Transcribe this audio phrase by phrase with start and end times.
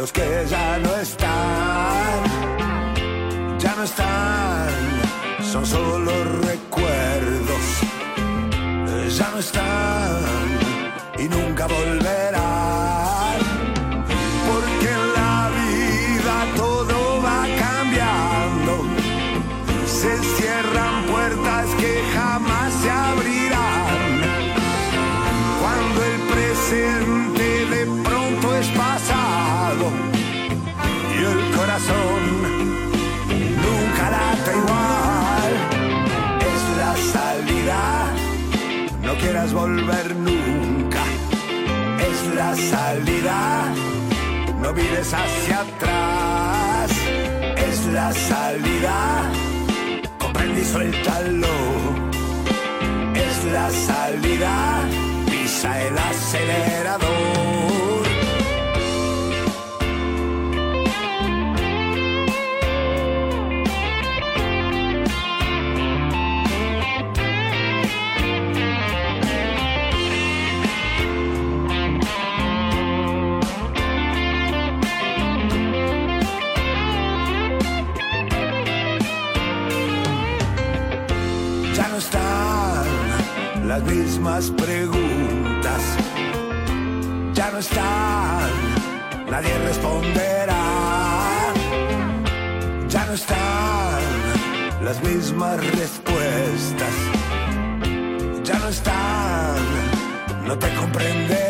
[0.00, 2.24] Los que ya no están,
[3.58, 4.70] ya no están,
[5.42, 6.10] son solo
[6.48, 7.64] recuerdos,
[9.18, 10.22] ya no están
[11.18, 13.19] y nunca volverán,
[39.48, 41.02] volver nunca.
[42.10, 43.72] Es la salida,
[44.60, 46.90] no mires hacia atrás.
[47.56, 49.30] Es la salida
[50.18, 51.48] comprende y suéltalo.
[53.14, 54.88] Es la salida,
[55.26, 57.69] pisa el acelerador.
[83.80, 85.82] Las mismas preguntas.
[87.34, 88.50] Ya no están,
[89.30, 91.52] nadie responderá.
[92.88, 94.00] Ya no están
[94.84, 96.94] las mismas respuestas.
[98.44, 99.56] Ya no están,
[100.46, 101.49] no te comprenderán.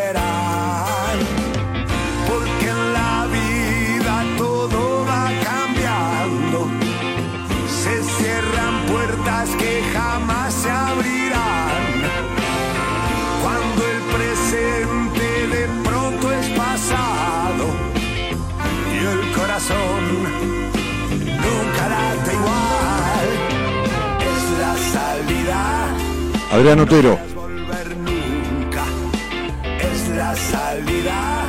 [26.50, 27.16] Adrián Otero.
[27.32, 28.84] No volver nunca.
[29.80, 31.44] Es la salida.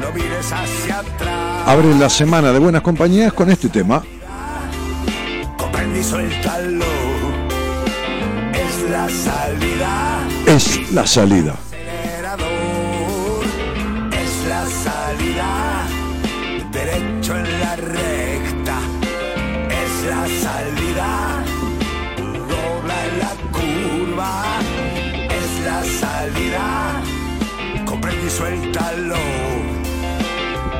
[0.00, 1.68] No mires hacia atrás.
[1.68, 4.02] Abre la semana de buenas compañías con este tema.
[5.58, 6.86] Comprende y suéltalo.
[8.54, 10.18] Es la salida.
[10.46, 11.54] Es la salida.
[28.38, 29.16] Suéltalo.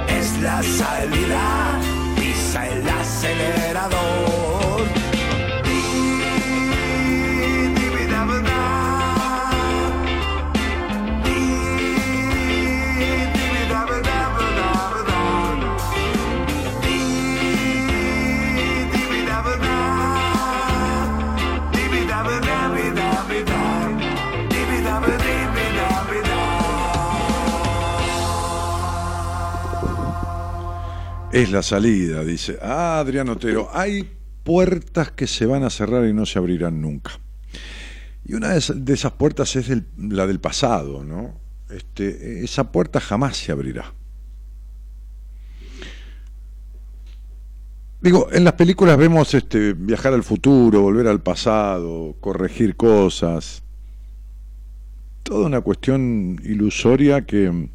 [0.08, 1.80] Es la salida.
[2.16, 4.27] Pisa el acelerador.
[31.38, 32.58] Es la salida, dice.
[32.60, 34.10] Ah, Adrián Otero, hay
[34.42, 37.12] puertas que se van a cerrar y no se abrirán nunca.
[38.24, 41.38] Y una de esas, puertas es la del pasado, ¿no?
[41.70, 43.94] Este, esa puerta jamás se abrirá.
[48.00, 53.62] Digo, en las películas vemos este, viajar al futuro, volver al pasado, corregir cosas.
[55.22, 57.68] Toda una cuestión ilusoria que,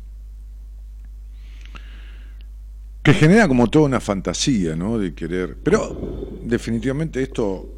[3.04, 4.98] que genera como toda una fantasía, ¿no?
[4.98, 5.58] De querer.
[5.62, 7.70] Pero definitivamente esto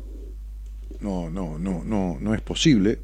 [1.02, 3.00] no, no, no, no, no es posible.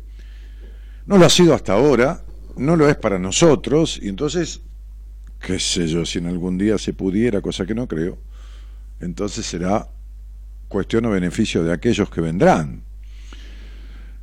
[1.06, 2.24] No lo ha sido hasta ahora,
[2.56, 4.62] no lo es para nosotros, y entonces
[5.42, 8.18] qué sé yo, si en algún día se pudiera, cosa que no creo,
[9.00, 9.90] entonces será
[10.68, 12.84] cuestión o beneficio de aquellos que vendrán.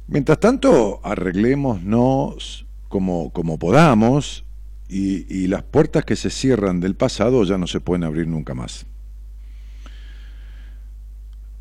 [0.06, 4.44] Mientras tanto, arreglémonos como, como podamos
[4.88, 8.86] y, las puertas que se cierran del pasado ya no se pueden abrir nunca más.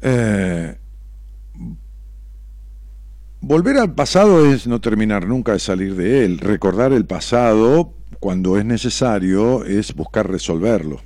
[0.01, 0.77] Eh,
[3.41, 6.39] volver al pasado es no terminar nunca de salir de él.
[6.39, 11.01] Recordar el pasado cuando es necesario es buscar resolverlo.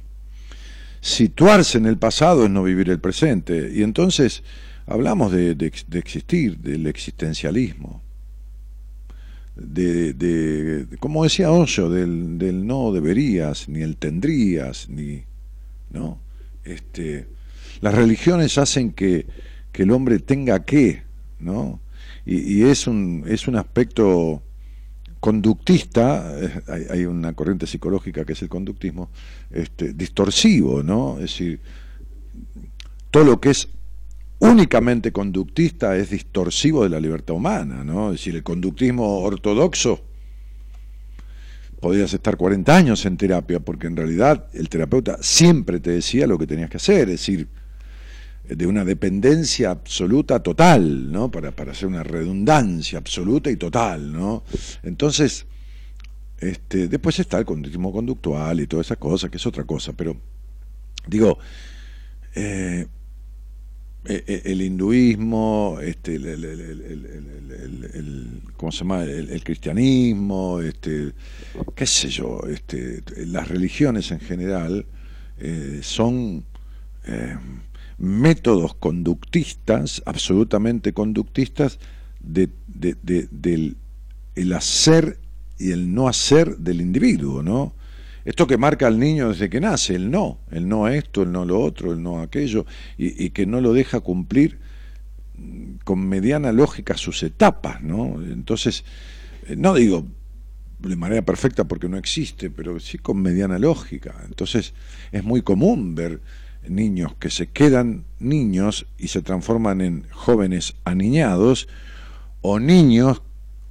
[1.02, 3.72] Situarse en el pasado es no vivir el presente.
[3.74, 4.44] Y entonces
[4.86, 5.56] hablamos de,
[5.94, 8.02] existir, del existencialismo.
[9.56, 15.24] De, como decía Osho, del, del, no deberías, ni el tendrías, ni.
[15.92, 16.20] ¿no?
[16.64, 17.28] Este,
[17.82, 19.26] las religiones hacen que,
[19.72, 21.04] que el hombre tenga que,
[21.40, 21.80] ¿no?
[22.26, 24.44] Y, es, un, es un aspecto
[25.20, 26.62] conductista, eh,
[26.92, 29.10] hay, una corriente psicológica que es el conductismo,
[29.50, 31.16] este, distorsivo, ¿no?
[31.16, 31.62] Es decir,
[33.10, 33.68] todo lo que es
[34.42, 38.08] únicamente conductista es distorsivo de la libertad humana, ¿no?
[38.08, 40.02] Es decir, el conductismo ortodoxo
[41.80, 46.38] podías estar 40 años en terapia, porque en realidad el terapeuta siempre te decía lo
[46.38, 47.48] que tenías que hacer, es decir,
[48.48, 51.30] de una dependencia absoluta total, ¿no?
[51.30, 54.44] Para, para hacer una redundancia absoluta y total, ¿no?
[54.82, 55.46] Entonces,
[56.40, 60.18] este, después está el conductismo conductual y toda esa cosa, que es otra cosa, pero
[61.08, 61.38] digo,
[62.34, 62.88] eh,
[64.04, 66.42] el hinduismo, este, el,
[68.58, 69.04] ¿cómo se llama?
[69.04, 71.12] El, cristianismo, este,
[71.76, 74.88] qué sé yo, este, las religiones en general
[75.38, 76.44] eh, son
[77.06, 77.38] eh,
[78.00, 81.80] métodos conductistas, absolutamente conductistas,
[82.20, 83.78] de, del
[84.36, 85.20] el hacer
[85.58, 87.74] y el no hacer del individuo, ¿no?
[88.24, 91.32] Esto que marca al niño desde que nace, el no, el no a esto, el
[91.32, 92.66] no a lo otro, el no a aquello,
[92.98, 94.60] y, que no lo deja cumplir
[95.84, 98.22] con mediana lógica sus etapas, ¿no?
[98.22, 98.84] Entonces,
[99.48, 100.06] eh, no digo
[100.80, 104.16] de manera perfecta porque no existe, pero sí con mediana lógica.
[104.26, 104.74] Entonces,
[105.12, 106.22] es muy común ver
[106.68, 111.68] niños que se quedan niños y se transforman en jóvenes aniñados,
[112.42, 113.22] o niños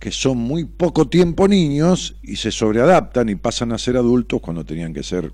[0.00, 4.64] que son muy poco tiempo niños y se sobreadaptan y pasan a ser adultos cuando
[4.64, 5.30] tenían que ser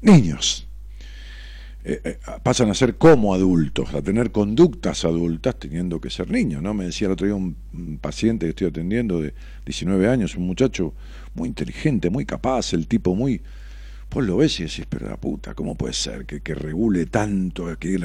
[0.00, 0.66] niños.
[1.84, 6.60] Eh, eh, pasan a ser como adultos, a tener conductas adultas teniendo que ser niños,
[6.60, 6.74] ¿no?
[6.74, 7.56] Me decía el otro día un,
[8.00, 9.32] paciente que estoy atendiendo de
[9.64, 10.92] 19 años, un muchacho
[11.34, 13.40] muy inteligente, muy capaz, el tipo muy...
[14.08, 17.78] Pues lo ves y decís, pero la puta, ¿cómo puede ser que, que regule tanto?
[17.78, 17.98] Que.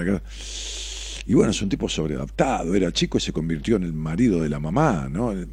[1.25, 4.49] Y bueno, es un tipo sobreadaptado, era chico y se convirtió en el marido de
[4.49, 5.31] la mamá, ¿no?
[5.33, 5.47] Eh,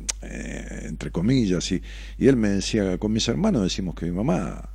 [0.82, 1.81] entre comillas, y,
[2.19, 4.69] él me decía, con mis hermanos decimos que mi mamá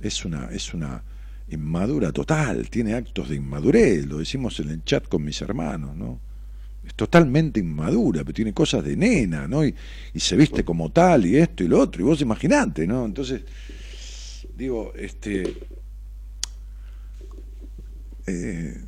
[0.00, 1.02] es una, es una
[1.48, 6.20] inmadura total, tiene actos de inmadurez, lo decimos en el chat con mis hermanos, ¿no?
[6.86, 9.64] Es totalmente inmadura, pero tiene cosas de nena, ¿no?
[9.64, 9.74] Y,
[10.14, 13.04] y se viste como tal, y esto y lo otro, y vos imaginate, ¿no?
[13.04, 13.42] Entonces,
[14.56, 15.56] digo, este...
[18.26, 18.84] Eh,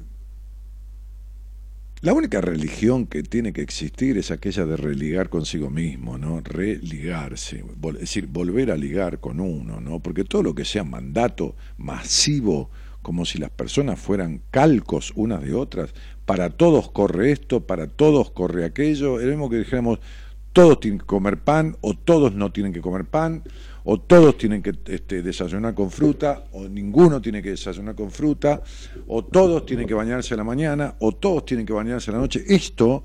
[2.02, 6.41] la única religión que tiene que existir es aquella de religar consigo mismo, ¿no?
[6.41, 7.62] Religarse,
[7.93, 10.00] es decir, volver a ligar con uno, ¿no?
[10.00, 12.70] Porque todo lo que sea mandato masivo,
[13.03, 15.91] como si las personas fueran calcos unas de otras,
[16.25, 20.01] para todos corre esto, para todos corre aquello, es lo mismo que dijéramos,
[20.55, 23.43] todos tienen que comer pan o todos no tienen que comer pan,
[23.84, 28.63] o todos tienen que este, desayunar con fruta, o ninguno tiene que desayunar con fruta,
[29.06, 32.20] o todos tienen que bañarse a la mañana, o todos tienen que bañarse a la
[32.20, 32.44] noche.
[32.46, 33.05] Esto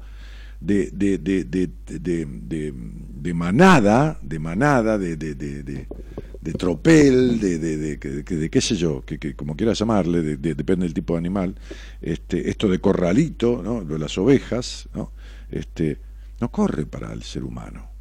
[0.59, 9.03] de, de, de, de manada, de manada, de, de, tropel, de, de, qué sé yo,
[9.05, 11.55] que, que como quieras llamarle, depende del tipo de animal,
[12.01, 13.83] este, esto de corralito, ¿no?
[13.83, 15.11] de las ovejas, ¿no?
[15.49, 15.97] Este,
[16.39, 17.94] no corre para el ser humano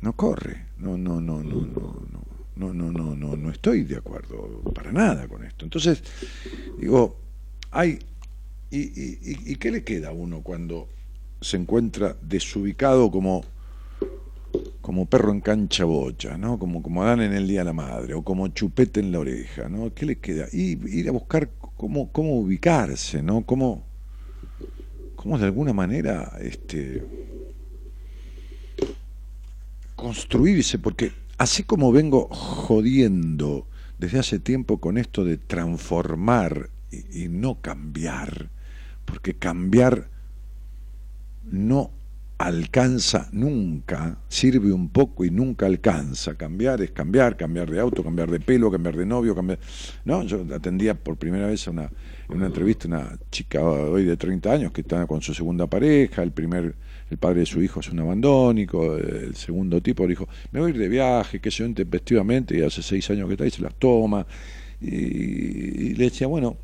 [0.00, 0.66] no corre.
[0.78, 2.10] No, no, no, no, no,
[2.56, 5.64] no, no, no, no, no estoy de acuerdo para nada con esto.
[5.64, 6.02] Entonces,
[6.78, 7.16] digo,
[7.70, 7.98] hay.
[8.72, 10.88] ¿Y, qué le queda a uno cuando
[11.40, 13.44] se encuentra desubicado como,
[14.80, 16.58] como perro en cancha bocha, ¿no?
[16.58, 19.68] Como, como Adán en el Día de la Madre, o como chupete en la oreja,
[19.68, 19.92] ¿no?
[19.92, 20.46] ¿Qué le queda?
[20.52, 23.44] Y ir a buscar cómo, cómo ubicarse, ¿no?
[23.44, 23.82] Cómo,
[25.16, 27.02] cómo de alguna manera este,
[30.00, 33.66] construirse, porque así como vengo jodiendo
[33.98, 38.48] desde hace tiempo con esto de transformar y, no cambiar,
[39.04, 40.08] porque cambiar
[41.44, 41.90] no
[42.38, 46.34] alcanza nunca, sirve un poco y nunca alcanza.
[46.34, 49.58] Cambiar es cambiar, cambiar de auto, cambiar de pelo, cambiar de novio, cambiar...
[50.06, 51.90] No, yo atendía por primera vez una,
[52.30, 56.22] en una entrevista una chica hoy de 30 años que está con su segunda pareja,
[56.22, 56.74] el primer
[57.10, 60.74] el padre de su hijo es un abandónico, el segundo tipo dijo, me voy a
[60.74, 63.74] ir de viaje, que se intempestivamente, y hace seis años que está ahí, se las
[63.74, 64.24] toma.
[64.80, 66.56] Y, le decía, bueno,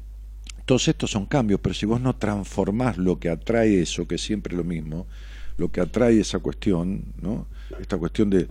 [0.64, 4.22] todos estos son cambios, pero si vos no transformás lo que atrae eso, que es
[4.22, 5.08] siempre lo mismo,
[5.56, 7.48] lo que atrae esa cuestión, ¿no?
[7.80, 8.48] esta cuestión de,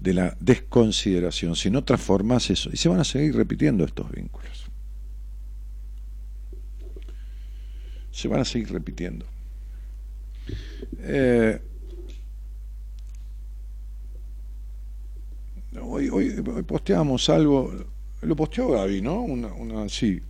[0.00, 4.66] de la desconsideración, si no transformás eso, y se van a seguir repitiendo estos vínculos.
[8.10, 9.26] Se van a seguir repitiendo.
[11.00, 11.60] Eh,
[15.80, 17.72] hoy, hoy, posteamos algo,
[18.22, 19.22] lo posteó Gaby, ¿no?
[19.22, 20.20] Una, sí,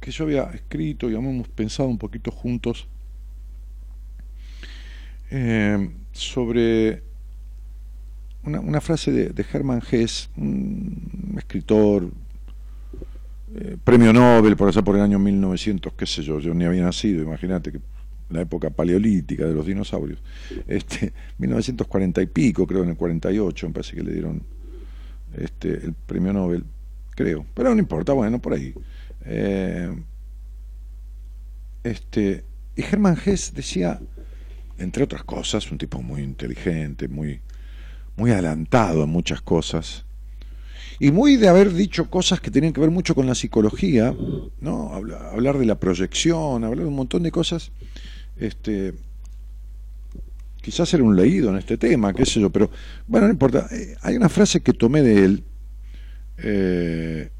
[0.00, 2.86] que yo había escrito y habíamos pensado un poquito juntos
[5.30, 7.02] eh, sobre
[8.44, 9.82] una, una, frase de, de Hermann
[10.36, 12.10] un escritor,
[13.54, 16.84] eh, premio Nobel, por allá por el año 1900, qué sé yo, yo ni había
[16.84, 17.80] nacido, imagínate que
[18.30, 20.20] la época paleolítica de los dinosaurios,
[20.66, 24.42] este, 1940 y pico, creo en el 48, me parece que le dieron
[25.36, 26.64] este, el premio Nobel,
[27.14, 28.74] creo, pero no importa, bueno, por ahí.
[29.24, 29.94] Eh,
[31.82, 32.44] este,
[32.76, 34.00] y Hermann Hesse decía,
[34.78, 37.40] entre otras cosas, un tipo muy inteligente, muy,
[38.16, 40.04] muy adelantado en muchas cosas,
[40.98, 44.14] y muy de haber dicho cosas que tenían que ver mucho con la psicología,
[44.60, 44.92] ¿no?
[44.92, 47.72] hablar de la proyección, hablar de un montón de cosas
[48.40, 48.94] este,
[50.60, 52.70] quizás era un leído en este tema, qué sé yo, pero
[53.06, 53.68] bueno, no importa.
[53.70, 55.44] Eh, hay una frase que tomé de él
[56.38, 57.30] eh,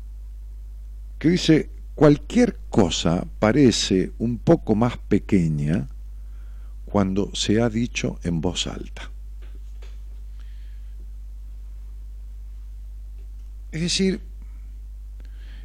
[1.18, 5.88] que dice, cualquier cosa parece un poco más pequeña
[6.84, 9.10] cuando se ha dicho en voz alta.
[13.72, 14.20] Es decir,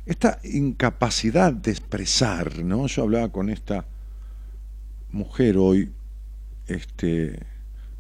[0.06, 2.86] esta incapacidad de expresar, ¿no?
[2.88, 3.86] Yo hablaba con esta
[5.16, 5.90] mujer hoy,
[6.68, 7.40] este,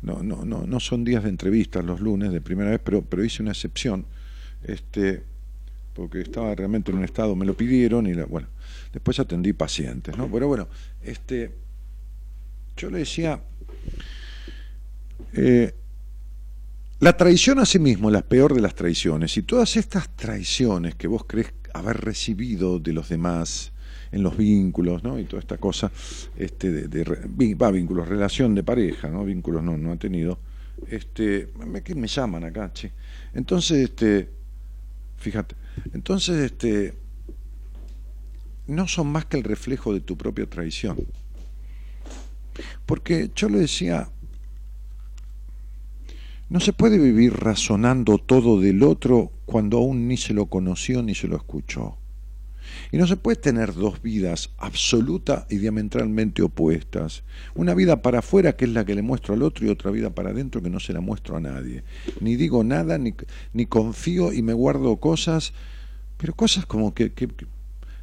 [0.01, 3.23] no, no, no, no son días de entrevistas los lunes de primera vez, pero, pero
[3.23, 4.05] hice una excepción,
[4.63, 5.23] este,
[5.93, 8.47] porque estaba realmente en un estado, me lo pidieron y bueno,
[8.91, 10.29] después atendí pacientes, ¿no?
[10.29, 10.67] Pero bueno,
[11.01, 11.55] este,
[12.75, 13.41] yo le decía,
[15.33, 15.73] eh,
[16.99, 20.95] la traición a sí mismo es la peor de las traiciones, y todas estas traiciones
[20.95, 23.71] que vos crees haber recibido de los demás,
[24.15, 25.19] en los vínculos, ¿no?
[25.19, 25.91] Y toda esta cosa,
[26.37, 29.25] este, de, va, vínculos, relación de pareja, ¿no?
[29.25, 30.39] Vínculos no, no ha tenido.
[30.87, 31.49] Este,
[31.83, 32.93] ¿qué me llaman acá, che?
[33.33, 34.29] Entonces, este,
[35.17, 35.55] fíjate,
[35.93, 36.93] entonces, este,
[38.67, 40.97] no son más que el reflejo de tu propia traición.
[42.85, 44.07] Porque yo le decía,
[46.47, 51.15] no se puede vivir razonando todo del otro cuando aún ni se lo conoció ni
[51.15, 51.97] se lo escuchó.
[52.91, 57.23] Y no se puede tener dos vidas absoluta y diametralmente opuestas.
[57.53, 60.09] Una vida para afuera que es la que le muestro al otro y otra vida
[60.09, 61.83] para adentro que no se la muestro a nadie.
[62.19, 63.13] Ni digo nada, ni,
[63.53, 65.53] ni confío y me guardo cosas,
[66.17, 67.11] pero cosas como que,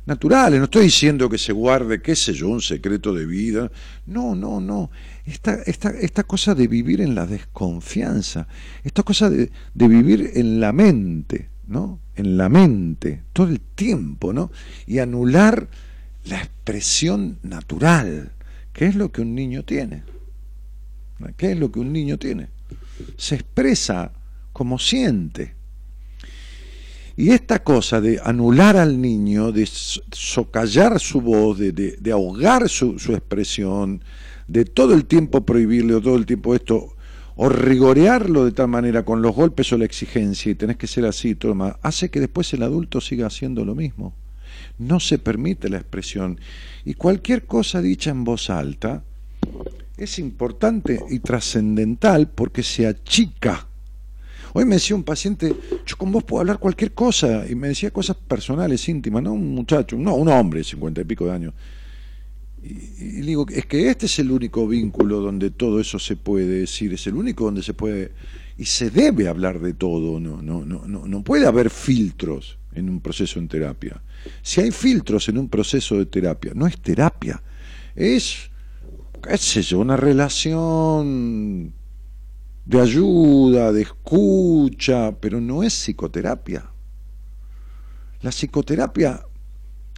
[0.06, 0.58] naturales.
[0.58, 3.70] No estoy diciendo que se guarde, qué sé yo, un secreto de vida.
[4.06, 4.90] No, no, no.
[5.24, 8.48] Esta, esta, esta cosa de vivir en la desconfianza,
[8.84, 12.00] esta cosa de, de vivir en la mente, ¿no?
[12.14, 14.50] en la mente todo el tiempo, ¿no?
[14.86, 15.68] Y anular
[16.24, 18.32] la expresión natural,
[18.72, 20.04] que es lo que un niño tiene.
[21.36, 22.48] ¿Qué es lo que un niño tiene?
[23.16, 24.12] Se expresa
[24.52, 25.54] como siente.
[27.16, 32.98] Y esta cosa de anular al niño, de socallar su voz, de, de, ahogar su,
[32.98, 34.02] su, expresión,
[34.48, 36.96] de todo el tiempo prohibirle o todo el tiempo esto,
[37.36, 41.06] o rigorearlo de tal manera con los golpes o la exigencia y tenés que ser
[41.06, 44.14] así y todo más, hace que después el adulto siga haciendo lo mismo.
[44.78, 46.38] No se permite la expresión.
[46.84, 49.02] Y cualquier cosa dicha en voz alta
[49.96, 53.66] es importante y trascendental porque se achica.
[54.54, 55.54] Hoy me decía un paciente,
[55.86, 59.54] yo con vos puedo hablar cualquier cosa, y me decía cosas personales, íntimas, no un
[59.54, 61.54] muchacho, no, un hombre, cincuenta y pico de años
[62.62, 66.92] y, digo, es que este es el único vínculo donde todo eso se puede decir,
[66.92, 68.12] es el único donde se puede
[68.56, 72.88] y se debe hablar de todo, no, no, no, no, no puede haber filtros en
[72.88, 74.00] un proceso en terapia.
[74.42, 77.42] Si hay filtros en un proceso de terapia, no es terapia,
[77.96, 78.50] es,
[79.22, 81.74] qué sé yo, una relación
[82.64, 86.70] de ayuda, de escucha, pero no es psicoterapia.
[88.20, 89.26] La psicoterapia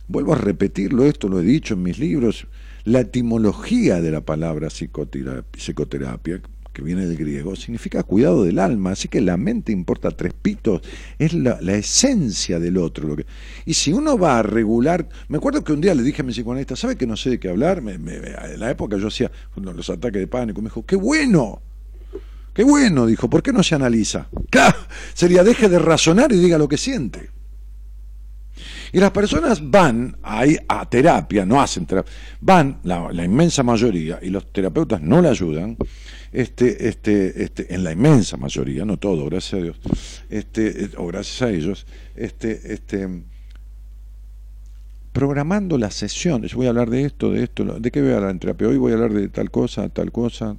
[0.09, 2.47] vuelvo a repetirlo, esto lo he dicho en mis libros,
[2.85, 6.43] la etimología de la palabra psicoterapia,
[6.75, 10.83] que viene del griego, significa cuidado del alma, así que la mente importa tres pitos,
[11.19, 13.07] es la, esencia del otro.
[13.07, 13.27] Lo que,
[13.65, 16.33] y si uno va a regular, me acuerdo que un día le dije a mi
[16.33, 17.79] psicoanalista, ¿sabe que no sé de qué hablar?
[17.79, 21.63] en la época yo hacía los ataques de pánico, me dijo, qué bueno,
[22.53, 24.29] qué bueno, dijo, ¿por qué no se analiza?
[25.15, 27.31] Sería deje de razonar y diga lo que siente.
[28.95, 34.31] Y las personas van ahí a terapia, no hacen terapia, van, la, inmensa mayoría, y
[34.31, 35.77] los terapeutas no le ayudan,
[36.31, 39.81] este, este, este, en la inmensa mayoría, no todo, gracias a Dios,
[40.31, 43.09] este, o gracias a ellos, este, este,
[45.13, 46.55] programando las sesiones.
[46.55, 48.69] Voy a hablar de esto, de esto, ¿de qué voy a hablar en terapia?
[48.69, 50.57] Hoy voy a hablar de tal cosa, tal cosa.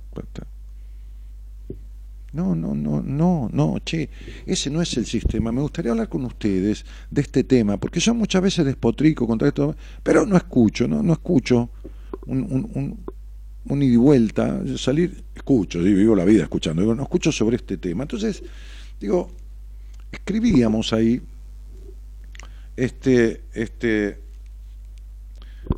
[2.35, 4.09] No, no, no, no, no, che,
[4.45, 5.53] ese no es el sistema.
[5.53, 9.73] Me gustaría hablar con ustedes de este tema, porque yo muchas veces despotrico contra esto,
[10.03, 11.69] pero no escucho, no, no escucho
[12.25, 12.99] un,
[13.69, 18.03] ida y vuelta, salir, escucho, vivo la vida escuchando, no escucho sobre este tema.
[18.03, 18.43] Entonces,
[18.99, 19.31] digo,
[20.11, 21.21] escribíamos ahí,
[22.75, 24.19] este, este,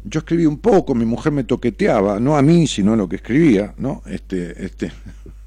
[0.06, 3.18] yo escribí un poco, mi mujer me toqueteaba, no a mí, sino a lo que
[3.18, 4.02] escribía, ¿no?
[4.08, 4.92] Este, este,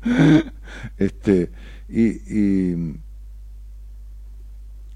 [0.99, 1.50] este,
[1.88, 2.09] y,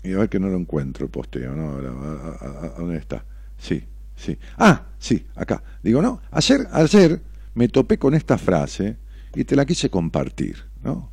[0.02, 1.76] y, a ver que no lo encuentro el posteo, ¿no?
[1.76, 3.24] ¿A, dónde está?
[3.58, 3.82] Sí,
[4.16, 4.36] sí.
[4.58, 5.62] Ah, sí, acá.
[5.82, 7.20] Digo, no, ayer, ayer
[7.54, 8.96] me topé con esta frase
[9.34, 11.12] y te la quise compartir, ¿no?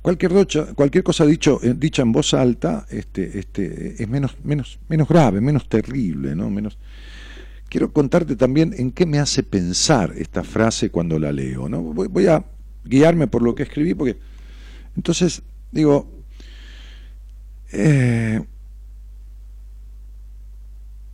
[0.00, 0.32] Cualquier,
[0.74, 5.40] cualquier cosa dicho, eh, dicha en voz alta este, este, es menos, menos, menos grave,
[5.40, 6.48] menos terrible, ¿no?
[6.48, 6.78] Menos...
[7.68, 11.70] Quiero contarte también en qué me hace pensar esta frase cuando la leo.
[11.70, 11.82] ¿no?
[11.82, 12.44] voy a
[12.84, 14.18] guiarme por lo que escribí, porque
[14.96, 16.10] entonces digo,
[17.72, 18.42] eh,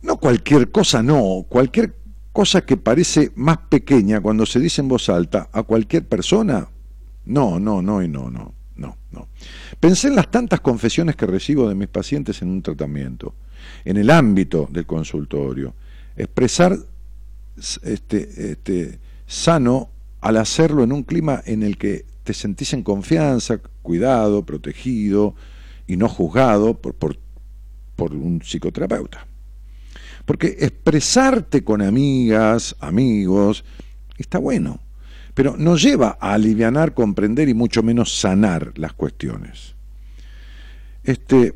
[0.01, 1.95] no cualquier cosa, no, cualquier
[2.31, 6.67] cosa que parece más pequeña cuando se dice en voz alta a cualquier persona,
[7.25, 9.27] no, no, no y no, no, no, no.
[9.79, 13.35] Pensé en las tantas confesiones que recibo de mis pacientes en un tratamiento,
[13.85, 15.73] en el ámbito del consultorio,
[16.15, 16.77] expresar
[17.83, 19.89] este, este, sano
[20.21, 25.35] al hacerlo en un clima en el que te sentís en confianza, cuidado, protegido
[25.87, 27.17] y no juzgado por,
[28.11, 29.25] un psicoterapeuta.
[30.25, 33.63] Porque expresarte con amigas, amigos,
[34.17, 34.79] está bueno,
[35.33, 39.73] pero no lleva a alivianar, comprender y mucho menos sanar las cuestiones.
[41.03, 41.55] Este,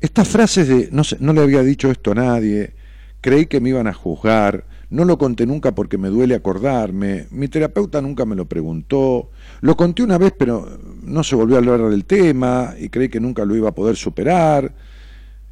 [0.00, 2.74] estas frases de no, no le había dicho esto a nadie,
[3.20, 7.28] creí que me iban a juzgar, no lo conté nunca porque me duele acordarme.
[7.30, 9.30] Mi terapeuta nunca me lo preguntó.
[9.60, 13.20] Lo conté una vez, pero no se volvió a hablar del tema y creí que
[13.20, 14.74] nunca lo iba a poder superar.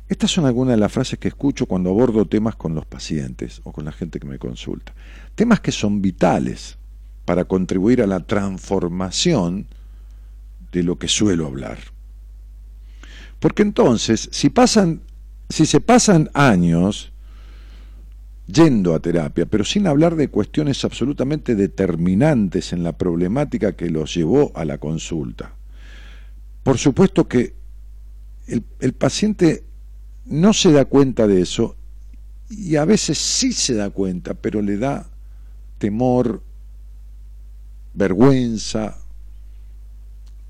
[0.09, 3.73] Estas son algunas de las frases que escucho cuando abordo temas con los pacientes o
[3.73, 4.93] con la gente que me consulta.
[5.37, 6.77] Temas que son vitales
[7.25, 9.67] para contribuir a la transformación
[10.73, 11.79] de lo que suelo hablar.
[13.39, 15.03] Porque entonces, si pasan,
[15.49, 17.13] si se pasan años
[18.49, 24.15] yendo a terapia, pero sin hablar de cuestiones absolutamente determinantes en la problemática que los
[24.15, 25.55] llevó a la consulta.
[26.63, 27.55] Por supuesto que
[28.47, 29.65] el, paciente
[30.25, 31.77] no se da cuenta de eso
[32.49, 35.07] y a veces sí se da cuenta, pero le da
[35.77, 36.43] temor,
[37.93, 38.97] vergüenza,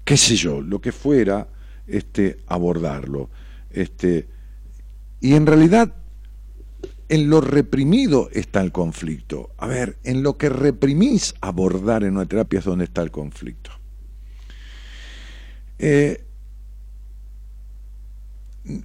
[0.04, 1.48] qué sé yo, lo que fuera,
[1.88, 3.28] este, abordarlo.
[3.70, 4.28] Este,
[5.20, 5.92] y en realidad
[7.08, 9.50] en lo reprimido está el conflicto.
[9.58, 13.70] A ver, en lo que reprimís abordar en una terapia es donde está el conflicto.
[15.78, 16.24] Eh,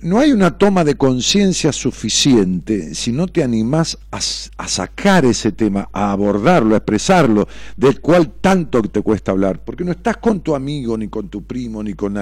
[0.01, 4.21] no hay una toma de conciencia suficiente si no te animás a,
[4.67, 9.91] sacar ese tema, a abordarlo, a expresarlo, del cual tanto te cuesta hablar, porque no
[9.91, 12.17] estás con tu amigo, ni con tu primo, ni con...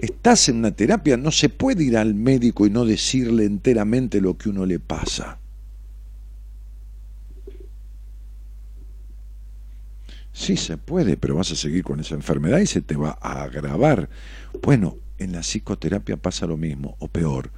[0.00, 4.38] Estás en una terapia, no se puede ir al médico y no decirle enteramente lo
[4.38, 5.38] que uno le pasa.
[10.32, 13.44] Sí se puede, pero vas a seguir con esa enfermedad y se te va a
[13.44, 14.08] agravar.
[14.62, 17.50] Bueno, en la psicoterapia pasa lo mismo, o peor,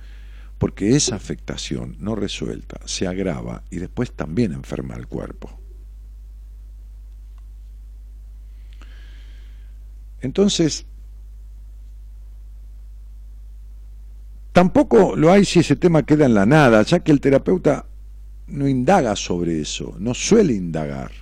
[0.58, 5.60] porque esa afectación no resuelta se agrava y después también enferma el cuerpo.
[10.20, 10.86] Entonces,
[14.52, 17.86] tampoco lo hay si ese tema queda en la nada, ya que el terapeuta
[18.46, 21.12] no indaga sobre eso, no suele indagar.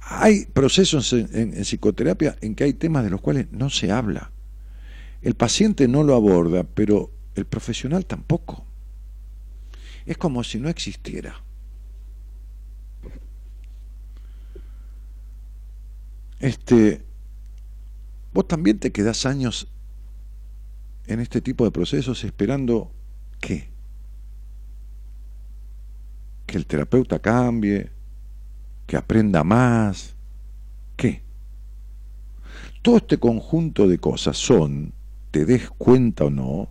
[0.00, 4.30] Hay procesos en, psicoterapia en que hay temas de los cuales no se habla.
[5.22, 8.64] El paciente no lo aborda, pero el profesional tampoco.
[10.06, 11.42] Es como si no existiera.
[16.40, 17.04] Este,
[18.32, 19.68] vos también te quedás años
[21.06, 22.92] en este tipo de procesos esperando
[23.40, 23.70] qué?
[26.46, 27.90] Que el terapeuta cambie,
[28.86, 30.14] que aprenda más,
[30.96, 31.22] ¿qué?
[32.82, 34.92] Todo este conjunto de cosas son,
[35.38, 36.68] te des cuenta o no,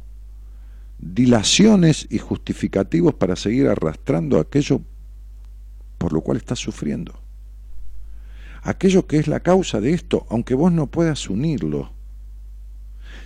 [1.00, 4.82] dilaciones y justificativos para seguir arrastrando aquello
[5.98, 7.18] por lo cual estás sufriendo
[8.64, 11.94] aquello que es la causa de esto, aunque vos no puedas unirlo.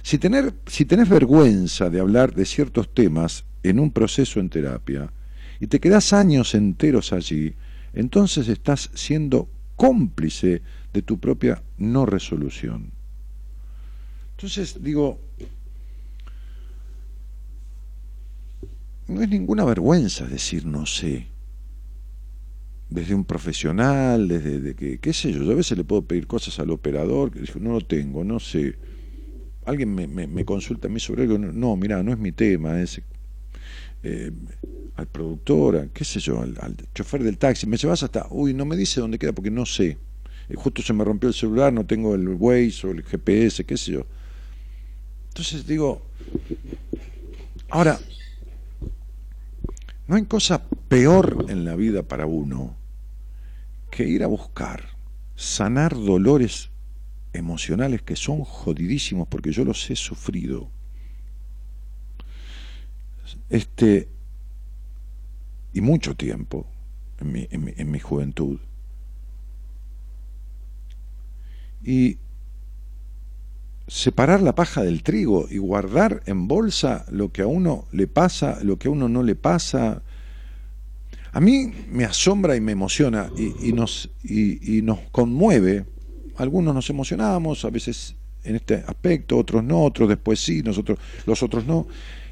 [0.03, 5.11] Si, tener, si tenés vergüenza de hablar de ciertos temas en un proceso en terapia
[5.59, 7.55] y te quedás años enteros allí,
[7.93, 10.61] entonces estás siendo cómplice
[10.93, 13.00] de tu propia no resolución.
[14.41, 15.19] Entonces digo,
[19.07, 21.27] no es ninguna vergüenza decir no sé
[22.89, 26.25] desde un profesional, desde de que, qué sé yo, yo a veces le puedo pedir
[26.25, 28.77] cosas al operador, que dijo, no lo tengo, no sé.
[29.63, 32.99] Alguien me, consulta a mí sobre algo, no, mira, no es mi tema, es
[34.01, 34.31] eh,
[34.95, 38.75] al productor, qué sé yo, al, chofer del taxi, me llevas hasta, uy, no me
[38.75, 39.99] dice dónde queda porque no sé.
[40.49, 43.77] Eh, justo se me rompió el celular, no tengo el Waze o el GPS, qué
[43.77, 44.07] sé yo.
[45.31, 46.01] Entonces digo,
[47.69, 47.97] ahora,
[50.07, 52.75] no hay cosa peor en la vida para uno
[53.89, 54.89] que ir a buscar,
[55.37, 56.69] sanar dolores
[57.31, 60.69] emocionales que son jodidísimos porque yo los he sufrido.
[63.49, 64.09] Este,
[65.71, 66.67] y mucho tiempo
[67.19, 68.59] en mi, en mi, juventud.
[71.81, 72.17] Y
[73.91, 78.57] separar la paja del trigo y guardar en bolsa lo que a uno le pasa,
[78.63, 80.01] lo que a uno no le pasa,
[81.33, 85.85] a mí me asombra y me emociona y, nos, y, nos conmueve.
[86.37, 91.43] Algunos nos emocionamos, a veces en este aspecto, otros no, otros después sí, nosotros, los
[91.43, 91.85] otros no,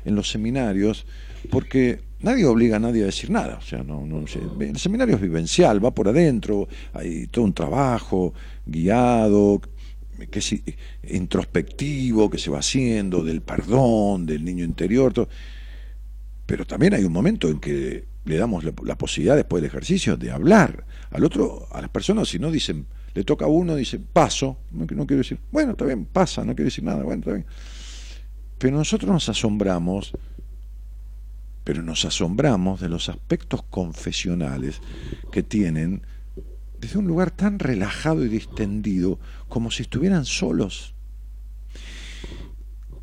[0.06, 1.06] en los seminarios,
[1.50, 3.58] porque nadie obliga a nadie a decir nada.
[3.58, 4.24] O sea, no, no,
[4.62, 8.34] el seminario es vivencial, va por adentro, hay todo un trabajo
[8.66, 9.62] guiado,
[10.28, 10.56] que es
[11.04, 15.30] introspectivo, que se va haciendo, del perdón, del niño interior, todo.
[16.46, 20.32] pero también hay un momento en que le damos la, posibilidad después del ejercicio de
[20.32, 20.86] hablar.
[21.12, 24.86] Al otro, a las personas, si no dicen, le toca a uno, dice, paso, no,
[24.86, 27.46] no quiero decir, bueno, está bien, pasa, no quiero decir nada, bueno, está bien.
[28.60, 30.12] Pero nosotros nos asombramos,
[31.64, 34.82] pero nos asombramos de los aspectos confesionales
[35.32, 36.04] que tienen
[36.80, 40.96] desde un lugar tan relajado y distendido, como si estuvieran solos.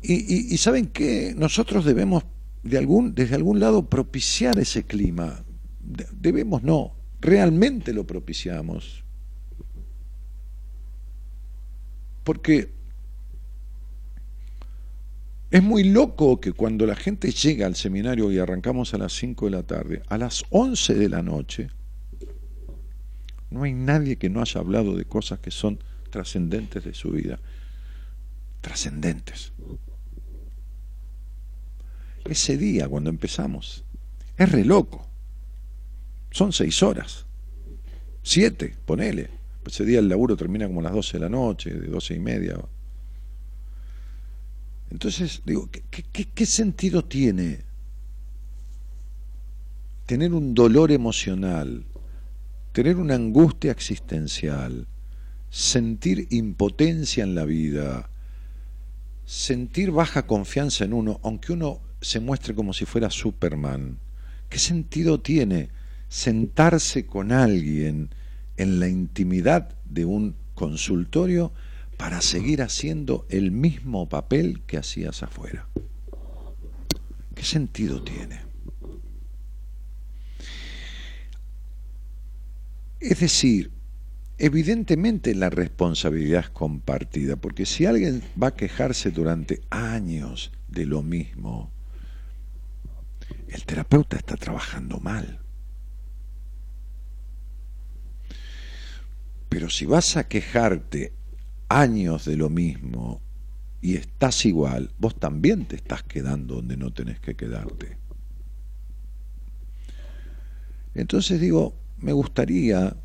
[0.01, 2.23] Y, saben que nosotros debemos
[2.63, 5.43] de algún, desde algún lado propiciar ese clima.
[5.81, 9.03] Debemos no, realmente lo propiciamos.
[12.23, 12.71] Porque
[15.49, 19.45] es muy loco que cuando la gente llega al seminario y arrancamos a las 5
[19.45, 21.69] de la tarde, a las 11 de la noche,
[23.49, 25.79] no hay nadie que no haya hablado de cosas que son
[26.17, 27.39] trascendentes de su vida.
[28.61, 29.53] Trascendentes
[32.29, 33.83] ese día cuando empezamos.
[34.37, 35.07] Es re loco.
[36.31, 37.25] Son seis horas.
[38.23, 39.29] Siete, ponele.
[39.65, 42.19] Ese día el laburo termina como a las doce de la noche, de doce y
[42.19, 42.57] media.
[44.89, 47.65] Entonces, digo, ¿qué, qué sentido tiene
[50.05, 51.85] tener un dolor emocional,
[52.71, 54.87] tener una angustia existencial,
[55.57, 58.11] sentir impotencia en la vida,
[59.25, 63.97] sentir baja confianza en uno, aunque uno se muestre como si fuera Superman.
[64.49, 65.69] ¿Qué sentido tiene
[66.09, 68.11] sentarse con alguien
[68.57, 71.51] en la intimidad de un consultorio
[71.97, 75.67] para seguir haciendo el mismo papel que hacías afuera?
[77.33, 78.41] ¿Qué sentido tiene?
[82.99, 83.71] Es decir,
[84.37, 91.01] evidentemente la responsabilidad es compartida, porque si alguien va a quejarse durante años de lo
[91.01, 91.71] mismo,
[93.47, 95.39] el terapeuta está trabajando mal.
[99.49, 101.13] Pero si vas a quejarte
[101.69, 103.21] años de lo mismo
[103.81, 107.97] y estás igual, vos también te estás quedando donde no tenés que quedarte.
[110.93, 112.95] Entonces digo, me gustaría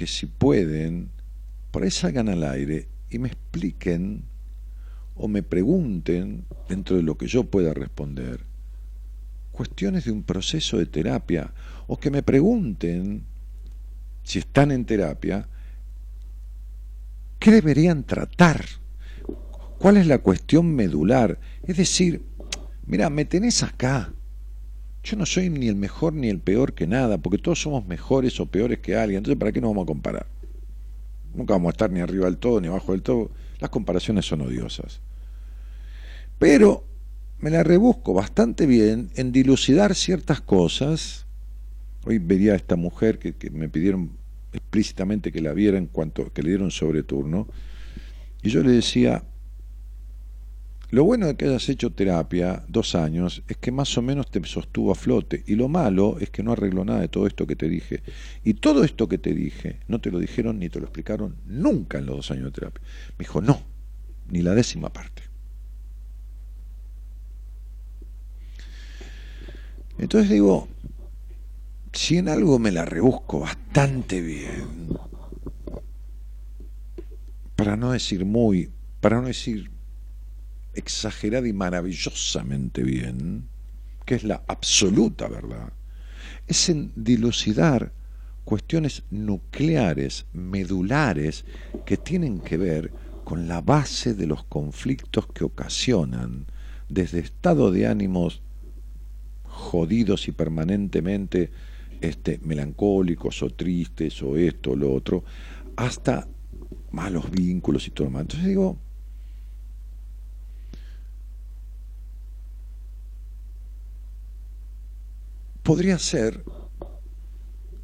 [0.00, 1.10] que si pueden,
[1.70, 4.22] por ahí salgan al aire y me expliquen
[5.14, 8.40] o me pregunten, dentro de lo que yo pueda responder,
[9.52, 11.52] cuestiones de un proceso de terapia,
[11.86, 13.26] o que me pregunten,
[14.22, 15.46] si están en terapia,
[17.38, 18.64] ¿qué deberían tratar?
[19.78, 21.38] ¿Cuál es la cuestión medular?
[21.62, 22.24] Es decir,
[22.86, 24.14] mira, me tenés acá.
[25.02, 28.38] Yo no soy ni el mejor ni el peor que nada, porque todos somos mejores
[28.40, 29.18] o peores que alguien.
[29.18, 30.26] Entonces, ¿para qué nos vamos a comparar?
[31.34, 33.30] Nunca vamos a estar ni arriba del todo ni abajo del todo.
[33.60, 35.00] Las comparaciones son odiosas.
[36.38, 36.84] Pero
[37.38, 41.26] me la rebusco bastante bien en dilucidar ciertas cosas.
[42.04, 44.12] Hoy vería a esta mujer que, que me pidieron
[44.52, 47.46] explícitamente que la viera en cuanto que le dieron sobre turno.
[48.42, 49.22] Y yo le decía,
[50.90, 54.44] lo bueno de que hayas hecho terapia dos años es que más o menos te
[54.44, 55.44] sostuvo a flote.
[55.46, 58.02] Y lo malo es que no arregló nada de todo esto que te dije.
[58.44, 61.98] Y todo esto que te dije no te lo dijeron ni te lo explicaron nunca
[61.98, 62.82] en los dos años de terapia.
[63.18, 63.62] Me dijo, no,
[64.30, 65.22] ni la décima parte.
[69.98, 70.66] Entonces digo,
[71.92, 74.88] si en algo me la rebusco bastante bien,
[77.54, 79.70] para no decir muy, para no decir
[80.74, 83.48] exagerada y maravillosamente bien,
[84.04, 85.72] que es la absoluta verdad,
[86.46, 87.92] es en dilucidar
[88.44, 91.44] cuestiones nucleares, medulares,
[91.84, 92.92] que tienen que ver
[93.24, 96.46] con la base de los conflictos que ocasionan
[96.88, 98.42] desde estados de ánimos
[99.44, 101.50] jodidos y permanentemente
[102.00, 105.22] este, melancólicos o tristes o esto o lo otro,
[105.76, 106.26] hasta
[106.90, 108.22] malos vínculos y todo lo demás.
[108.22, 108.78] Entonces digo,
[115.70, 116.42] podría ser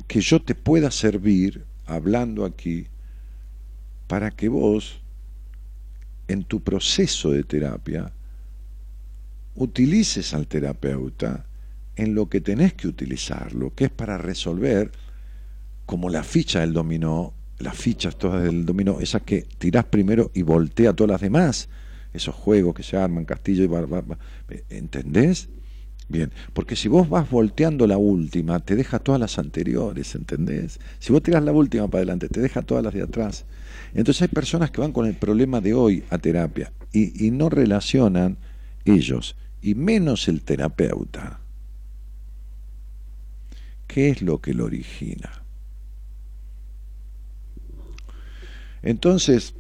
[0.09, 2.89] que yo te pueda servir hablando aquí
[4.09, 5.03] para que vos
[6.27, 8.13] en tu proceso de terapia
[9.55, 11.47] utilices al terapeuta
[11.95, 14.91] en lo que tenés que utilizarlo, que es para resolver,
[15.85, 20.43] como la ficha del dominó, las fichas todas del dominó, esas que tirás primero y
[20.43, 21.69] voltea todas las demás,
[22.13, 25.51] esos juegos que se arman, castillo y ¿entendés?
[26.09, 30.79] Bien, porque si vos vas volteando la última, te deja todas las anteriores, ¿entendés?
[31.01, 33.45] Si vos tirás la última para adelante, te deja todas las de atrás.
[33.93, 37.49] Entonces hay personas que van con el problema de hoy a terapia y, y no
[37.49, 38.39] relacionan
[38.85, 41.41] ellos, y menos el terapeuta.
[43.89, 45.43] ¿Qué es lo que lo origina?
[48.83, 49.55] Entonces,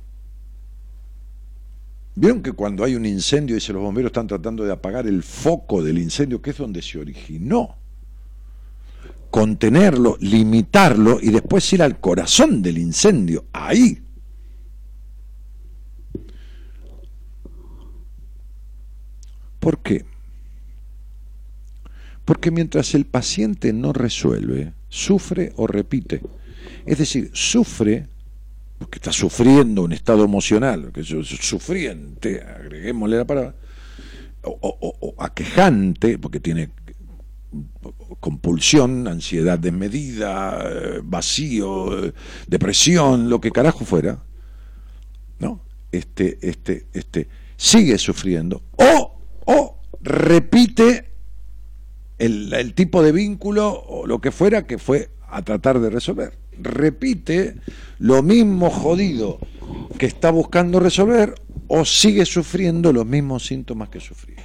[2.18, 5.82] Vieron que cuando hay un incendio, dice los bomberos están tratando de apagar el foco
[5.82, 7.76] del incendio, que es donde se originó.
[9.30, 14.02] Contenerlo, limitarlo y después ir al corazón del incendio, ahí.
[19.60, 20.06] ¿Por qué?
[22.24, 26.22] Porque mientras el paciente no resuelve, sufre o repite.
[26.86, 28.08] Es decir, sufre
[28.78, 33.54] porque está sufriendo un estado emocional, que es sufriente, agreguémosle la palabra,
[34.42, 36.70] o, aquejante, porque tiene
[38.20, 42.12] compulsión, ansiedad desmedida, eh, vacío,
[42.46, 44.22] depresión, lo que carajo fuera,
[45.38, 45.62] ¿no?
[45.90, 51.15] Este, este, este, sigue sufriendo, o, o repite
[52.18, 56.46] el, el tipo de vínculo o lo que fuera que fue a tratar de resolver
[56.58, 57.56] repite
[57.98, 59.38] lo mismo jodido
[59.98, 61.34] que está buscando resolver
[61.68, 64.44] o sigue sufriendo los mismos síntomas que sufría.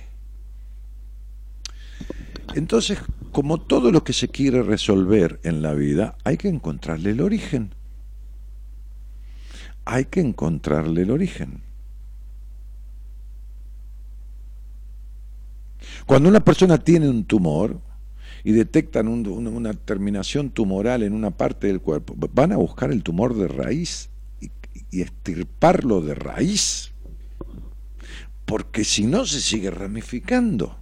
[2.55, 2.99] Entonces,
[3.31, 7.73] como todo lo que se quiere resolver en la vida, hay que encontrarle el origen.
[9.85, 11.61] Hay que encontrarle el origen.
[16.05, 17.79] Cuando una persona tiene un tumor,
[18.43, 23.35] y detectan una terminación tumoral en una parte del cuerpo, van a buscar el tumor
[23.35, 24.09] de raíz
[24.39, 24.49] y,
[24.89, 26.91] y estirparlo de raíz,
[28.45, 30.77] porque si no se sigue ramificando.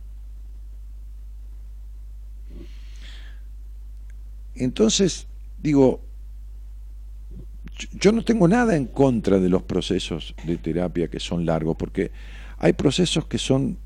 [4.55, 5.27] Entonces,
[5.61, 6.01] digo,
[7.93, 12.11] yo no tengo nada en contra de los procesos de terapia que son largos, porque
[12.57, 13.77] hay procesos que son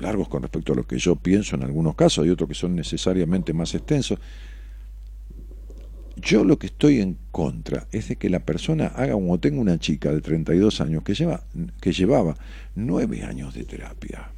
[0.00, 2.74] largos con respecto a lo que yo pienso en algunos casos, hay otros que son
[2.74, 4.18] necesariamente más extensos.
[6.16, 9.78] Yo lo que estoy en contra es de que la persona haga como tengo una
[9.78, 11.42] chica de 32 años que, lleva,
[11.80, 12.36] que llevaba
[12.74, 14.30] nueve años de terapia.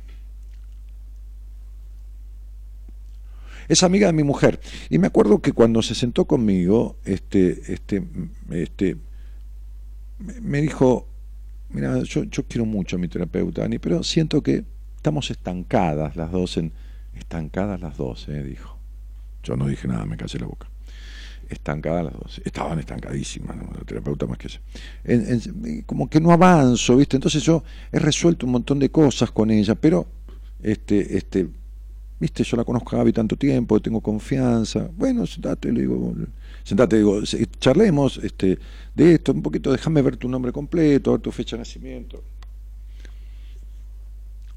[3.68, 4.60] Es amiga de mi mujer.
[4.90, 8.02] Y me acuerdo que cuando se sentó conmigo, este, este,
[8.50, 8.96] este,
[10.40, 11.08] me dijo,
[11.70, 14.64] mira, yo, yo quiero mucho a mi terapeuta, Ani, pero siento que
[15.06, 16.72] estamos estancadas las dos en...
[17.16, 18.76] Estancadas las dos, eh, dijo.
[19.44, 20.68] Yo no dije nada, me callé la boca.
[21.48, 22.40] Estancadas las dos.
[22.44, 23.70] Estaban estancadísimas, ¿no?
[23.72, 24.58] la terapeuta más que yo.
[25.04, 27.16] En- en- como que no avanzo, ¿viste?
[27.16, 30.08] Entonces yo he resuelto un montón de cosas con ella, pero,
[30.60, 31.48] este, este,
[32.18, 32.42] ¿viste?
[32.42, 34.90] Yo la conozco a Gaby tanto tiempo, tengo confianza.
[34.96, 36.14] Bueno, sentate, le digo,
[36.64, 37.22] sentate, digo,
[37.60, 38.58] charlemos este,
[38.92, 42.24] de esto, un poquito, déjame ver tu nombre completo, ver tu fecha de nacimiento.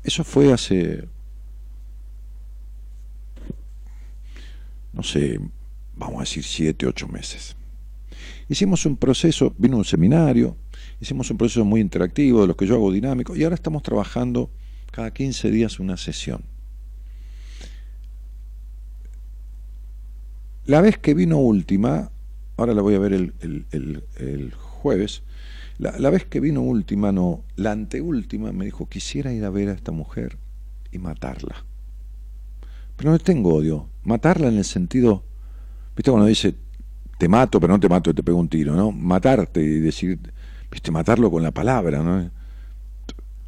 [0.03, 1.07] Eso fue hace,
[4.93, 5.39] no sé,
[5.95, 7.55] vamos a decir siete, ocho meses.
[8.47, 10.57] Hicimos un proceso, vino un seminario,
[10.99, 14.49] hicimos un proceso muy interactivo, de los que yo hago dinámico, y ahora estamos trabajando
[14.91, 16.43] cada 15 días una sesión.
[20.65, 22.11] La vez que vino última,
[22.57, 25.23] ahora la voy a ver el, el- el- el jueves,
[25.79, 29.69] la, la vez que vino última, no, la anteúltima, me dijo, quisiera ir a ver
[29.69, 30.37] a esta mujer
[30.91, 31.65] y matarla.
[32.97, 35.23] Pero no tengo odio, matarla en el sentido,
[35.95, 36.53] viste cuando dice,
[37.17, 38.91] te mato, pero no te mato, te pego un tiro, ¿no?
[38.91, 40.19] Matarte y decir,
[40.69, 42.29] viste, matarlo con la palabra, ¿no?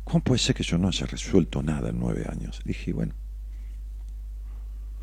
[0.05, 2.61] ¿Cómo puede ser que yo no haya resuelto nada en nueve años?
[2.63, 3.13] Dije, bueno,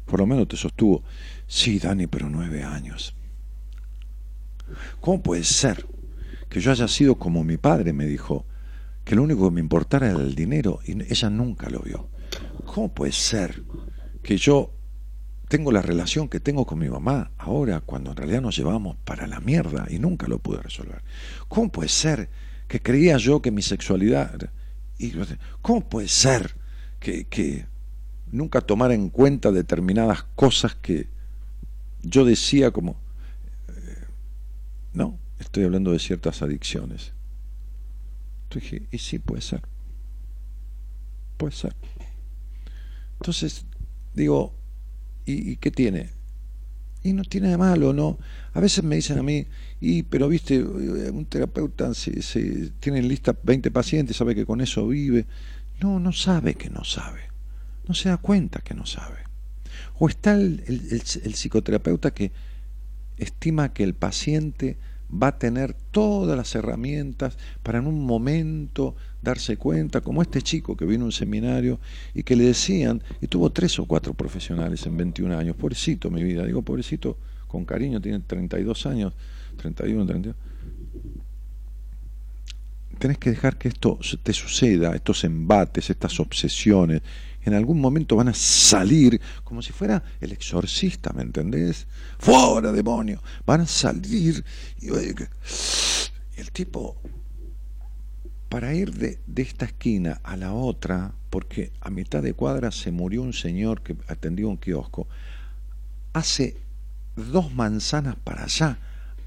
[0.07, 1.03] por lo menos te sostuvo.
[1.47, 3.14] Sí, Dani, pero nueve años.
[5.01, 5.87] ¿Cómo puede ser
[6.49, 8.47] que yo haya sido como mi padre me dijo,
[9.09, 12.11] que lo único que me importara era el dinero y ella nunca lo vio?
[12.67, 13.63] ¿Cómo puede ser
[14.23, 14.71] que yo
[15.49, 19.27] tengo la relación que tengo con mi mamá ahora cuando en realidad nos llevamos para
[19.27, 21.03] la mierda y nunca lo pude resolver?
[21.49, 22.29] ¿Cómo puede ser
[22.67, 24.51] que creía yo que mi sexualidad...
[24.99, 25.15] Y,
[25.63, 26.57] ¿Cómo puede ser
[27.01, 27.65] que, que
[28.31, 31.09] nunca tomara en cuenta determinadas cosas que
[32.03, 33.01] yo decía como...
[33.69, 34.05] eh,
[34.93, 37.12] no, estoy hablando de ciertas adicciones.
[38.44, 39.62] Entonces dije, y sí, puede ser.
[41.37, 41.74] Puede ser.
[43.20, 43.66] Entonces,
[44.14, 44.55] digo,
[45.27, 46.11] ¿y, qué tiene?
[47.03, 48.18] Y no tiene de malo, ¿no?
[48.55, 49.46] A veces me dicen a mí,
[49.81, 54.88] y pero viste, un terapeuta se, tiene en lista 20 pacientes, sabe que con eso
[54.88, 55.27] vive.
[55.81, 57.20] No, no sabe que no sabe.
[57.87, 59.18] No se da cuenta que no sabe.
[59.98, 61.03] O está el
[61.35, 62.33] psicoterapeuta que
[63.18, 64.79] estima que el paciente
[65.11, 70.77] va a tener todas las herramientas para en un momento darse cuenta, como este chico
[70.77, 71.81] que vino a un seminario
[72.14, 76.23] y que le decían, y tuvo tres o cuatro profesionales en 21 años, pobrecito mi
[76.23, 77.16] vida, digo pobrecito
[77.47, 79.12] con cariño, tiene 32 años,
[79.57, 80.37] 31, 32.
[82.99, 87.03] Tenés que dejar que esto te suceda, estos embates, estas obsesiones,
[87.42, 91.87] en algún momento van a salir como si fuera el exorcista, ¿me entendés?
[92.18, 93.22] ¡Fuera, demonio!
[93.46, 94.44] Van a salir
[94.81, 94.90] y, y
[96.37, 96.96] el tipo,
[98.48, 102.90] para ir de, de esta esquina a la otra, porque a mitad de cuadra se
[102.90, 105.09] murió un señor que atendía un kiosco,
[106.12, 106.57] hace
[107.16, 108.79] dos manzanas para allá,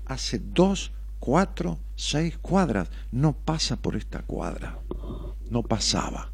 [0.05, 4.79] hace dos, cuatro, seis cuadras, no pasa por esta cuadra,
[5.49, 6.31] no pasaba.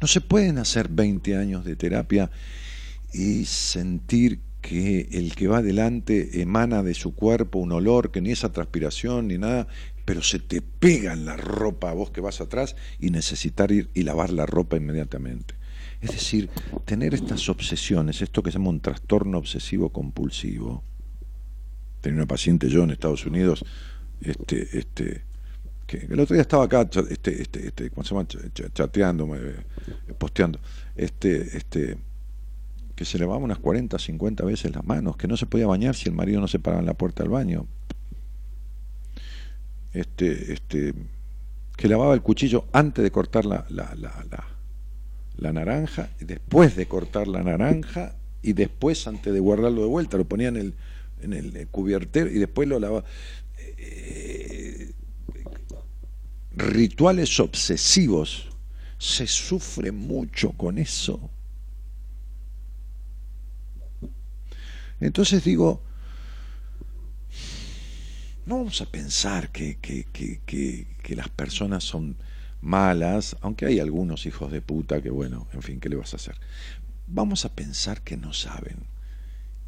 [0.00, 2.30] No se pueden hacer 20 años de terapia
[3.12, 8.32] y sentir que el que va adelante emana de su cuerpo un olor que ni
[8.32, 9.68] esa transpiración ni nada,
[10.04, 13.90] pero se te pega en la ropa a vos que vas atrás y necesitar ir
[13.94, 15.54] y lavar la ropa inmediatamente.
[16.00, 16.50] Es decir,
[16.84, 20.82] tener estas obsesiones, esto que se llama un trastorno obsesivo compulsivo.
[22.00, 23.64] Tenía una paciente yo en Estados Unidos,
[24.20, 25.22] este, este,
[25.86, 28.26] que el otro día estaba acá, este, este, este, ¿cómo se llama?
[28.74, 29.28] chateando,
[30.18, 30.58] posteando,
[30.96, 31.96] este, este,
[32.94, 36.08] que se lavaba unas 40, 50 veces las manos, que no se podía bañar si
[36.08, 37.66] el marido no se paraba en la puerta del baño.
[39.92, 40.94] Este, este,
[41.76, 44.44] que lavaba el cuchillo antes de cortar la, la, la,
[45.36, 50.16] la, naranja, y después de cortar la naranja, y después antes de guardarlo de vuelta,
[50.16, 50.74] lo ponía en el,
[51.20, 53.04] en el cubiertero y después lo lavaba.
[53.78, 54.85] Eh,
[56.56, 58.48] rituales obsesivos.
[58.98, 61.30] Se sufre mucho con eso.
[64.98, 65.82] Entonces digo,
[68.46, 72.16] no vamos a pensar que, que, que, que, las personas son
[72.62, 76.16] malas, aunque hay algunos hijos de puta que, bueno, en fin, ¿qué le vas a
[76.16, 76.36] hacer?
[77.06, 78.86] Vamos a pensar que no saben.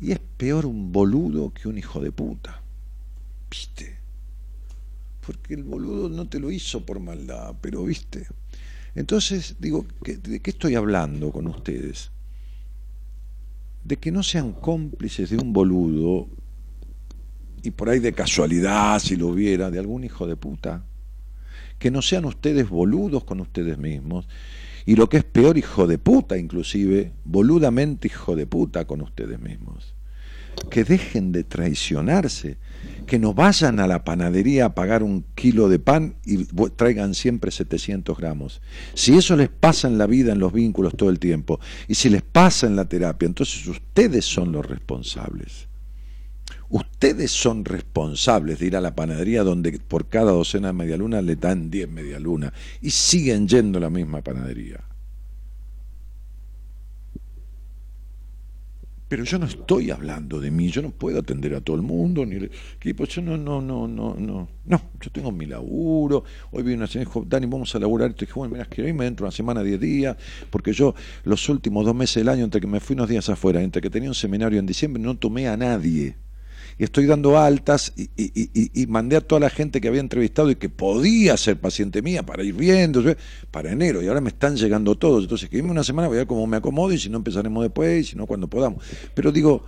[0.00, 2.62] Y es peor un boludo que un hijo de puta.
[3.50, 3.97] ¿Viste?
[5.28, 8.26] Porque el boludo no te lo hizo por maldad, pero viste.
[8.94, 12.10] Entonces, digo, ¿de qué estoy hablando con ustedes?
[13.88, 16.28] de que no sean cómplices de un boludo
[17.62, 20.84] y por ahí de casualidad, si lo hubiera, de algún hijo de puta.
[21.78, 24.28] Que no sean ustedes boludos con ustedes mismos.
[24.84, 29.40] Y lo que es peor, hijo de puta, inclusive, boludamente hijo de puta con ustedes
[29.40, 29.94] mismos.
[30.70, 32.58] Que dejen de traicionarse,
[33.08, 36.44] que no vayan a la panadería a pagar un kilo de pan y
[36.76, 38.62] traigan siempre 700 gramos.
[38.94, 42.10] Si eso les pasa en la vida, en los vínculos todo el tiempo, y si
[42.10, 45.66] les pasa en la terapia, entonces ustedes son los responsables.
[46.68, 51.36] Ustedes son responsables de ir a la panadería donde por cada docena de medialunas le
[51.36, 52.52] dan 10 medialunas
[52.82, 54.87] y siguen yendo a la misma panadería.
[59.08, 62.26] Pero yo no estoy hablando de mí, yo no puedo atender a todo el mundo,
[62.26, 66.74] ni pues yo no, no, no, no, no, no, yo tengo mi laburo, hoy vi
[66.74, 69.24] una señora dijo, Dani, vamos a laburar y dije, bueno, mira, que hoy me entro
[69.24, 70.16] una semana, 10 días,
[70.50, 70.94] porque yo
[71.24, 73.88] los últimos dos meses del año, entre que me fui unos días afuera, entre que
[73.88, 76.16] tenía un seminario en diciembre, no tomé a nadie
[76.78, 80.68] y estoy dando altas y, mandé a toda la gente que había entrevistado y que
[80.68, 83.02] podía ser paciente mía para ir viendo,
[83.50, 85.24] para enero, y ahora me están llegando todos.
[85.24, 88.06] Entonces, que una semana, voy a ver cómo me acomodo y si no empezaremos después,
[88.06, 88.84] y si no, cuando podamos.
[89.12, 89.64] Pero digo,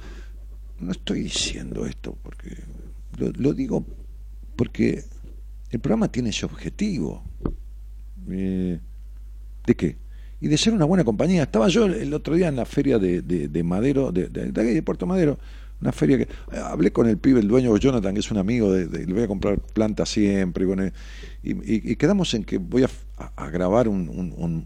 [0.79, 2.57] no estoy diciendo esto porque
[3.19, 3.85] lo, digo
[4.55, 5.05] porque
[5.71, 7.25] el programa tiene ese objetivo.
[8.31, 8.79] Eh,
[9.67, 9.97] ¿De qué?
[10.41, 11.43] Y de ser una buena compañía.
[11.43, 15.39] Estaba yo el otro día en la feria de, de, Madero, de, de Puerto Madero,
[15.81, 16.23] una feria que.
[16.25, 19.23] Eh, hablé con el pibe, el dueño Jonathan, que es un amigo, de, le voy
[19.23, 20.67] a comprar plantas siempre.
[21.43, 24.09] y, quedamos en que voy a, grabar un,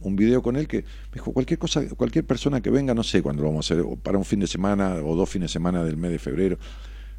[0.00, 3.22] un, video con él que me dijo: cualquier cosa, cualquier persona que venga, no sé
[3.22, 5.84] cuándo lo vamos a hacer, para un fin de semana o dos fines de semana
[5.84, 6.58] del mes de febrero,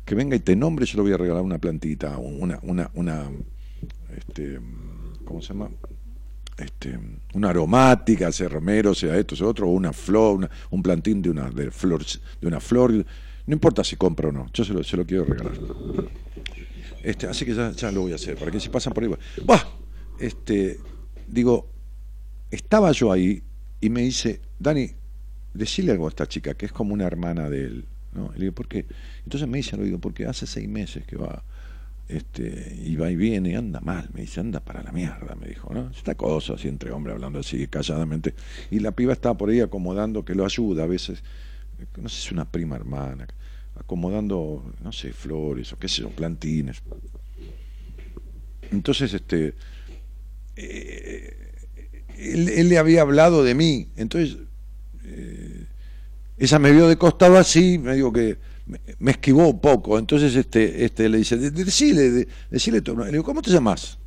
[0.04, 2.60] que venga y te nombre, yo le voy a regalar una plantita, una.
[2.64, 3.30] una, una
[4.16, 4.60] este,
[5.26, 5.70] ¿Cómo se llama?
[6.58, 6.98] Este,
[7.34, 11.50] una aromática, sea romero, sea esto, sea otro, o una flor, un plantín de una,
[11.50, 12.06] de, flor,
[12.40, 13.06] de una flor
[13.48, 15.54] no importa si compro o no, yo se lo, se lo quiero regalar.
[17.04, 19.12] Este, así que ya, ya, lo voy a hacer, para que si pasan por ahí.
[19.46, 19.64] ¡Bah!
[20.20, 20.80] Este,
[21.28, 21.70] digo,
[22.50, 23.44] estaba yo ahí
[23.80, 24.90] y me dice, Dani,
[25.54, 27.86] decirle algo a esta chica, que es como una hermana de él.
[28.14, 28.32] ¿no?
[28.34, 28.86] le digo, ¿por qué?
[29.24, 31.44] Entonces me dice, lo digo, porque hace seis meses que va,
[32.08, 35.48] este, y va y viene, y anda mal, me dice, anda para la mierda, me
[35.48, 35.90] dijo, ¿no?
[35.90, 38.34] Esta cosa así entre hombres hablando así calladamente.
[38.72, 41.24] Y la piba estaba por ahí acomodando que lo ayuda a veces
[41.98, 43.28] no sé si una prima hermana,
[43.76, 46.82] acomodando, no sé, flores o qué sé yo, plantines.
[48.72, 49.56] Entonces, este,
[50.56, 51.52] eh,
[52.18, 54.38] él, le había hablado de mí, entonces
[55.04, 55.66] eh,
[56.38, 58.38] ella me vio de costado así, me digo que
[59.00, 63.52] me, esquivó un poco, entonces este, este le dice, decile, decile, le digo, ¿cómo te
[63.52, 64.00] llamas?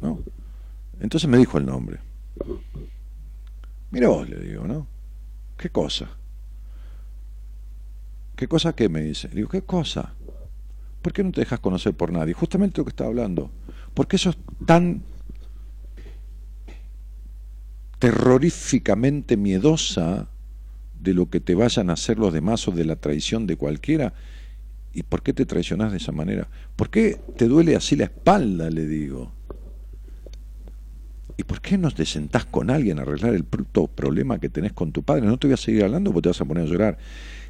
[0.00, 0.22] ¿No?
[1.00, 1.98] Entonces me dijo el nombre.
[3.90, 4.86] Mira vos, le digo, ¿no?
[5.56, 6.08] ¿Qué cosa?
[8.40, 8.88] ¿Qué cosa qué?
[8.88, 9.28] Me dice.
[9.28, 10.14] digo, ¿qué cosa?
[11.02, 12.32] ¿Por qué no te dejas conocer por nadie?
[12.32, 13.50] Justamente lo que estaba hablando.
[13.92, 15.02] ¿Por qué sos tan
[17.98, 20.28] terroríficamente miedosa
[20.98, 24.14] de lo que te vayan a hacer los demás o de la traición de cualquiera?
[24.94, 26.48] ¿Y por qué te traicionás de esa manera?
[26.76, 28.70] ¿Por qué te duele así la espalda?
[28.70, 29.32] Le digo.
[31.36, 34.92] ¿Y por qué no te sentás con alguien a arreglar el problema que tenés con
[34.92, 35.26] tu padre?
[35.26, 36.98] No te voy a seguir hablando porque te vas a poner a llorar.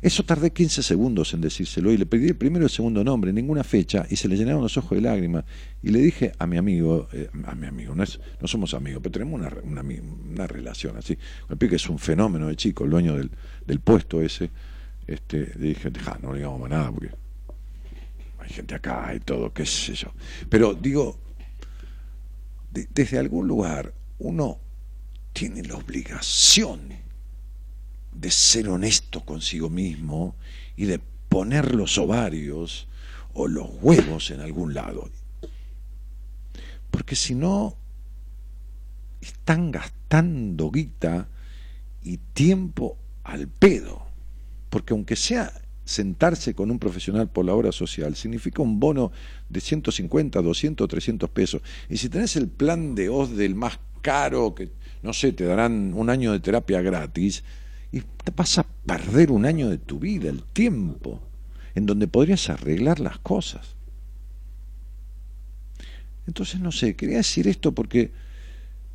[0.03, 3.33] Eso tardé 15 segundos en decírselo y le pedí el primero y el segundo nombre,
[3.35, 5.45] ninguna fecha, y se le llenaron los ojos de lágrimas.
[5.83, 9.03] Y le dije a mi amigo, eh, a mi amigo, no, es, no somos amigos,
[9.03, 9.83] pero tenemos una,
[10.31, 11.19] una, relación así.
[11.51, 13.31] El pibe que es un fenómeno de chico, el dueño del,
[13.67, 14.51] del puesto ese,
[15.07, 17.11] este, le dije, deja, no le digamos más nada porque
[18.39, 20.13] hay gente acá y todo, qué sé yo.
[20.49, 21.19] Pero digo,
[22.71, 24.59] desde algún lugar uno
[25.33, 27.10] tiene la obligación
[28.13, 30.35] de ser honesto consigo mismo
[30.77, 32.89] y de poner los ovarios
[33.35, 35.09] o los huevos en algún lado.
[36.91, 37.77] Porque si no,
[39.21, 41.29] están gastando guita
[42.03, 44.07] y tiempo al pedo.
[44.69, 45.53] Porque aunque sea
[45.85, 49.13] sentarse con un profesional por la obra social, significa un bono
[49.49, 51.63] de 150, 200, 300 pesos.
[51.89, 54.71] Y si tenés el plan de OS del más caro, que
[55.03, 57.43] no sé, te darán un año de terapia gratis,
[57.93, 61.21] y te vas a perder un año de tu vida, el tiempo,
[61.75, 63.75] en donde podrías arreglar las cosas.
[66.27, 68.13] Entonces, no sé, quería decir esto porque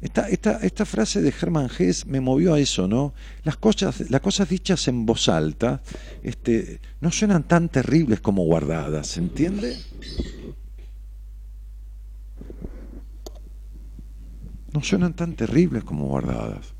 [0.02, 3.14] esta, esta, esta frase de Hermann Hesse me movió a eso, ¿no?
[3.44, 5.82] Las cosas, las cosas dichas en voz alta
[6.22, 9.78] este, no suenan tan terribles como guardadas, ¿se entiende?
[14.74, 16.75] No suenan tan terribles como guardadas.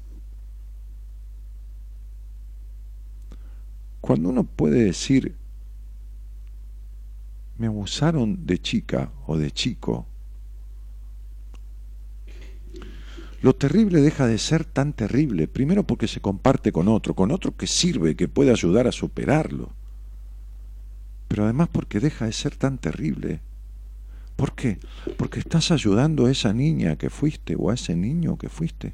[4.06, 5.36] Cuando uno puede decir,
[7.58, 10.06] me abusaron de chica o de chico,
[13.42, 17.58] lo terrible deja de ser tan terrible, primero porque se comparte con otro, con otro
[17.58, 19.74] que sirve, que puede ayudar a superarlo,
[21.28, 23.42] pero además porque deja de ser tan terrible.
[24.36, 24.78] ¿Por qué?
[25.18, 28.94] Porque estás ayudando a esa niña que fuiste o a ese niño que fuiste,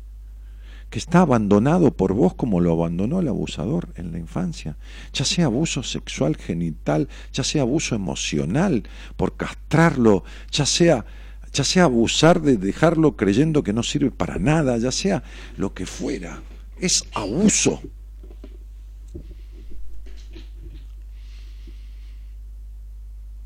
[0.91, 4.77] que está abandonado por vos como lo abandonó el abusador en la infancia,
[5.13, 8.83] ya sea abuso sexual genital, ya sea abuso emocional,
[9.15, 11.05] por castrarlo, ya sea
[11.53, 15.23] ya sea abusar de dejarlo creyendo que no sirve para nada, ya sea
[15.57, 16.41] lo que fuera,
[16.79, 17.81] es abuso.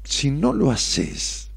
[0.03, 1.49] Si no lo haces,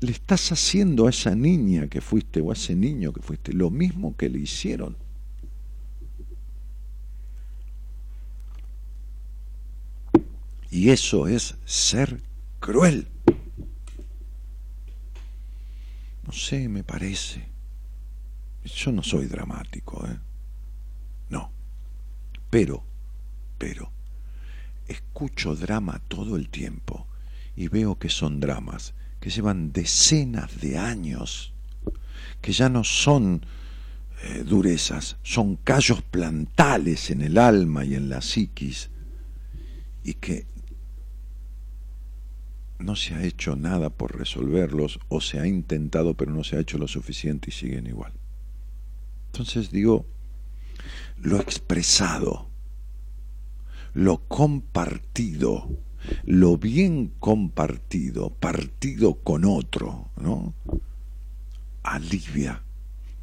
[0.00, 3.70] le estás haciendo a esa niña que fuiste o a ese niño que fuiste lo
[3.70, 5.07] mismo que le hicieron.
[10.70, 12.22] Y eso es ser
[12.60, 13.08] cruel.
[16.26, 17.48] No sé, me parece.
[18.64, 20.18] Yo no soy dramático, ¿eh?
[21.30, 21.50] No.
[22.50, 22.84] Pero,
[23.56, 23.90] pero,
[24.86, 27.06] escucho drama todo el tiempo
[27.56, 31.52] y veo que son dramas que llevan decenas de años,
[32.40, 33.44] que ya no son
[34.22, 38.90] eh, durezas, son callos plantales en el alma y en la psiquis,
[40.04, 40.46] y que
[42.78, 46.60] no se ha hecho nada por resolverlos o se ha intentado pero no se ha
[46.60, 48.12] hecho lo suficiente y siguen igual.
[49.32, 50.06] Entonces digo,
[51.18, 52.48] lo expresado,
[53.94, 55.68] lo compartido,
[56.24, 60.54] lo bien compartido, partido con otro, ¿no?
[61.82, 62.62] Alivia.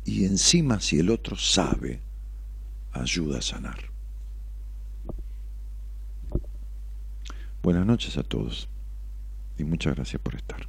[0.03, 2.01] Y encima si el otro sabe,
[2.91, 3.89] ayuda a sanar.
[7.63, 8.69] Buenas noches a todos
[9.57, 10.67] y muchas gracias por estar.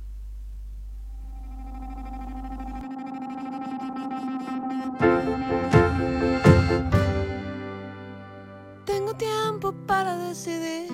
[8.85, 10.91] Tengo tiempo para decidir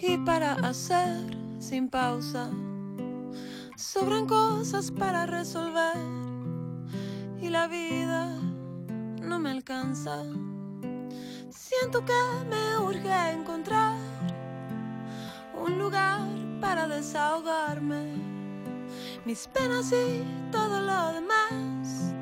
[0.00, 2.50] y para hacer sin pausa.
[3.76, 5.96] Sobran cosas para resolver
[7.40, 8.38] y la vida
[9.20, 10.22] no me alcanza.
[11.50, 12.12] Siento que
[12.48, 14.11] me urge encontrar
[15.64, 16.26] un lugar
[16.60, 18.14] para desahogarme,
[19.24, 22.12] mis penas y todo lo demás,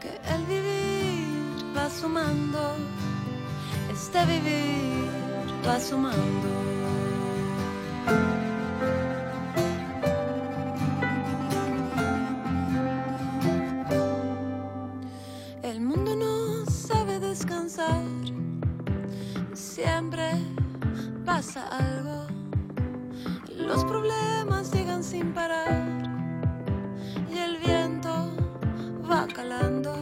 [0.00, 2.76] que el vivir va sumando,
[3.90, 5.10] este vivir
[5.66, 6.48] va sumando.
[15.62, 18.04] El mundo no sabe descansar,
[19.52, 20.30] siempre
[21.24, 22.15] pasa algo.
[23.66, 25.82] Los problemas llegan sin parar
[27.28, 28.30] y el viento
[29.10, 29.98] va calando.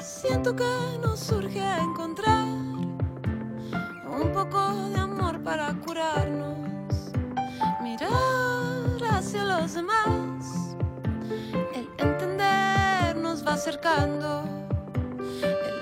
[0.00, 2.44] Siento que nos surge encontrar
[4.20, 7.12] un poco de amor para curarnos,
[7.80, 8.10] mirar
[9.12, 10.76] hacia los demás.
[11.74, 14.44] El entender nos va acercando,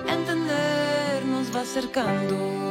[0.03, 2.61] el entender nos va acercando.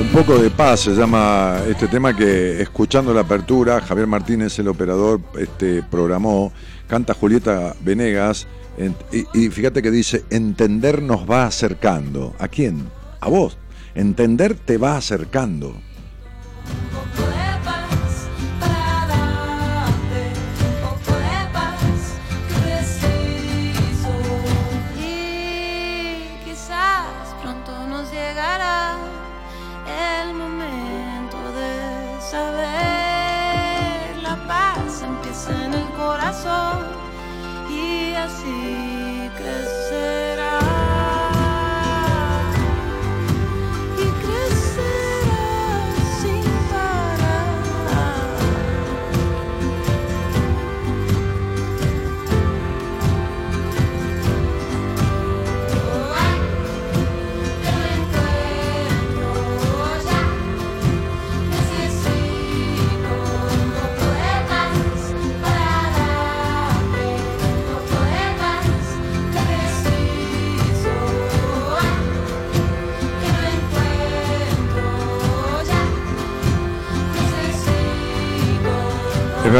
[0.00, 4.68] Un poco de paz se llama este tema que escuchando la apertura, Javier Martínez, el
[4.68, 6.52] operador, este, programó,
[6.86, 8.46] canta Julieta Venegas,
[8.76, 12.34] en- y, y fíjate que dice, entender nos va acercando.
[12.38, 12.88] ¿A quién?
[13.20, 13.58] A vos.
[13.94, 15.74] Entender te va acercando.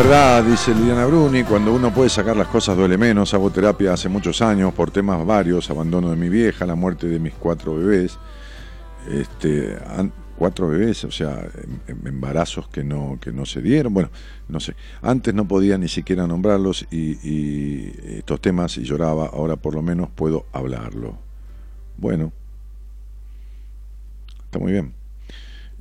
[0.03, 3.35] Verdad, dice Liliana Bruni, cuando uno puede sacar las cosas duele menos.
[3.35, 7.19] Hago terapia hace muchos años por temas varios, abandono de mi vieja, la muerte de
[7.19, 8.17] mis cuatro bebés.
[9.11, 9.77] Este,
[10.37, 13.93] cuatro bebés, o sea, em- em- embarazos que no, que no se dieron.
[13.93, 14.11] Bueno,
[14.49, 14.77] no sé.
[15.03, 19.27] Antes no podía ni siquiera nombrarlos y, y estos temas y lloraba.
[19.27, 21.19] Ahora por lo menos puedo hablarlo.
[21.97, 22.33] Bueno,
[24.45, 24.95] está muy bien.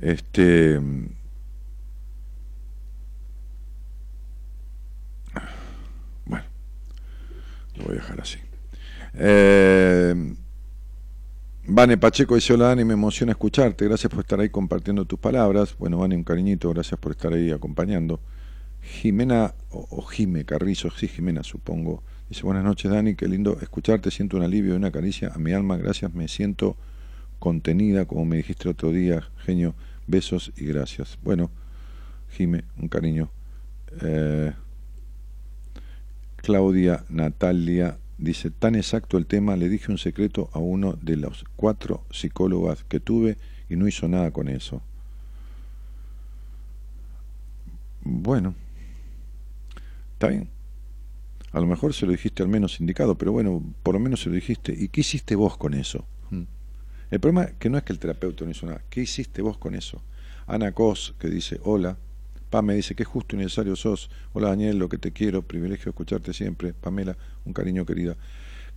[0.00, 0.80] Este.
[6.26, 6.44] Bueno,
[7.78, 8.38] lo voy a dejar así.
[9.14, 10.34] Eh,
[11.66, 15.76] Vane Pacheco dice, hola Dani, me emociona escucharte, gracias por estar ahí compartiendo tus palabras.
[15.78, 18.20] Bueno, Vane, un cariñito, gracias por estar ahí acompañando.
[18.80, 24.10] Jimena, o, o Jime Carrizo, sí, Jimena supongo, dice, buenas noches Dani, qué lindo escucharte,
[24.10, 26.76] siento un alivio y una caricia a mi alma, gracias, me siento
[27.38, 29.74] contenida, como me dijiste otro día, genio,
[30.06, 31.18] besos y gracias.
[31.22, 31.50] Bueno,
[32.30, 33.30] Jime, un cariño.
[34.02, 34.52] Eh,
[36.42, 41.44] Claudia Natalia dice, tan exacto el tema, le dije un secreto a uno de los
[41.56, 43.36] cuatro psicólogas que tuve
[43.68, 44.82] y no hizo nada con eso.
[48.02, 48.54] Bueno,
[50.14, 50.48] está bien.
[51.52, 54.28] A lo mejor se lo dijiste al menos indicado, pero bueno, por lo menos se
[54.28, 54.74] lo dijiste.
[54.76, 56.06] ¿Y qué hiciste vos con eso?
[56.30, 56.42] Mm.
[57.10, 58.82] El problema que no es que el terapeuta no hizo nada.
[58.90, 60.02] ¿Qué hiciste vos con eso?
[60.46, 61.98] Ana Cos, que dice, hola.
[62.50, 64.10] Pam me dice, qué justo y necesario sos.
[64.32, 66.72] Hola Daniel, lo que te quiero, privilegio escucharte siempre.
[66.72, 68.16] Pamela, un cariño querida.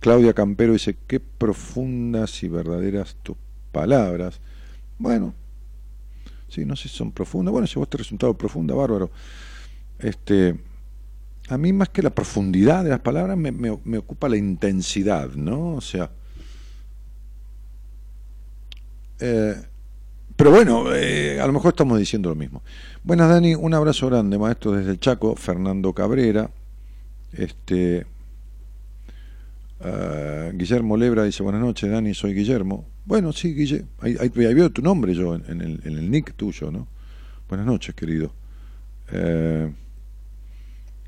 [0.00, 3.36] Claudia Campero dice, qué profundas y verdaderas tus
[3.70, 4.40] palabras.
[4.98, 5.34] Bueno,
[6.48, 7.52] sí, no sé si son profundas.
[7.52, 9.10] Bueno, si vos te resultado profunda, bárbaro.
[9.98, 10.58] Este,
[11.48, 15.74] a mí más que la profundidad de las palabras me ocupa la intensidad, ¿no?
[15.74, 16.10] O sea,
[19.24, 19.54] eh,
[20.42, 22.64] pero bueno, eh, a lo mejor estamos diciendo lo mismo.
[23.04, 26.50] Buenas Dani, un abrazo grande, maestro desde el Chaco, Fernando Cabrera.
[27.32, 28.04] Este
[29.82, 32.88] ah, Guillermo Lebra dice, buenas noches Dani, soy Guillermo.
[33.04, 36.88] Bueno, sí, Guille, ahí, ahí- veo tu nombre yo en, el, nick tuyo, ¿no?
[37.48, 38.32] Buenas noches, querido.
[39.12, 39.72] Eh,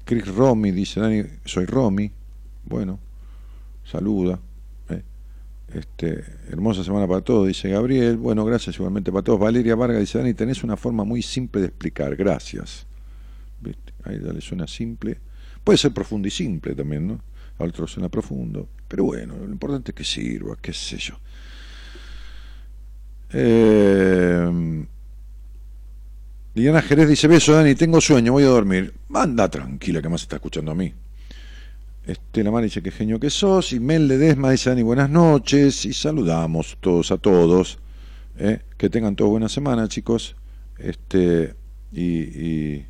[0.05, 2.09] Chris Romy dice, Dani, soy Romy.
[2.63, 3.01] Bueno,
[3.83, 4.39] saluda.
[5.75, 8.17] Este, hermosa semana para todos, dice Gabriel.
[8.17, 9.41] Bueno, gracias igualmente para todos.
[9.41, 12.15] Valeria Vargas dice, Dani, tenés una forma muy simple de explicar.
[12.15, 12.87] Gracias.
[13.61, 13.93] ¿Viste?
[14.05, 15.19] Ahí le suena simple.
[15.65, 17.21] Puede ser profundo y simple también, ¿no?
[17.59, 18.69] A otro suena profundo.
[18.87, 21.15] Pero bueno, lo importante es que sirva, qué sé yo.
[23.33, 24.87] Eh,
[26.55, 28.95] Jerez dice, beso Dani, tengo sueño, voy a dormir.
[29.13, 30.95] Anda tranquila, que más está escuchando a mí.
[32.07, 33.73] Este, la dice que genio que sos.
[33.73, 35.85] Y Mel Ledesma dice, Dani, buenas noches.
[35.87, 37.79] Y saludamos todos a todos.
[38.39, 38.61] ¿eh?
[38.77, 40.37] Que tengan todos buena semana, chicos.
[40.79, 41.55] Este,
[41.93, 42.85] y,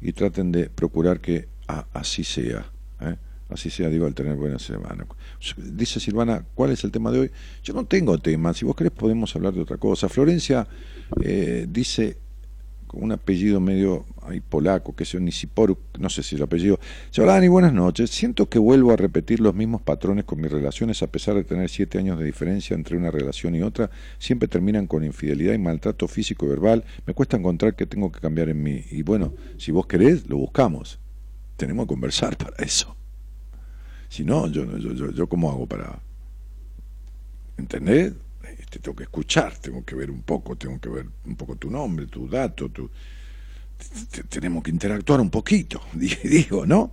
[0.00, 1.48] y, traten de procurar que
[1.92, 2.70] así sea.
[3.00, 3.16] ¿eh?
[3.48, 5.06] Así sea, digo, al tener buena semana.
[5.56, 7.30] Dice Silvana, ¿cuál es el tema de hoy?
[7.64, 8.54] Yo no tengo tema.
[8.54, 10.08] Si vos querés podemos hablar de otra cosa.
[10.08, 10.68] Florencia
[11.20, 12.18] eh, dice
[12.96, 16.80] un apellido medio ahí polaco, que sea Nisiporuk, no sé si el apellido.
[17.14, 18.10] Dani, buenas noches.
[18.10, 21.68] Siento que vuelvo a repetir los mismos patrones con mis relaciones, a pesar de tener
[21.68, 23.90] siete años de diferencia entre una relación y otra.
[24.18, 26.84] Siempre terminan con infidelidad y maltrato físico y verbal.
[27.06, 28.84] Me cuesta encontrar qué tengo que cambiar en mí.
[28.90, 30.98] Y bueno, si vos querés, lo buscamos.
[31.56, 32.96] Tenemos que conversar para eso.
[34.08, 36.00] Si no, yo, yo, yo, yo ¿cómo hago para...
[37.58, 38.12] ¿Entendés?
[38.78, 42.06] Tengo que escuchar, tengo que ver un poco, tengo que ver un poco tu nombre,
[42.06, 42.90] tu dato, tu...
[44.30, 46.92] Tenemos que interactuar un poquito, di- digo, ¿no?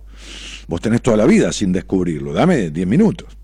[0.68, 3.36] Vos tenés toda la vida sin descubrirlo, dame 10 minutos.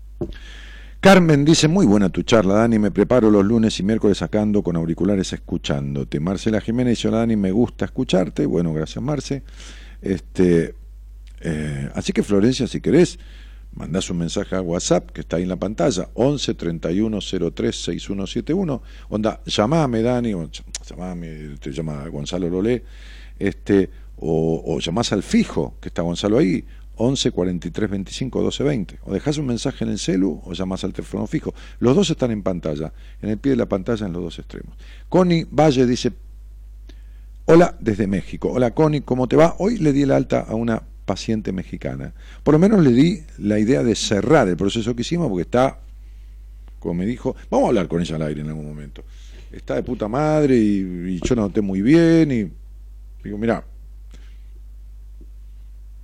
[0.99, 4.75] Carmen dice, muy buena tu charla, Dani, me preparo los lunes y miércoles sacando con
[4.75, 6.19] auriculares escuchándote.
[6.19, 8.45] Marcela Jiménez hola Dani, me gusta escucharte.
[8.45, 9.41] Bueno, gracias Marce.
[10.03, 10.75] Este,
[11.39, 13.17] eh, así que Florencia, si querés,
[13.73, 17.19] mandás un mensaje a WhatsApp que está ahí en la pantalla, 11 31
[17.53, 18.81] 03 6171.
[19.09, 20.49] Onda, llamame Dani, o
[20.89, 22.83] llamame, te llama Gonzalo Lolé,
[23.39, 26.63] este, o, o llamás al fijo, que está Gonzalo ahí,
[26.97, 28.99] 11 43 25 12 20.
[29.05, 31.53] O dejás un mensaje en el celu o llamás al teléfono fijo.
[31.79, 34.75] Los dos están en pantalla, en el pie de la pantalla en los dos extremos.
[35.09, 36.11] Connie Valle dice,
[37.45, 38.51] Hola desde México.
[38.51, 39.55] Hola Connie, ¿cómo te va?
[39.57, 42.13] Hoy le di el alta a una paciente mexicana.
[42.43, 45.79] Por lo menos le di la idea de cerrar el proceso que hicimos porque está,
[46.79, 49.03] como me dijo, vamos a hablar con ella al aire en algún momento.
[49.51, 52.51] Está de puta madre y, yo la noté muy bien y
[53.23, 53.63] digo, mira,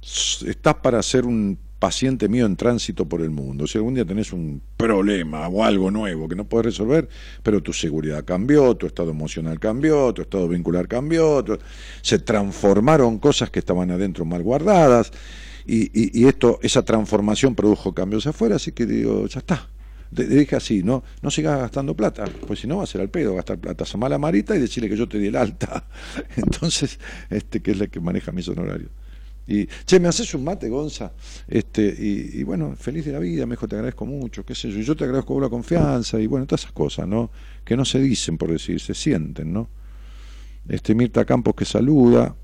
[0.01, 3.67] estás para hacer un paciente mío en tránsito por el mundo.
[3.67, 7.07] Si algún día tenés un problema o algo nuevo que no podés resolver,
[7.43, 11.43] pero tu seguridad cambió, tu estado emocional cambió, tu estado vincular cambió,
[12.01, 15.11] se transformaron cosas que estaban adentro mal guardadas
[15.65, 19.67] y, esto, esa transformación produjo cambios afuera, así que digo, ya está.
[20.15, 23.09] Te dije así, no, no sigas gastando plata, pues si no va a ser al
[23.09, 23.83] pedo gastar plata.
[23.83, 25.83] Llamá a Marita y decirle que yo te di el alta.
[26.37, 26.97] Entonces,
[27.29, 28.89] este, que es la que maneja mis honorarios.
[29.47, 31.13] Y, che, ¿me haces un mate, Gonza?
[31.47, 34.79] Este, y, bueno, feliz de la vida, me dijo, te agradezco mucho, qué sé yo.
[34.81, 37.31] Yo te agradezco la confianza y bueno, todas esas cosas, ¿no?
[37.63, 39.69] Que no se dicen por decir, se sienten, ¿no?
[40.67, 42.35] Este, Mirta Campos que saluda.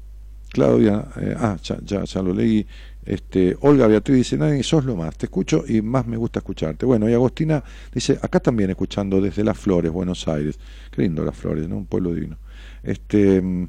[0.53, 2.65] Claudia, eh, ah, ya, ya, ya lo leí.
[3.03, 6.85] Este, Olga Beatriz dice, nadie sos lo más, te escucho y más me gusta escucharte.
[6.85, 10.57] Bueno, y Agostina dice, acá también escuchando desde Las Flores, Buenos Aires.
[10.91, 11.77] Qué lindo Las Flores, ¿no?
[11.77, 12.37] Un pueblo divino.
[12.83, 13.67] Este, mm,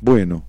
[0.00, 0.46] bueno,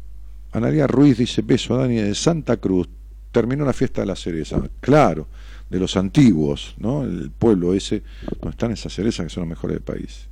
[0.53, 2.87] Analia Ruiz dice, beso a Dani de Santa Cruz.
[3.31, 4.59] Terminó la fiesta de la cereza.
[4.79, 5.27] Claro,
[5.69, 7.03] de los antiguos, ¿no?
[7.03, 8.01] El pueblo ese,
[8.39, 10.25] donde están esas cerezas que son las mejores del país.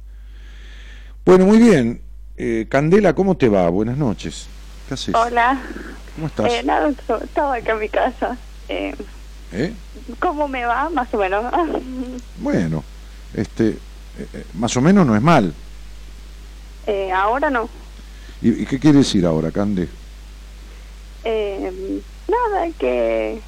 [1.26, 2.01] Bueno, muy bien.
[2.38, 3.70] Eh, Candela, ¿cómo te va?
[3.70, 4.47] Buenas noches.
[4.88, 5.16] ¿Qué haces?
[5.16, 5.59] Hola,
[6.16, 6.51] ¿Cómo estás?
[6.53, 8.38] eh, nada, estaba acá en mi casa.
[8.70, 8.95] Eh,
[9.51, 9.74] ¿Eh?
[10.20, 10.89] ¿Cómo me va?
[10.89, 11.45] Más o menos.
[12.39, 12.84] Bueno,
[13.34, 13.78] este, eh,
[14.34, 15.53] eh, más o menos no es mal.
[16.88, 17.70] Eh, ahora no.
[18.41, 19.88] ¿Y, y qué quiere decir ahora, Cande?
[21.26, 23.42] Eh, nada, que,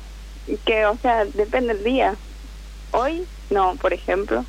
[0.65, 2.17] que, o sea, depende del día.
[2.91, 4.45] Hoy no, por ejemplo,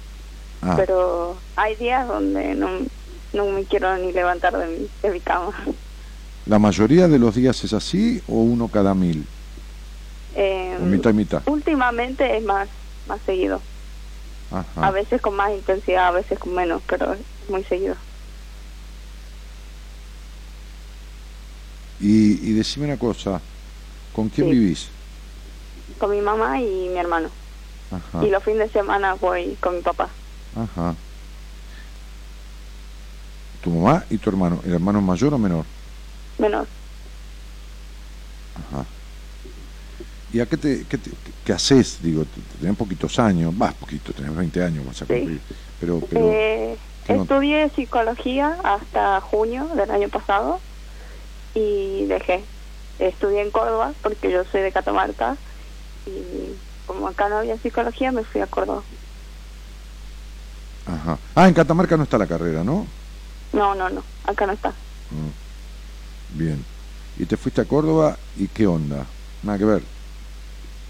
[0.60, 2.68] Ah, pero hay días donde no,
[3.32, 5.52] no me quiero ni levantar de mi, de mi cama.
[6.46, 9.24] ¿La mayoría de los días es así o uno cada mil?
[10.34, 11.42] Eh, O mitad y mitad.
[11.46, 12.68] últimamente es más,
[13.06, 13.60] más seguido.
[14.50, 14.86] Ajá.
[14.88, 17.96] A veces con más intensidad, a veces con menos, pero es muy seguido.
[22.00, 23.42] Y, y decime una cosa,
[24.12, 24.52] ¿con quién Sí.
[24.52, 24.92] vivís?
[25.98, 27.30] Con mi mamá y mi hermano.
[27.90, 28.24] Ajá.
[28.24, 30.14] Y los fines de semana voy con mi papá.
[30.54, 30.96] Ajá.
[33.60, 34.60] ¿Tu mamá y tu hermano?
[34.64, 35.66] ¿El hermano es mayor o menor?
[36.38, 36.68] Menor.
[38.54, 38.86] Ajá.
[40.30, 41.10] ¿Y a qué te, qué, te-
[41.42, 42.02] qué haces?
[42.02, 45.14] Digo, te- te- tenés poquitos años, vas poquito, tenés 20 años, vas a Sí.
[45.14, 45.42] cumplir.
[45.78, 50.62] Pero, pero, Eh, ¿qué no- estudié psicología hasta junio del año pasado
[51.58, 52.44] y dejé.
[52.98, 55.36] Estudié en Córdoba porque yo soy de Catamarca
[56.06, 56.56] y
[56.86, 58.82] como acá no había psicología me fui a Córdoba.
[60.86, 61.18] ajá.
[61.34, 62.86] Ah, en Catamarca no está la carrera, ¿no?
[63.52, 64.70] No, no, no, acá no está.
[65.10, 66.38] Mm.
[66.38, 66.64] Bien.
[67.18, 69.06] ¿Y te fuiste a Córdoba y qué onda?
[69.42, 69.82] Nada que ver.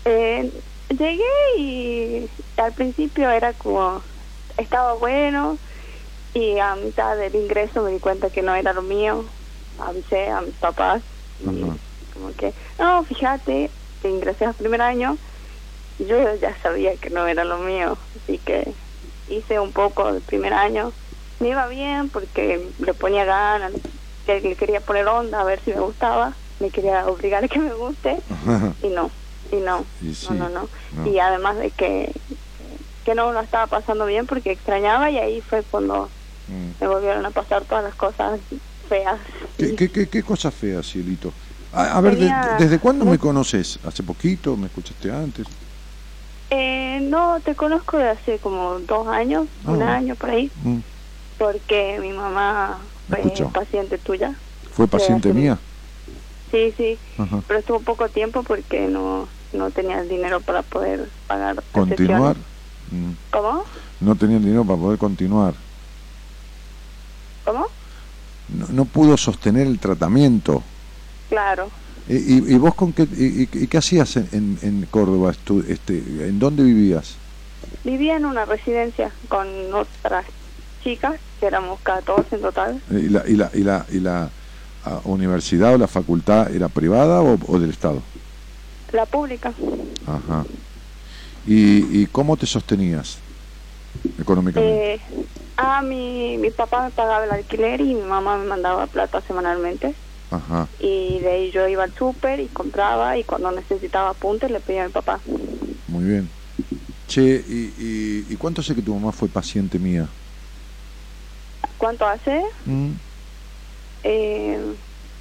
[0.04, 0.52] Eh,
[0.90, 4.02] llegué y al principio era como,
[4.56, 5.58] estaba bueno
[6.34, 9.24] y a mitad del ingreso me di cuenta que no era lo mío.
[9.78, 11.02] Avisé a mis papás
[11.38, 11.78] y Ajá.
[12.12, 15.18] como que, no, fíjate, que ingresé al primer año
[15.98, 18.76] yo ya sabía que no era lo mío, así que
[19.26, 20.94] hice un poco del primer año.
[21.40, 23.72] Me iba bien porque le ponía ganas,
[24.24, 27.58] que le quería poner onda a ver si me gustaba, me quería obligar a que
[27.58, 28.22] me guste
[28.82, 29.10] y no,
[29.50, 31.10] y no, Y sí, no, no, no, no.
[31.10, 32.22] Y además de que,
[33.04, 36.12] que no lo estaba pasando bien porque extrañaba y ahí fue cuando
[36.46, 36.70] Mm.
[36.80, 38.40] me volvieron a pasar todas las cosas
[38.88, 39.20] feas.
[39.56, 41.34] ¿Qué, qué, qué, qué cosa fea, Cielito?
[41.72, 43.78] A, a ver, de- ¿desde cuándo me conoces?
[43.84, 44.56] ¿Hace poquito?
[44.56, 45.46] ¿Me escuchaste antes?
[46.50, 50.78] Eh, no, te conozco de hace como dos años, Ah, un año por ahí, Mm.
[51.38, 53.20] porque mi mamá fue
[53.52, 54.40] paciente tuya.
[54.70, 55.60] ¿Fue paciente hace- mía?
[56.50, 57.44] Sí, sí, Ajá.
[57.46, 62.36] pero estuvo poco tiempo porque no no tenía el dinero para poder pagar ¿Continuar?
[62.90, 63.12] Mm.
[63.32, 63.62] ¿Cómo?
[64.00, 65.54] No tenía el dinero para poder continuar.
[67.44, 67.66] ¿Cómo?
[68.48, 70.62] No, no pudo sostener el tratamiento.
[71.28, 71.68] Claro.
[72.08, 75.32] ¿Y, y- y vos con qué, y, qué hacías en, en, en Córdoba?
[75.32, 77.16] Estu- este, ¿En dónde vivías?
[77.84, 80.24] Vivía en una residencia con otras
[80.82, 82.80] chicas, que éramos 14 en total.
[82.90, 84.30] ¿Y la, y la, y la, y la
[84.86, 88.00] ah, universidad o la facultad era privada o, o del Estado?
[88.92, 89.52] La pública.
[90.06, 90.44] Ajá.
[91.46, 93.18] ¿Y, y cómo te sostenías
[94.18, 94.94] económicamente?
[94.94, 95.00] Eh,
[95.56, 99.94] ah, mi, mi papá me pagaba el alquiler y mi mamá me mandaba plata semanalmente.
[100.30, 100.68] Ajá.
[100.80, 104.84] Y de ahí yo iba al súper y compraba y cuando necesitaba apuntes le pedía
[104.84, 105.20] a mi papá.
[105.86, 106.28] Muy bien.
[107.06, 110.06] Che, ¿y, y, y cuánto sé que tu mamá fue paciente mía?
[111.78, 112.42] ¿Cuánto hace?
[112.66, 112.90] Mm.
[114.02, 114.58] Eh,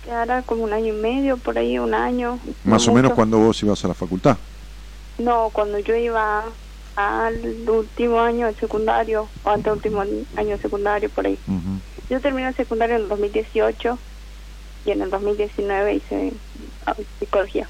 [0.03, 2.39] que hará como un año y medio, por ahí un año.
[2.65, 4.37] Más o menos cuando vos ibas a la facultad.
[5.17, 6.43] No, cuando yo iba
[6.97, 11.39] al último año de secundario, o ante último año de secundario, por ahí.
[12.09, 13.99] Yo terminé el secundario en el 2018
[14.83, 16.33] y en el 2019 hice
[16.87, 17.69] ah, psicología.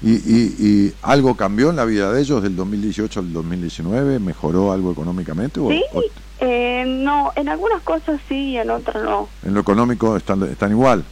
[0.00, 4.18] ¿Y, y, y algo cambió en la vida de ellos del 2018 al 2019?
[4.18, 5.60] ¿Mejoró algo económicamente?
[5.60, 6.02] o- Sí, o
[6.38, 9.30] eh, no, en algunas cosas sí y en otras no.
[9.42, 11.04] en lo económico están, están igual?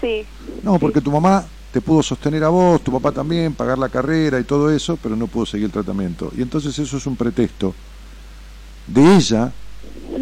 [0.00, 0.26] Sí.
[0.62, 4.40] No, porque tu mamá te pudo sostener a vos, tu papá también, pagar la carrera
[4.40, 6.32] y todo eso, pero no pudo seguir el tratamiento.
[6.36, 7.74] Y entonces eso es un pretexto
[8.86, 9.52] de ella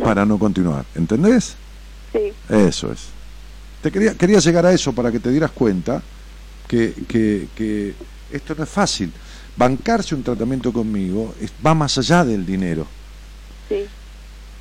[0.02, 0.84] para no continuar.
[0.94, 1.54] ¿Entendés?
[2.12, 3.00] Sí, Eso es.
[3.82, 6.02] Te quería, quería llegar a eso para que te dieras cuenta
[6.66, 7.94] que, que, que
[8.32, 9.12] esto no es fácil.
[9.56, 12.86] Bancarse un tratamiento conmigo es- va más allá del dinero.
[13.68, 13.86] sí,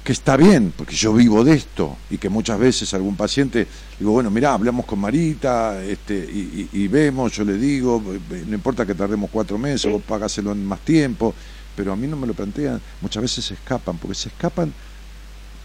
[0.06, 3.66] Que está bien, porque yo vivo de esto y que muchas veces algún paciente,
[3.98, 8.44] digo, bueno, mira, hablamos con Marita este, y, y- y vemos, yo le digo, eh,
[8.48, 9.90] no importa que tardemos cuatro meses, Sí.
[9.92, 11.34] vos pagáselo en más tiempo,
[11.76, 14.72] pero a mí no me lo plantean, muchas veces se escapan, porque se escapan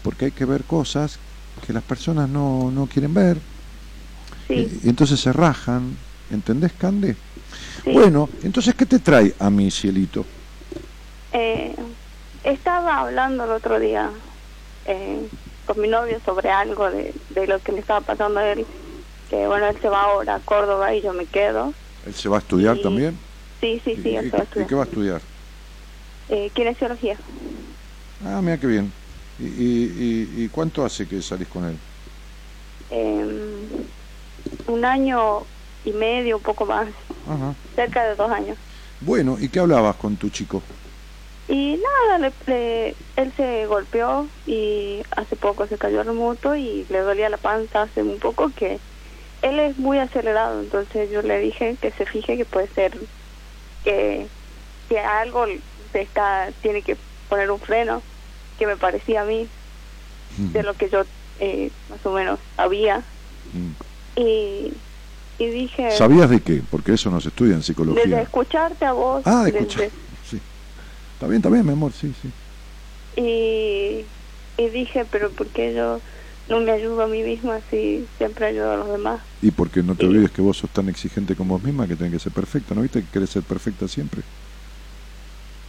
[0.03, 1.19] porque hay que ver cosas
[1.67, 3.37] que las personas no, no quieren ver.
[4.47, 5.95] sí, Y, y entonces se rajan,
[6.31, 7.15] ¿entendés, Cande?
[7.83, 7.91] sí.
[7.91, 10.25] Bueno, entonces, ¿qué te trae a mi cielito?
[11.31, 11.75] Eh,
[12.43, 14.09] estaba hablando el otro día
[14.85, 15.29] eh,
[15.65, 18.65] con mi novio sobre algo de, de lo que le estaba pasando a él.
[19.27, 21.73] Que bueno, él se va ahora a Córdoba y yo me quedo.
[22.03, 23.19] ¿Él se va a estudiar también?
[23.61, 24.67] Sí, sí, sí, ¿Y, él y- se va a y estudiar.
[24.67, 25.21] qué va a estudiar?
[26.29, 27.17] Eh, kinesiología.
[28.19, 28.93] Ah, mira qué bien.
[29.37, 31.79] ¿Y, y, y- y cuánto hace que salís con él?
[32.89, 33.23] Eh,
[34.67, 35.47] un año
[35.83, 36.93] y medio, un poco más,
[37.25, 37.55] Ajá.
[37.75, 38.57] cerca de dos años.
[38.99, 40.63] Bueno, ¿y qué hablabas con tu chico?
[41.47, 41.77] Y
[42.07, 46.99] nada, le, le- él se golpeó y hace poco se cayó el moto y le
[47.01, 48.79] dolía la panza hace un poco que
[49.41, 52.97] él es muy acelerado, entonces yo le dije que se fije que puede ser
[53.83, 54.29] que,
[54.87, 55.45] que algo
[55.91, 58.03] se está tiene que poner un freno,
[58.57, 59.49] que me parecía a mí
[60.53, 61.05] de lo que yo
[61.37, 63.05] eh, más o menos sabía
[63.53, 63.71] Mm.
[64.15, 64.73] y,
[65.39, 66.61] y dije ¿Sabías de qué?
[66.69, 68.05] Porque eso no se estudia en psicología.
[68.05, 69.91] desde escucharte a vos Ah, de escuchar.
[71.21, 72.33] Está bien, está bien, mi amor, sí, sí.
[73.15, 74.11] y,
[74.57, 76.01] y dije, pero ¿por qué yo
[76.47, 79.21] no me ayudo a mí misma si siempre ayudo a los demás?
[79.39, 82.13] Y porque no te olvides que vos sos tan exigente con vos misma que tenés
[82.13, 82.73] que ser perfecta.
[82.73, 84.23] ¿No viste que querés ser perfecta siempre?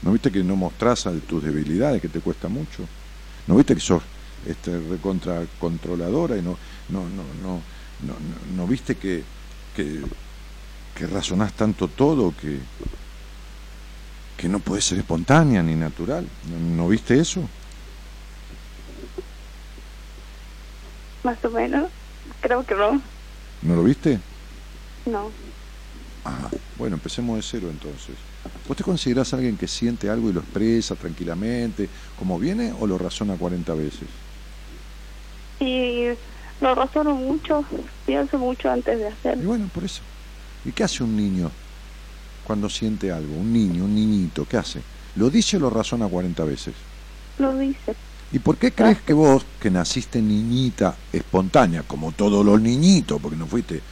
[0.02, 2.88] ¿No viste que no mostrás tus debilidades, que te cuesta mucho?
[3.46, 4.02] ¿No viste que sos
[4.46, 7.64] este, recontra controladora y no, no, no, no,
[8.00, 9.22] no, no, no viste que,
[9.74, 10.02] que,
[10.94, 12.60] que razonás tanto todo que,
[14.36, 16.26] que no podés ser espontánea ni natural?
[16.50, 17.40] ¿No, no viste eso?
[21.22, 21.90] Más o menos.
[22.40, 23.00] Creo que no.
[23.62, 24.18] ¿No lo viste?
[25.06, 25.30] No.
[26.24, 28.16] Ah, bueno, empecemos de cero entonces.
[28.66, 32.98] ¿Vos te considerás alguien que siente algo y lo expresa tranquilamente, como viene, o lo
[32.98, 34.08] razona 40 veces?
[35.60, 36.06] Y
[36.60, 37.64] lo razono mucho,
[38.06, 39.44] pienso mucho antes de Y hacerlo.
[39.44, 40.02] bueno, por eso.
[40.64, 41.50] ¿Y qué hace un niño
[42.42, 43.34] cuando siente algo?
[43.34, 44.80] Un niño, un niñito, ¿qué hace?
[45.14, 46.74] ¿Lo dice o lo razona 40 veces?
[47.38, 47.96] Lo dice.
[48.30, 53.36] ¿Y por qué crees que vos, que naciste niñita espontánea, como todos los niñitos, porque
[53.36, 53.82] no fuiste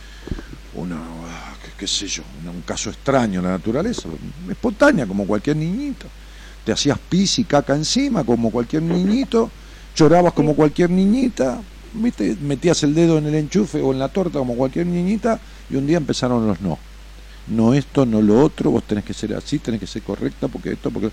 [0.72, 4.09] una, ah, qué, qué sé yo, una- un caso extraño en la naturaleza,
[4.48, 6.07] espontánea como cualquier niñito,
[6.64, 9.51] te hacías pis y caca encima como cualquier niñito,
[9.94, 12.36] llorabas como cualquier niñita, ¿viste?
[12.40, 15.86] metías el dedo en el enchufe o en la torta como cualquier niñita y un
[15.86, 16.78] día empezaron los no.
[17.51, 20.72] No esto, no lo otro, vos tenés que ser así, tenés que ser correcta porque
[20.72, 21.11] esto, porque...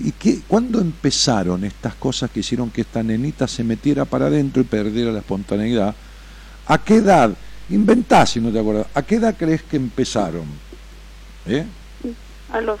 [0.00, 4.62] ¿Y qué, cuándo empezaron estas cosas que hicieron que esta nenita se metiera para adentro
[4.62, 5.94] y perdiera la espontaneidad?
[6.66, 7.30] ¿A qué edad?
[7.70, 8.86] Inventá si no te acuerdas.
[8.94, 10.44] ¿A qué edad crees que empezaron?
[11.46, 11.64] ¿Eh?
[12.50, 12.80] A los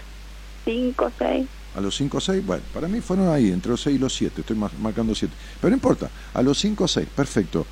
[0.64, 1.46] cinco, seis.
[1.74, 2.44] ¿A los 5 o 6?
[2.44, 5.32] Bueno, para mí fueron ahí, entre los 6 y los 7, estoy ma- marcando 7.
[5.58, 7.66] Pero no importa, a los 5 o 6, perfecto.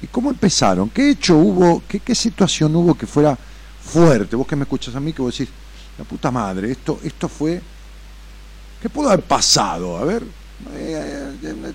[0.00, 0.88] ¿Y cómo empezaron?
[0.90, 1.82] ¿Qué hecho hubo?
[1.88, 3.36] ¿Qué, qué situación hubo que fuera
[3.82, 4.36] fuerte?
[4.36, 5.52] Vos que me escuchas a mí, que vos decís,
[5.98, 7.60] la puta madre, esto, esto fue...
[8.80, 9.98] ¿Qué pudo haber pasado?
[9.98, 10.26] A ver, eh,
[10.74, 11.72] eh, eh,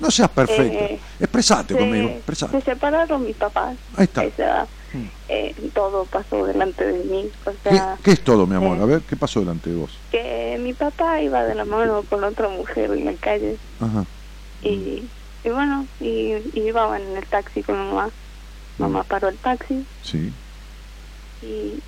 [0.00, 0.62] no seas perfecta.
[0.86, 2.60] Eh, Expresate Se, conmigo, se expresate.
[2.62, 3.76] separaron mis papás.
[3.96, 4.24] Ahí está.
[4.24, 4.66] Esa.
[4.92, 5.04] Mm.
[5.28, 7.30] Eh, todo pasó delante de mí.
[7.46, 8.76] O ¿Qué, sea, qué es todo, mi amor?
[8.78, 9.90] eh, A ver, ¿qué pasó delante de vos?
[10.10, 13.56] que mi papá iba de la mano con otra mujer en la calle.
[13.80, 14.04] Ajá.
[14.64, 15.04] Y,
[15.44, 18.10] y bueno, y, y iba en el taxi con mamá.
[18.78, 20.32] Mamá paró el taxi Sí.
[21.42, 21.82] Y,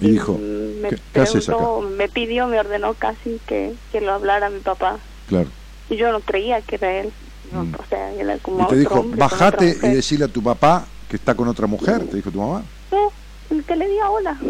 [0.00, 4.12] Y dijo, me ¿qué- qué haces preguntó, me pidió, me ordenó casi que, que lo
[4.12, 5.00] hablara mi papá.
[5.26, 5.50] claro.
[5.88, 7.12] Y yo no creía que era él.
[7.52, 7.74] No, Mm.
[7.74, 11.16] O sea, era como Y te dijo, hombre bajate y decirle a tu papá que
[11.16, 12.64] está con otra mujer, te dijo tu mamá.
[12.92, 13.12] No,
[13.50, 14.40] el que le diga hola.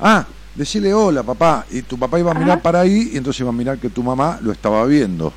[0.00, 1.66] Ah, decirle hola, papá.
[1.70, 4.02] Y tu papá iba a mirar para ahí y entonces iba a mirar que tu
[4.02, 5.34] mamá lo estaba viendo.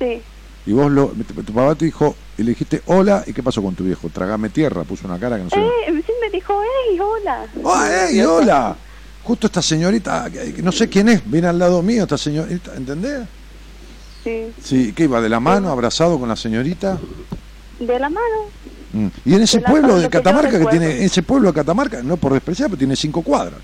[0.00, 0.22] Sí,
[0.64, 1.12] Y vos lo,
[1.44, 4.08] tu papá te dijo, y le dijiste hola, ¿y qué pasó con tu viejo?
[4.08, 5.66] Tragame tierra, puso una cara que no ve.
[5.88, 6.54] eh, sí me dijo,
[6.90, 7.46] hey, hola.
[7.64, 8.76] ¡Ah, ey, hola!
[9.22, 12.74] justo esta señorita, que- que no sé quién es, viene al lado mío esta señorita,
[12.76, 13.22] ¿entendés?
[14.22, 16.98] Sí, Sí, que iba de la mano, abrazado con la señorita.
[17.80, 18.36] de la mano.
[18.92, 19.06] Mm.
[19.24, 20.78] Y en ese De pueblo lo de que Catamarca, que recuerdo.
[20.78, 23.58] tiene, ese pueblo de Catamarca, no por despreciar, pero tiene cinco cuadras.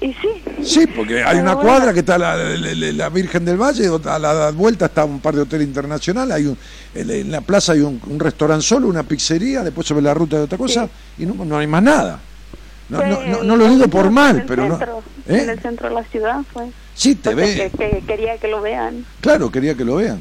[0.00, 0.28] Y sí.
[0.62, 1.68] Sí, porque hay una bueno.
[1.70, 5.20] cuadra que está la, la- la- la Virgen del Valle, a la vuelta está un
[5.20, 6.58] par de hoteles internacionales, hay un,
[6.94, 10.42] en la plaza hay un, un restaurante solo, una pizzería, después sobre la ruta de
[10.42, 12.20] otra cosa, y no, no hay más nada.
[12.88, 14.78] No, no, no, no lo digo por mal, en pero no.
[15.26, 15.42] ¿Eh?
[15.42, 16.66] En el centro de la ciudad fue.
[16.94, 17.70] Sí, te ve.
[17.78, 19.06] que- que quería que lo vean.
[19.22, 20.18] Claro, quería que lo vean.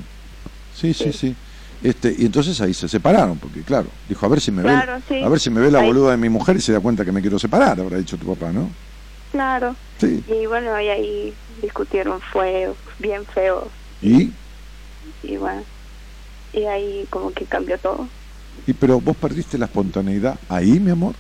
[0.74, 1.14] Sí, sí, Sí.
[1.14, 1.36] sí.
[1.84, 5.02] Este, y entonces ahí se separaron, porque claro, dijo, a ver si me Claro, ve,
[5.10, 5.22] sí.
[5.22, 5.88] a ver si me ve la Ahí.
[5.88, 8.26] boluda de mi mujer y se da cuenta que me quiero separar, habrá dicho tu
[8.34, 8.70] papá, ¿no?
[9.34, 9.76] Claro.
[10.00, 10.24] Sí.
[10.28, 13.70] Y bueno, y ahí discutieron fue bien feo.
[14.02, 14.32] Y,
[15.24, 15.66] Y bueno,
[16.54, 18.10] y ahí como que cambió todo.
[18.68, 21.16] y pero vos perdiste la espontaneidad ahí, mi amor.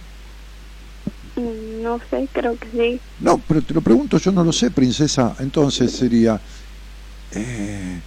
[1.38, 3.02] Mm, No sé, creo que sí.
[3.20, 5.36] No, pero te lo pregunto, yo no lo sé, princesa.
[5.40, 6.42] Entonces sería,
[7.32, 8.02] eh,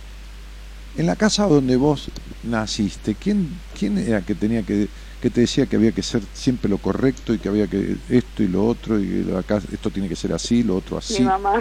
[0.94, 2.11] en la casa donde vos
[2.42, 3.48] naciste, ¿quién,
[3.78, 4.88] quién era que tenía que,
[5.20, 8.42] que te decía que había que ser siempre lo correcto y que había que esto
[8.42, 11.20] y lo otro y acá esto tiene que ser así, lo otro así?
[11.20, 11.54] Mi mamá.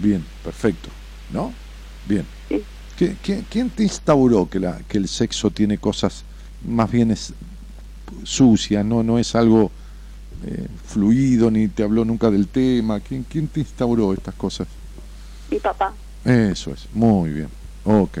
[0.00, 0.88] Bien, perfecto,
[1.32, 1.52] ¿no?
[2.08, 2.26] Bien.
[2.48, 2.62] Sí.
[2.98, 6.22] ¿Qui- qui- ¿Quién te instauró que, la, que el sexo tiene cosas
[6.66, 7.32] más bien es
[8.24, 9.70] sucias, no, no es algo
[10.46, 13.00] eh, fluido, ni te habló nunca del tema?
[13.00, 14.66] ¿Quién, ¿Quién te instauró estas cosas?
[15.50, 15.92] Mi papá.
[16.24, 17.48] Eso es, muy bien,
[17.84, 18.18] ok.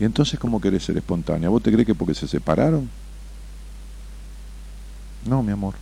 [0.00, 1.48] ¿Y entonces cómo querés ser espontánea?
[1.48, 2.88] ¿Vos te crees que porque se separaron?
[5.26, 5.74] No, mi amor.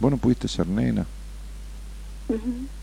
[0.00, 1.06] Vos no pudiste ser nena.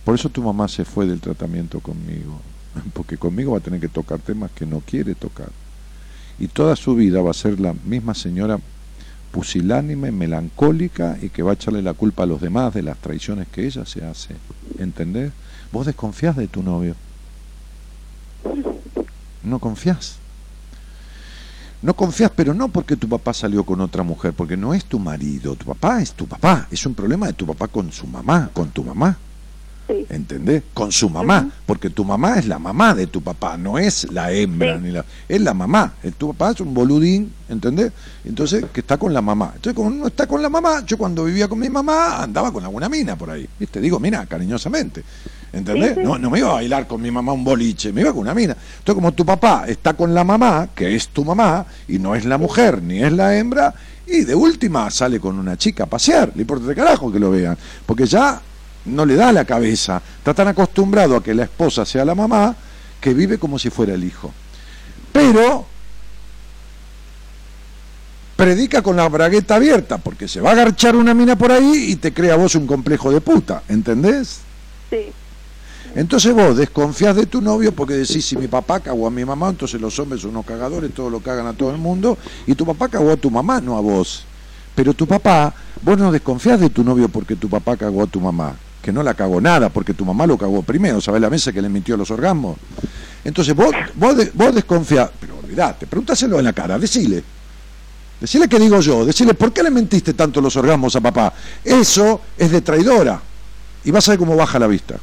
[0.03, 2.39] Por eso tu mamá se fue del tratamiento conmigo,
[2.93, 5.49] porque conmigo va a tener que tocar temas que no quiere tocar.
[6.39, 8.59] Y toda su vida va a ser la misma señora
[9.31, 13.47] pusilánime, melancólica y que va a echarle la culpa a los demás de las traiciones
[13.47, 14.35] que ella se hace.
[14.79, 15.31] ¿Entendés?
[15.71, 16.95] Vos desconfías de tu novio.
[19.43, 20.17] No confías.
[21.81, 24.97] No confías, pero no porque tu papá salió con otra mujer, porque no es tu
[24.99, 28.49] marido, tu papá es tu papá, es un problema de tu papá con su mamá,
[28.53, 29.17] con tu mamá.
[29.87, 30.03] Sí.
[30.09, 30.63] ¿entendés?
[30.73, 34.31] Con su mamá, porque tu mamá es la mamá de tu papá, no es la
[34.31, 34.83] hembra, Sí.
[34.85, 35.93] ni la, es la mamá.
[36.01, 37.91] El- Tu papá es un boludín, ¿entendés?
[38.23, 39.51] Entonces, que está con la mamá.
[39.53, 42.63] Entonces, como no está con la mamá, yo cuando vivía con mi mamá andaba con
[42.63, 43.79] alguna mina por ahí, ¿viste?
[43.79, 45.03] Digo, mina, cariñosamente,
[45.55, 45.95] ¿entendés?
[45.95, 46.03] Sí, sí.
[46.03, 48.33] No, no me iba a bailar con mi mamá un boliche, me iba con una
[48.33, 48.53] mina.
[48.53, 52.25] Entonces, como tu papá está con la mamá, que es tu mamá, y no es
[52.25, 53.73] la mujer, ni es la hembra,
[54.05, 57.31] y de última sale con una chica a pasear, le importa de carajo que lo
[57.31, 58.39] vean, porque ya
[58.85, 62.55] no le da la cabeza, está tan acostumbrado a que la esposa sea la mamá,
[63.01, 64.31] que vive como si fuera el hijo.
[65.11, 65.65] Pero
[68.35, 71.95] predica con la bragueta abierta, porque se va a agarchar una mina por ahí y
[71.95, 74.41] te crea a vos un complejo de puta, ¿entendés?
[74.89, 75.11] Sí.
[75.95, 79.49] Entonces vos desconfías de tu novio porque decís, si mi papá cagó a mi mamá,
[79.49, 82.65] entonces los hombres son unos cagadores, todos lo cagan a todo el mundo, y tu
[82.65, 84.25] papá cagó a tu mamá, no a vos.
[84.75, 88.19] Pero tu papá, vos no desconfías de tu novio porque tu papá cagó a tu
[88.19, 91.53] mamá, que no la cagó nada, porque tu mamá lo cagó primero, ¿sabes la mesa
[91.53, 92.57] que le mintió los orgasmos?
[93.23, 97.23] Entonces vos, vos, de- vos desconfías, pero olvidate, pregúntaselo en la cara, decile.
[98.19, 101.33] Decile que digo yo, decile, ¿por qué le mentiste tanto los orgasmos a papá?
[101.63, 103.21] Eso es de traidora.
[103.85, 104.95] Y vas a ver cómo baja la vista.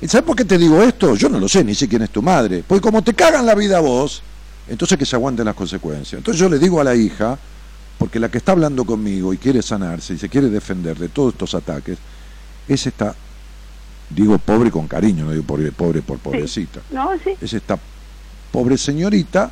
[0.00, 1.14] ¿Y sabes por qué te digo esto?
[1.16, 2.62] Yo no lo sé, ni sé quién es tu madre.
[2.66, 4.22] Porque como te cagan la vida a vos,
[4.68, 6.18] entonces que se aguanten las consecuencias.
[6.18, 7.36] Entonces yo le digo a la hija,
[7.98, 11.32] porque la que está hablando conmigo y quiere sanarse y se quiere defender de todos
[11.34, 11.98] estos ataques,
[12.68, 13.14] es esta,
[14.10, 17.30] digo pobre con cariño, no digo pobre, pobre por pobrecita, No, sí.
[17.40, 17.78] es esta
[18.52, 19.50] pobre señorita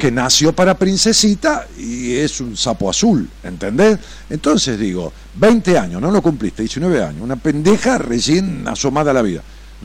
[0.00, 3.98] que nació para princesita y es un sapo azul, ¿entendés?
[4.30, 9.20] Entonces digo, 20 años, no lo cumpliste, 19 años, una pendeja recién asomada a la
[9.22, 9.42] vida,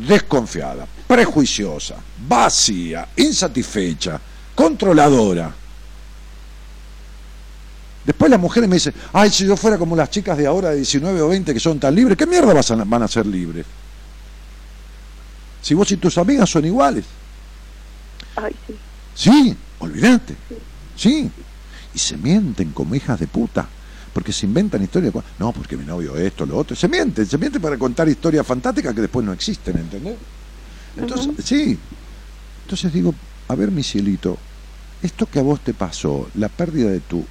[0.07, 1.97] desconfiada, prejuiciosa,
[2.28, 4.20] vacía, insatisfecha,
[4.55, 5.53] controladora.
[8.05, 10.78] Después las mujeres me dicen, ay, si yo fuera como las chicas de ahora de
[10.78, 13.66] 19 o 20 que son tan libres, ¿qué mierda vas a- van a ser libres?
[15.61, 17.03] Si vos y tus amigas son iguales.
[18.38, 18.76] Ay, sí.
[19.16, 20.36] Sí, olvídate.
[20.95, 21.32] Sí.
[21.93, 23.68] Y se mienten como hijas de puta.
[24.13, 25.13] Porque se inventan historias.
[25.39, 26.76] No, porque mi novio esto, lo otro.
[26.76, 30.16] Se mienten, se mienten para contar historias fantásticas que después no existen, ¿entendés?
[30.95, 31.78] Entonces, sí.
[32.63, 33.13] Entonces digo,
[33.47, 34.38] a ver, mi cielito,
[35.01, 37.26] esto que a vos te pasó, la pérdida de tu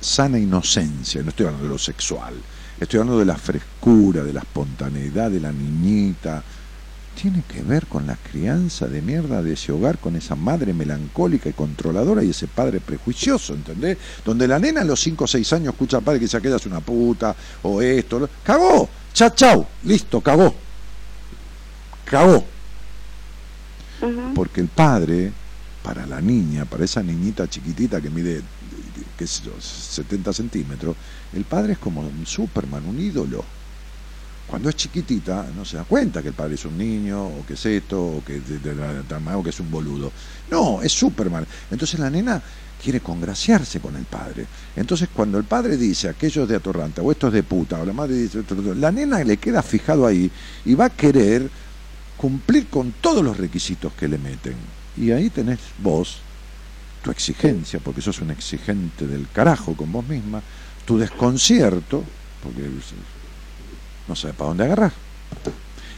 [0.00, 2.34] sana inocencia, no estoy hablando de lo sexual,
[2.80, 6.42] estoy hablando de la frescura, de la espontaneidad de la niñita,
[7.20, 11.48] tiene que ver con la crianza de mierda de ese hogar, con esa madre melancólica
[11.48, 13.98] y controladora y ese padre prejuicioso, ¿entendés?
[14.24, 16.56] Donde la nena a los 5 o 6 años escucha al padre que dice aquella
[16.56, 20.54] es una puta, o esto, lo- cagó, chao, chao, listo, cagó.
[22.04, 22.44] Cagó.
[24.34, 25.32] Porque el padre,
[25.82, 28.42] para la niña, para esa niñita chiquitita que mide,
[29.18, 30.94] qué sé yo, 70 centímetros,
[31.34, 33.44] el padre es como un Superman, un ídolo.
[34.48, 37.54] Cuando es chiquitita no se da cuenta que el padre es un niño, o que
[37.54, 40.10] es esto, o que, de- que es un boludo.
[40.50, 41.46] No, es Superman.
[41.70, 42.42] Entonces la nena
[42.82, 44.46] quiere congraciarse con el padre.
[44.74, 47.84] Entonces cuando el padre dice aquello es de atorrante, o esto es de puta, o
[47.84, 50.30] la madre dice, esto, esto", la nena le queda fijado ahí
[50.64, 51.50] y va a querer
[52.16, 54.54] cumplir con todos los requisitos que le meten.
[54.96, 56.18] Y ahí tenés vos
[57.02, 60.40] tu exigencia, porque sos un exigente del carajo con vos misma,
[60.86, 62.02] tu desconcierto,
[62.42, 62.62] porque
[64.08, 64.92] no sabes para dónde agarrar.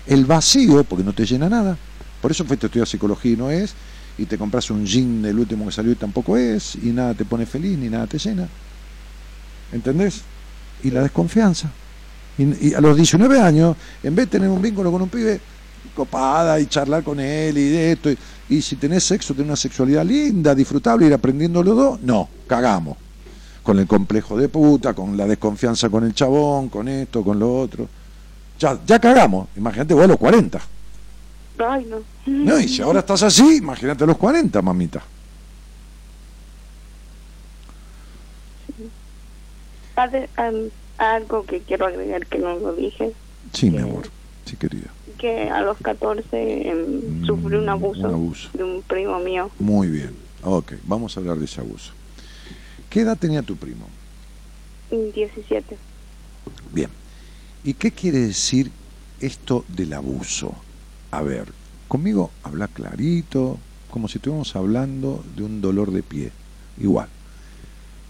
[0.06, 1.76] El vacío, porque no te llena nada.
[2.20, 3.74] Por eso fuiste a estudiar psicología y no es,
[4.18, 7.24] y te compras un jean del último que salió y tampoco es, y nada te
[7.24, 8.48] pone feliz ni nada te llena.
[9.72, 10.22] ¿Entendés?
[10.82, 11.70] Y la desconfianza.
[12.36, 15.40] Y, a los 19 años, en vez de tener un vínculo con un pibe,
[15.94, 19.56] copada y charlar con él y de esto, y, y si tenés sexo, tenés una
[19.56, 22.96] sexualidad linda, disfrutable, ir aprendiendo los dos, no, cagamos.
[23.62, 27.58] Con el complejo de puta, con la desconfianza con el chabón, con esto, con lo
[27.58, 27.88] otro.
[28.61, 29.48] Ya, ya cagamos.
[29.56, 30.61] Imagínate vos a los 40.
[31.66, 31.96] Ay, no.
[32.26, 35.02] No, y si ahora estás así, imagínate a los 40, mamita.
[40.98, 43.12] Algo que quiero agregar que no lo dije,
[43.52, 44.08] Sí, mi amor.
[44.44, 44.88] Sí, querida.
[45.18, 48.48] que a los 14 em, Mm, sufrí un abuso, un abuso.
[48.54, 50.14] de un primo mío, Muy bien.
[50.42, 51.92] Ok, vamos a hablar de ese abuso.
[52.88, 53.86] ¿Qué edad tenía tu primo?
[54.90, 55.76] en 17.
[56.72, 56.90] Bien.
[57.62, 58.72] ¿Y qué quiere decir
[59.20, 60.54] esto del abuso?
[61.11, 61.52] A ver,
[61.88, 63.58] conmigo habla clarito,
[63.90, 66.32] como si estuviéramos hablando de un dolor de pie.
[66.78, 67.08] Igual.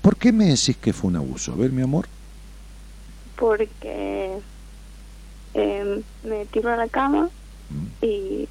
[0.03, 1.53] ¿Por qué me decís que fue un abuso?
[1.53, 2.07] A ver, mi amor.
[3.37, 4.43] porque
[5.55, 7.31] em, me tiró a la cama
[7.73, 8.49] Mm, y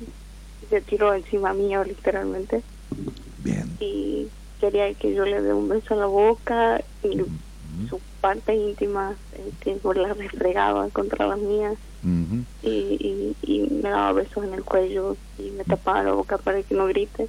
[0.69, 2.63] se tiró encima mío literalmente
[3.43, 3.77] Bien.
[3.79, 8.53] y quería que yo le dé un beso en la boca y Mm, su parte
[8.55, 11.75] íntima este, pues, la refregaba contra las mías.
[12.63, 16.61] Y, y, y me daba besos en el cuello y me tapaba la boca para
[16.63, 17.27] que no grite.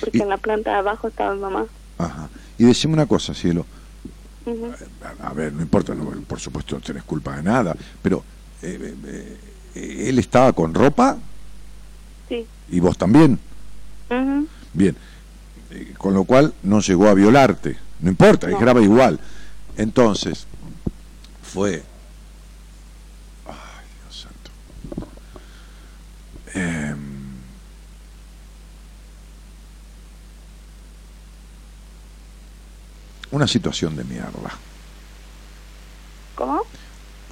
[0.00, 1.66] Porque Y- en la planta de abajo estaba mi mamá.
[1.98, 2.28] Ajá.
[2.56, 3.66] Y decime una cosa, cielo.
[5.20, 8.24] A, a ver, no importa, no, por supuesto no tenés culpa de nada, pero
[8.62, 9.36] eh, eh,
[9.74, 11.18] eh, él estaba con ropa
[12.28, 12.46] sí.
[12.70, 13.38] Y vos también.
[14.72, 14.96] Bien,
[15.98, 19.18] con lo cual no llegó a violarte, no importa, es grave igual.
[19.80, 20.46] Entonces,
[21.42, 21.82] fue...
[23.46, 24.50] Ay, Dios santo.
[26.52, 26.98] Em,
[33.30, 34.50] una situación de mierda.
[36.34, 36.60] ¿cómo?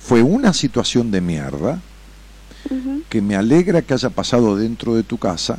[0.00, 1.80] Fue una situación de mierda
[3.10, 5.58] que me alegra que haya pasado dentro de tu casa.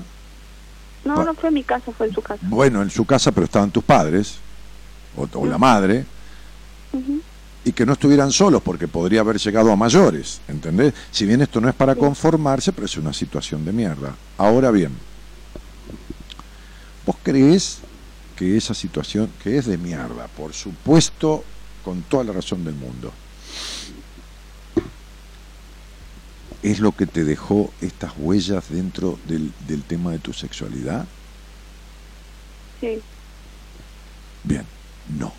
[1.05, 3.45] no no fue en mi casa fue en su casa Bueno, en su casa, pero
[3.45, 4.39] estaban tus padres,
[5.15, 6.05] o, o la madre,
[7.63, 10.93] Y que no estuvieran solos porque podría haber llegado a mayores, ¿entendés?
[11.11, 14.15] Si bien esto no es para conformarse, pero es una situación de mierda.
[14.37, 14.91] Ahora bien,
[17.05, 17.79] ¿vos crees
[18.35, 21.43] que esa situación, que es de mierda, por supuesto,
[21.83, 23.11] con toda la razón del mundo,
[26.63, 31.05] es lo que te dejó estas huellas dentro del, del tema de tu sexualidad?
[32.79, 33.01] sí
[34.43, 34.65] Bien,
[35.17, 35.33] no.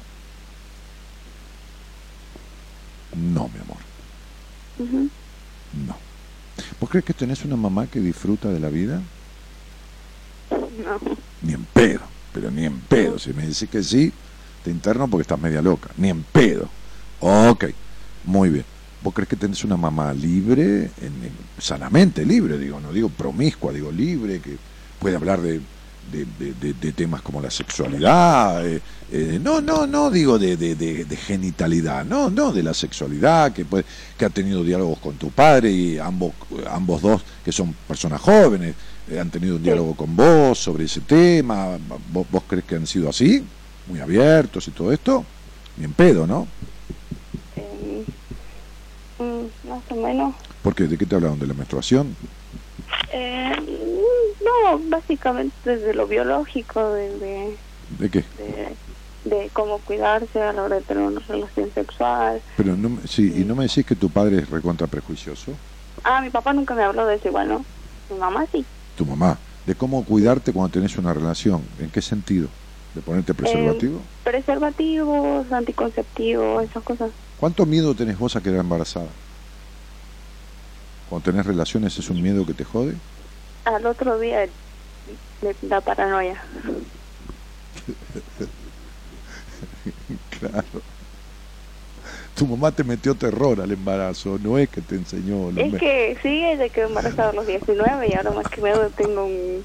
[3.17, 3.79] No, mi amor,
[5.87, 5.97] no.
[6.81, 9.01] ¿Vos crees que tenés una mamá que disfruta de la vida?
[10.51, 10.99] no
[11.43, 12.01] Ni en pedo,
[12.33, 13.19] pero ni en pedo.
[13.19, 14.13] Si me decís que sí,
[14.63, 15.91] te interno porque estás media loca.
[15.97, 16.69] Ni en pedo.
[17.21, 17.65] Ok,
[18.25, 18.65] muy bien.
[19.03, 23.73] ¿Vos crees que tenés una mamá libre, en- en- sanamente libre, digo, no digo promiscua,
[23.73, 24.59] digo libre, que
[24.99, 25.61] puede hablar de,
[26.11, 28.67] de- de- temas como la sexualidad?
[28.67, 28.81] eh,
[29.13, 30.75] eh, no, no, no digo de, de-
[31.17, 33.85] genitalidad, no, no, de la sexualidad, que, puede,
[34.17, 36.33] que ha tenido diálogos con tu padre y ambos,
[36.69, 38.75] ambos dos, que son personas jóvenes,
[39.09, 39.65] eh, han tenido un Sí.
[39.65, 41.79] diálogo con vos sobre ese tema.
[42.13, 43.45] ¿Vos, ¿Vos crees que han sido así?
[43.87, 45.25] Muy abiertos y todo esto.
[45.77, 46.47] Ni en pedo, ¿no?
[49.19, 50.35] Mm, más o menos.
[50.63, 50.85] ¿Por qué?
[50.85, 51.39] ¿De qué te hablaron?
[51.39, 52.17] ¿De la menstruación?
[53.13, 53.53] Eh,
[54.41, 58.25] no, básicamente desde lo biológico, de, de, ¿De qué?
[58.37, 58.79] de,
[59.25, 62.43] de cómo cuidarse a la hora de tener una relación sexual.
[62.57, 65.59] Pero no, sí, y no me decís que tu padre es recontra prejuicioso.
[66.05, 67.67] Ah, mi papá nunca me habló de eso igual, ¿no?
[68.09, 68.67] Mi mamá sí.
[68.95, 69.41] Tu mamá.
[69.65, 71.69] De cómo cuidarte cuando tenés una relación.
[71.79, 72.51] ¿En qué sentido?
[72.95, 74.01] ¿De ponerte preservativo?
[74.01, 77.13] Eh, preservativos, anticonceptivos, esas cosas.
[77.37, 79.15] ¿Cuánto miedo tenés vos a quedar embarazada?
[81.11, 82.95] Cuando tenés relaciones, ¿es un miedo que te jode?
[83.65, 84.47] Al otro día
[85.63, 86.41] da paranoia.
[90.39, 90.65] Claro.
[92.35, 95.51] Tu mamá te metió terror al embarazo, no es que te enseñó.
[95.51, 99.27] Es que sí, ella quedó embarazada a los 19 y ahora más que miedo tengo
[99.27, 99.63] un,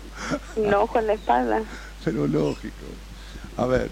[0.57, 1.61] un ojo en la espalda.
[2.03, 2.85] Pero lógico.
[3.55, 3.89] A ver,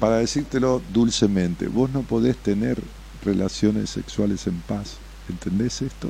[0.00, 2.78] para decírtelo dulcemente, vos no podés tener
[3.22, 5.01] relaciones sexuales en paz.
[5.28, 6.08] ¿Entendés esto?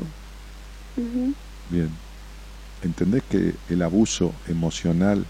[1.70, 1.90] Bien.
[2.82, 5.24] ¿Entendés que el abuso emocional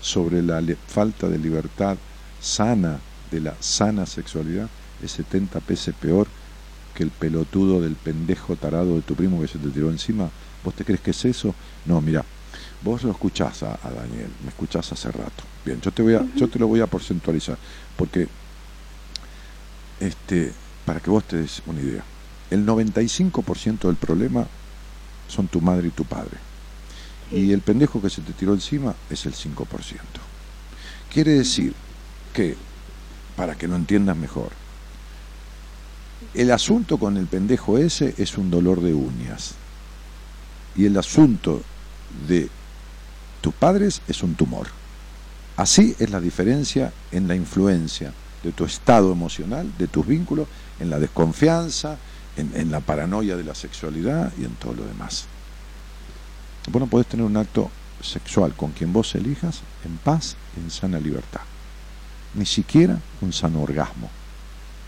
[0.00, 1.96] sobre la falta de libertad
[2.40, 2.98] sana,
[3.30, 4.68] de la sana sexualidad,
[5.02, 6.26] es 70 veces peor
[6.94, 10.28] que el pelotudo del pendejo tarado de tu primo que se te tiró encima?
[10.64, 11.54] ¿Vos te crees que es eso?
[11.86, 12.24] No, mira,
[12.82, 15.44] vos lo escuchás a, a Daniel, me escuchás hace rato.
[15.64, 17.56] Bien, yo te voy a, yo te lo voy a porcentualizar,
[17.96, 18.28] porque
[20.00, 20.52] este,
[20.84, 22.04] para que vos te des una idea,
[22.52, 24.46] el 95% del problema
[25.28, 26.36] son tu madre y tu padre.
[27.30, 29.64] Y el pendejo que se te tiró encima es el 5%.
[31.12, 31.74] Quiere decir
[32.34, 32.56] que,
[33.36, 34.50] para que lo entiendas mejor,
[36.34, 39.54] el asunto con el pendejo ese es un dolor de uñas.
[40.76, 41.62] Y el asunto
[42.28, 42.48] de
[43.40, 44.68] tus padres es un tumor.
[45.56, 48.12] Así es la diferencia en la influencia
[48.42, 50.48] de tu estado emocional, de tus vínculos,
[50.80, 51.98] en la desconfianza,
[52.36, 55.26] en, la paranoia de la sexualidad y en todo lo demás.
[56.68, 60.70] Vos no podés tener un acto sexual con quien vos elijas en paz y en
[60.70, 61.42] sana libertad.
[62.34, 64.10] Ni siquiera un sano orgasmo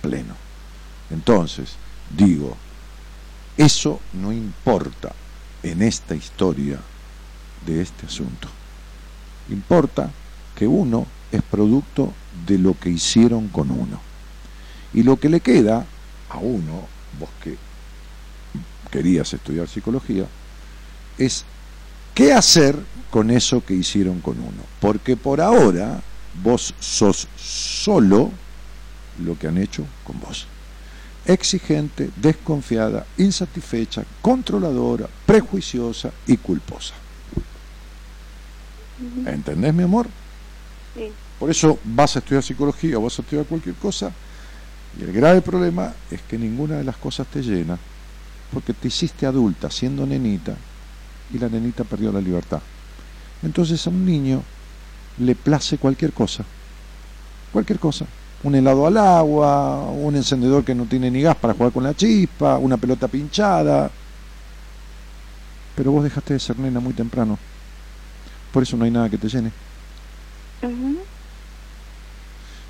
[0.01, 0.35] pleno.
[1.11, 1.77] Entonces,
[2.16, 2.57] digo,
[3.57, 5.12] eso no importa
[5.62, 6.79] en esta historia
[7.66, 8.49] de este asunto.
[9.49, 10.11] Importa
[10.55, 12.12] que uno es producto
[12.47, 14.01] de lo que hicieron con uno.
[14.93, 15.85] Y lo que le queda
[16.31, 16.87] a uno,
[17.19, 17.57] vos que
[18.91, 20.27] querías estudiar psicología,
[21.19, 21.45] es
[22.15, 22.77] qué hacer
[23.11, 24.62] con eso que hicieron con uno.
[24.81, 26.01] Porque por ahora
[26.43, 28.31] vos sos solo
[29.23, 30.47] lo que han hecho con vos.
[31.27, 36.95] Exigente, desconfiada, insatisfecha, controladora, prejuiciosa y culposa.
[39.27, 40.07] ¿Entendés, mi amor?
[40.95, 41.11] Sí.
[41.39, 44.12] Por eso vas a estudiar psicología o vas a estudiar cualquier cosa.
[44.99, 47.79] Y el grave problema es que ninguna de las cosas te llena,
[48.53, 50.55] porque te hiciste adulta siendo nenita
[51.33, 52.61] y la nenita perdió la libertad.
[53.43, 54.43] Entonces a un niño
[55.19, 56.45] le place cualquier cosa,
[57.53, 58.07] cualquier cosa.
[58.43, 61.95] Un helado al agua, un encendedor que no tiene ni gas para jugar con la
[61.95, 63.91] chispa, una pelota pinchada.
[65.75, 67.39] Pero vos dejaste de ser nena muy temprano.
[68.53, 69.51] Por eso no hay nada que te llene.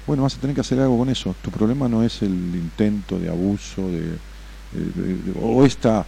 [0.07, 1.35] Bueno, vas a tener que hacer algo con eso.
[1.43, 4.17] Tu problema no es el intento de abuso de,
[5.41, 6.05] o esta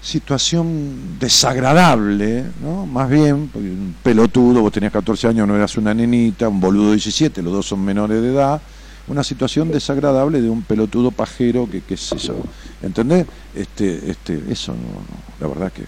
[0.00, 2.86] situación desagradable, ¿no?
[2.86, 6.92] Más bien, un pelotudo, vos tenías 14 años, no eras una nenita, un boludo de
[6.92, 8.62] 17, los dos son menores de edad,
[9.08, 12.36] una situación desagradable de un pelotudo pajero que qué sé yo,
[12.80, 13.26] ¿entendés?
[13.54, 15.84] Este, este, eso no, no, la verdad que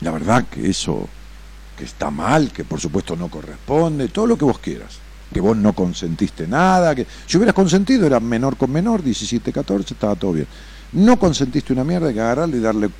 [0.00, 1.08] la verdad que eso
[1.76, 4.98] que está mal, que por supuesto no corresponde, todo lo que vos quieras.
[5.32, 9.94] Que vos no consentiste nada, que si hubieras consentido era menor con menor, 17, 14,
[9.94, 10.46] estaba todo bien.
[10.92, 12.90] No consentiste una mierda, hay que agarrarle y darle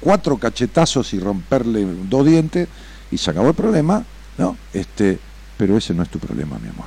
[0.00, 2.68] cuatro cachetazos y romperle dos dientes
[3.10, 4.04] y se acabó el problema,
[4.38, 4.56] ¿no?
[4.72, 5.18] Este,
[5.56, 6.86] pero ese no es tu problema, mi amor.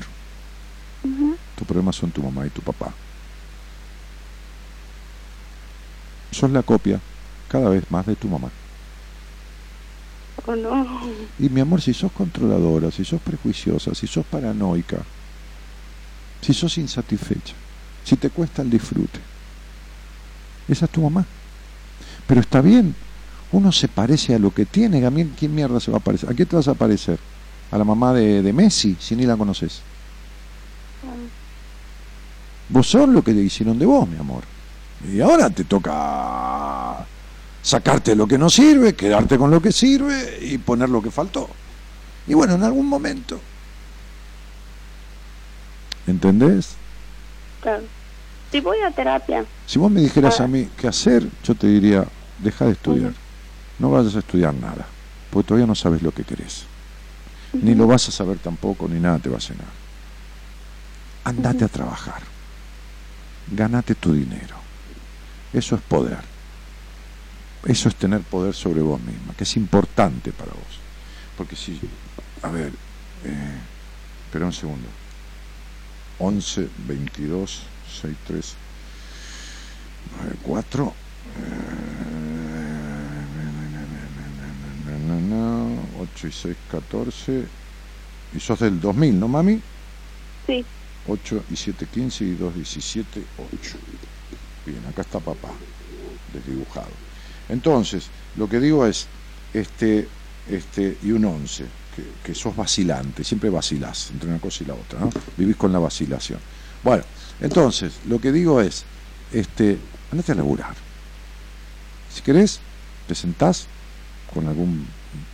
[1.56, 2.94] Tu problema son tu mamá y tu papá.
[6.32, 7.00] Sos la copia
[7.48, 8.50] cada vez más de tu mamá.
[10.46, 11.02] ¿O no?
[11.40, 14.98] Y mi amor, si sos controladora, si sos prejuiciosa, si sos paranoica,
[16.42, 17.54] si sos insatisfecha,
[18.04, 19.20] si te cuesta el disfrute,
[20.68, 21.26] esa es tu mamá.
[22.28, 22.96] Pero está bien,
[23.52, 25.06] uno se parece a lo que tiene.
[25.06, 26.30] ¿A mí quién mierda se va a parecer?
[26.30, 27.20] ¿A qué te vas a parecer?
[27.72, 29.82] ¿A la mamá de, de Messi, si ni la conoces?
[32.70, 34.44] Vos sos lo que te hicieron de vos, mi amor.
[35.10, 37.06] Y ahora te toca
[37.62, 41.50] sacarte lo que no sirve, quedarte con lo que sirve y poner lo que faltó.
[42.28, 43.40] Y bueno, en algún momento.
[46.06, 46.70] ¿Entendés?
[47.62, 47.84] Claro.
[48.52, 50.46] Si voy a terapia, Si vos me dijeras Ah.
[50.46, 52.06] a mí qué hacer, yo te diría,
[52.40, 53.14] deja de estudiar.
[53.80, 54.86] No vayas a estudiar nada,
[55.30, 56.64] porque todavía no sabes lo que querés.
[57.54, 59.68] Ni lo vas a saber tampoco, ni nada te va a cenar.
[61.26, 62.22] Andate a trabajar.
[63.52, 64.56] Ganate tu dinero.
[65.52, 66.20] Eso es poder.
[67.68, 70.80] Eso es tener poder sobre vos misma, que es importante para vos.
[71.36, 71.78] Porque si,
[72.42, 72.72] a ver,
[73.26, 73.58] eh,
[74.26, 74.88] espera un segundo.
[76.20, 77.64] 11, 22,
[78.02, 78.56] 6, 3,
[80.22, 80.94] 9, 4.
[86.00, 87.48] 8 y 6, 14.
[88.34, 89.62] Y sos del 2000, ¿no, mami?
[90.46, 90.66] Sí,
[91.08, 93.24] 8 y 7, 15 y 2, 17,
[93.54, 93.78] 8.
[94.66, 95.50] Bien, acá está papá,
[96.34, 97.07] desdibujado.
[97.50, 98.06] Entonces,
[98.36, 99.08] lo que digo es,
[99.54, 100.08] este,
[100.50, 101.64] este, y un 11,
[101.96, 105.10] que, que sos vacilante, siempre vacilás entre una cosa y la otra, ¿no?
[105.38, 106.40] Vivís con la vacilación.
[106.84, 107.04] Bueno,
[107.42, 108.84] entonces, lo que digo es,
[109.34, 109.78] este,
[110.12, 110.76] andate a laburar.
[112.14, 112.60] Si querés,
[113.08, 113.68] te sentás
[114.34, 114.86] con algún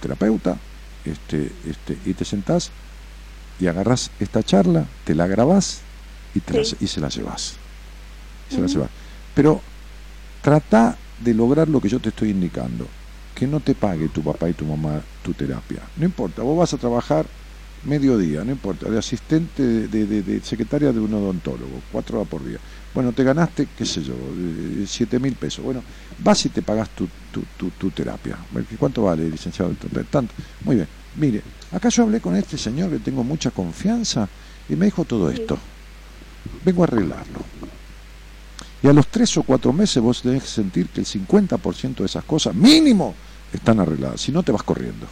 [0.02, 0.57] terapeuta,
[1.06, 2.72] este, este, y te sentás
[3.60, 5.80] y agarrás esta charla, te la grabás
[6.34, 7.53] y, te la- y se la llevas.
[8.49, 8.90] Se la llevas.
[9.35, 9.61] Pero
[10.41, 12.90] trata de lograr lo que yo te estoy indicando.
[13.34, 15.90] Que no te pague tu papá y tu mamá tu terapia.
[15.95, 17.28] No importa, vos vas a trabajar
[17.82, 22.30] mediodía, no importa, de asistente, de, de- de- de secretaria de un odontólogo, cuatro horas
[22.30, 22.60] por día.
[22.94, 25.64] Bueno, te ganaste, qué sé yo, eh, siete mil pesos.
[25.66, 25.84] Bueno,
[26.18, 28.38] vas y te pagas tu, tu, tu, tu terapia.
[28.78, 29.74] ¿Cuánto vale, licenciado?
[30.10, 30.36] Tanto.
[30.64, 30.88] Muy bien.
[31.16, 34.30] Mire, acá yo hablé con este señor que tengo mucha confianza
[34.68, 35.58] y me dijo todo esto.
[36.64, 37.44] Vengo a arreglarlo.
[38.84, 42.06] Y a los tres o cuatro meses vos tenés que sentir que el 50% de
[42.06, 43.16] esas cosas, mínimo,
[43.54, 44.20] están arregladas.
[44.22, 45.08] Si no, te vas corriendo.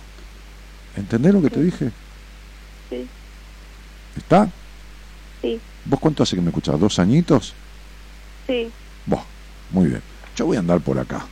[0.98, 1.92] ¿Entendés lo que te dije?
[2.90, 3.08] sí,
[4.18, 4.50] ¿Está?
[5.42, 6.78] sí, ¿Vos cuánto hace que me escuchás?
[6.80, 7.54] ¿Dos añitos?
[8.48, 8.70] sí.
[9.72, 10.02] Muy bien.
[10.36, 11.26] Yo voy a andar por acá.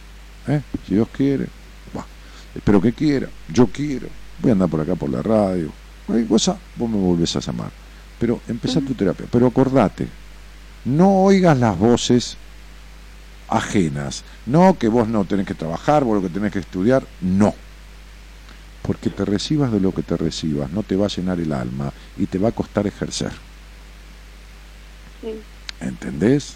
[0.48, 0.62] ¿eh?
[0.88, 1.48] Si Dios quiere.
[1.94, 2.06] Buah,
[2.56, 3.28] espero que quiera.
[3.50, 4.08] Yo quiero.
[4.42, 5.70] Voy a andar por acá por la radio.
[6.06, 7.70] Cualquier cosa, vos me volvés a llamar.
[8.18, 9.26] Pero empezá tu terapia.
[9.30, 10.08] Pero acordate,
[10.86, 12.38] no oigas las voces
[13.50, 14.24] ajenas.
[14.46, 17.06] No que vos no tenés que trabajar, vos lo que tenés que estudiar.
[17.22, 17.54] No.
[18.82, 21.92] Porque te recibas de lo que te recibas, no te va a llenar el alma
[22.18, 23.32] y te va a costar ejercer.
[25.22, 25.42] sí.
[25.80, 26.56] ¿Entendés?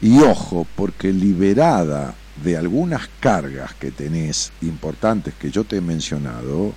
[0.00, 6.74] Y ojo, porque liberada de algunas cargas que tenés importantes que yo te he mencionado,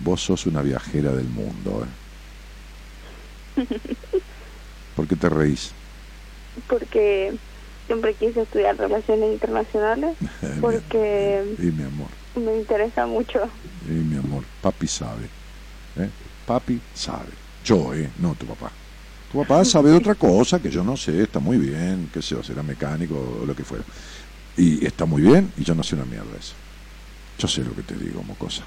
[0.00, 1.86] vos sos una viajera del mundo.
[3.56, 3.66] ¿eh?
[4.94, 5.74] ¿Por qué te reís?
[6.68, 7.32] Porque
[7.86, 10.16] siempre quise estudiar relaciones internacionales
[10.60, 13.38] porque Y mi amor, me interesa mucho.
[13.84, 15.30] y mi amor, papi sabe.
[15.96, 16.10] ¿eh?
[16.44, 17.32] Papi sabe.
[17.62, 18.12] Yo, ¿eh?
[18.16, 18.72] No tu papá.
[19.28, 22.34] Tu papá sabe de otra cosa que yo no sé, está muy bien, qué sé
[22.34, 23.84] yo, será mecánico o lo que fuera.
[24.56, 26.56] Y está muy bien y yo no sé una mierda eso.
[27.38, 28.66] Yo sé lo que te digo, mocosa.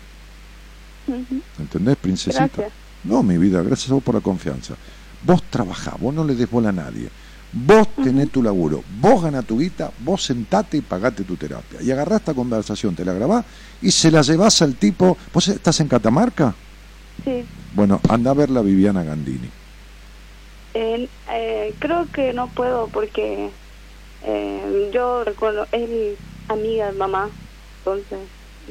[1.07, 1.43] Ujú.
[1.57, 2.61] ¿Entendés, princesita?
[2.61, 2.73] Gracias.
[3.03, 4.77] No, mi vida, gracias a vos por la confianza.
[5.26, 7.10] Vos trabajás, vos no le des bola a nadie.
[7.52, 11.81] Vos tenés tu laburo, vos ganás tu guita, vos sentate y pagate tu terapia.
[11.81, 13.45] Y agarrás esta conversación, te la grabás
[13.81, 15.18] y se la llevás al tipo.
[15.34, 16.53] ¿Vos estás en Catamarca?
[17.23, 17.45] Sí.
[17.73, 19.49] Bueno, anda a ver la Viviana Gandini.
[20.73, 23.49] Eh, eh, creo que no puedo porque
[24.26, 26.18] eh, yo recuerdo, es
[26.49, 27.30] amiga de mamá,
[27.80, 28.19] entonces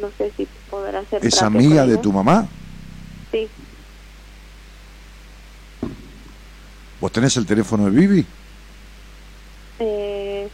[0.01, 2.47] no sé si podrá hacer ¿Es amiga de tu mamá?
[3.33, 3.49] Sí,
[7.05, 8.25] ¿Vos tenés el teléfono de Vivi?
[9.79, 10.49] eh,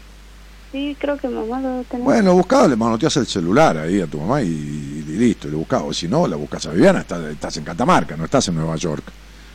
[0.73, 2.05] sí, creo que mamá lo tiene.
[2.05, 5.59] Bueno, buscado, le manoteas el celular ahí a tu mamá y, y listo, y lo
[5.59, 5.83] buscás.
[5.87, 8.75] O si no, la buscas a Viviana, estás, estás en Catamarca, no estás en Nueva
[8.75, 9.05] York.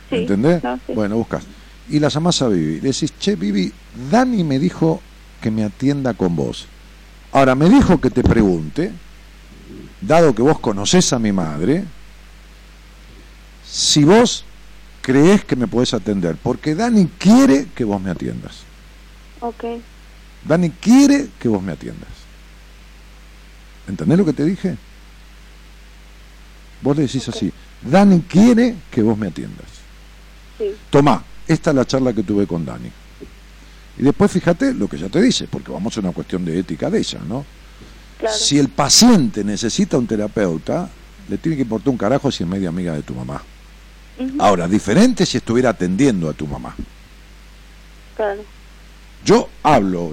[0.08, 0.64] Sí, ¿Entendés?
[0.64, 0.94] no, sí.
[0.94, 1.44] Bueno, buscas.
[1.90, 2.80] Y la llamás a Vivi.
[2.80, 3.70] Le decís, che, Vivi,
[4.10, 5.02] Dani me dijo
[5.42, 6.66] que me atienda con vos.
[7.32, 8.90] Ahora, me dijo que te pregunte,
[10.00, 11.84] dado que vos conocés a mi madre,
[13.66, 14.46] si vos
[15.06, 16.34] creés que me podés atender.
[16.34, 18.62] Porque Dani quiere que vos me atiendas.
[19.38, 19.64] Ok,
[20.44, 22.08] Dani quiere que vos me atiendas.
[23.86, 24.76] ¿Entendés lo que te dije?
[26.82, 27.52] Vos le decís así,
[27.82, 29.68] Dani quiere que vos me atiendas.
[30.58, 32.90] sí, Tomá, esta es la charla que tuve con Dani.
[33.98, 36.90] Y después fíjate lo que ella te dice, porque vamos a una cuestión de ética
[36.90, 37.46] de ella, ¿no?
[38.18, 38.36] claro.
[38.36, 40.90] Si el paciente necesita un terapeuta,
[41.28, 43.40] le tiene que importar un carajo si es media amiga de tu mamá.
[44.38, 46.74] Ahora, diferente si estuviera atendiendo a tu mamá.
[48.16, 48.42] claro.
[49.24, 50.12] Yo hablo,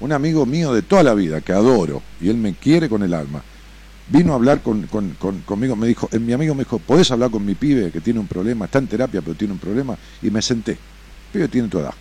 [0.00, 3.14] un amigo mío de toda la vida que adoro y él me quiere con el
[3.14, 3.42] alma,
[4.08, 7.10] vino a hablar con, con- con- conmigo, me dijo, eh, mi amigo me dijo, ¿podés
[7.10, 8.66] hablar con mi pibe que tiene un problema?
[8.66, 10.72] Está en terapia pero tiene un problema y me senté.
[10.72, 10.78] El
[11.32, 11.94] pibe tiene tu edad.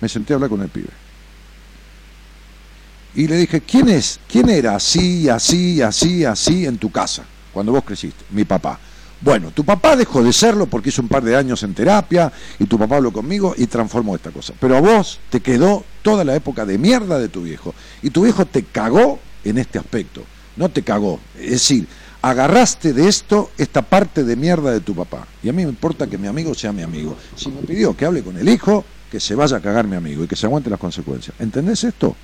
[0.00, 0.88] Me senté a hablar con el pibe.
[3.14, 4.20] Y le dije, ¿quién es?
[4.28, 8.24] ¿Quién era así, así, así, así en tu casa cuando vos creciste?
[8.30, 8.78] Mi papá.
[9.22, 12.66] Bueno, tu papá dejó de serlo porque hizo un par de años en terapia y
[12.66, 14.52] tu papá habló conmigo y transformó esta cosa.
[14.58, 17.74] Pero a vos te quedó toda la época de mierda de tu viejo.
[18.02, 20.22] Y tu viejo te cagó en este aspecto.
[20.56, 21.20] No te cagó.
[21.38, 21.86] Es decir,
[22.20, 25.26] agarraste de esto esta parte de mierda de tu papá.
[25.42, 27.16] Y a mí me importa que mi amigo sea mi amigo.
[27.36, 30.24] Si me pidió que hable con el hijo, que se vaya a cagar mi amigo
[30.24, 31.36] y que se aguante las consecuencias.
[31.38, 32.16] ¿Entendés esto?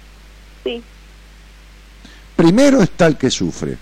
[0.65, 0.83] Sí,
[2.39, 3.77] Primero está el que sufre.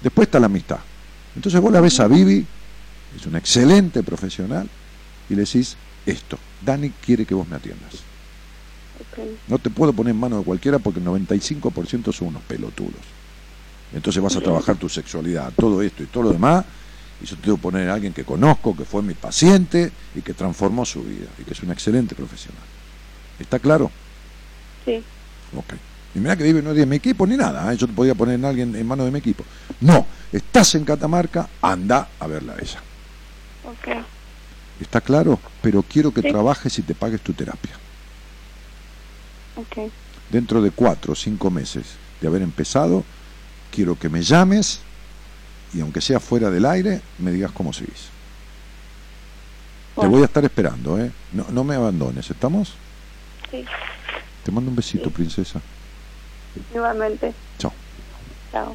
[0.00, 0.78] Después está la amistad.
[1.36, 2.44] Entonces vos la ves a Vivi,
[3.16, 4.68] es una excelente profesional,
[5.28, 5.76] y le decís
[6.06, 6.38] esto.
[6.64, 7.92] Dani quiere que vos me atiendas.
[9.48, 13.00] No te puedo poner en manos de cualquiera porque el 95% son unos pelotudos.
[13.94, 16.64] Entonces vas a trabajar tu sexualidad, todo esto y todo lo demás,
[17.20, 20.34] y yo te que poner a alguien que conozco, que fue mi paciente y que
[20.34, 22.62] transformó su vida, y que es un excelente profesional.
[23.38, 23.90] ¿Está claro?
[24.84, 25.02] Sí,
[25.56, 25.74] Ok.
[26.14, 27.76] Y mira que Vivi no es de mi equipo ni nada, ¿eh?
[27.76, 29.44] yo te podía poner en alguien en manos de mi equipo.
[29.80, 32.82] No, estás en Catamarca, anda a verla a ella.
[34.80, 35.38] ¿Está claro?
[35.60, 36.28] Pero quiero que Sí.
[36.28, 37.78] trabajes y te pagues tu terapia.
[40.30, 41.84] Dentro de cuatro o cinco meses
[42.20, 43.04] de haber empezado,
[43.70, 44.80] quiero que me llames
[45.74, 48.08] y aunque sea fuera del aire, me digas cómo seguís.
[49.94, 50.12] Te Bueno.
[50.12, 51.10] voy a estar esperando, ¿eh?
[51.32, 52.72] No, no me abandones, ¿estamos?
[53.50, 53.64] sí,
[54.42, 55.14] Te mando un besito, Sí.
[55.14, 55.60] princesa.
[56.74, 57.34] igualmente.
[57.58, 57.72] Chao.
[58.50, 58.74] Chao.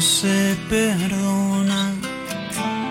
[0.00, 1.92] Se perdona,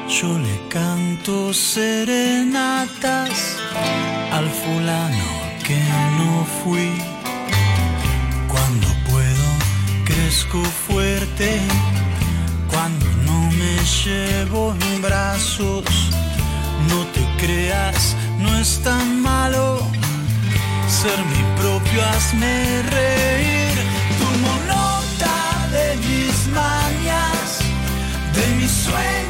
[0.07, 3.29] yo le canto serenatas
[4.31, 5.25] al fulano
[5.65, 5.79] que
[6.17, 6.91] no fui.
[8.47, 9.47] Cuando puedo,
[10.05, 11.61] crezco fuerte.
[12.69, 15.85] Cuando no me llevo en brazos,
[16.89, 19.79] no te creas, no es tan malo
[20.87, 23.78] ser mi propio hazme reír.
[28.69, 29.28] De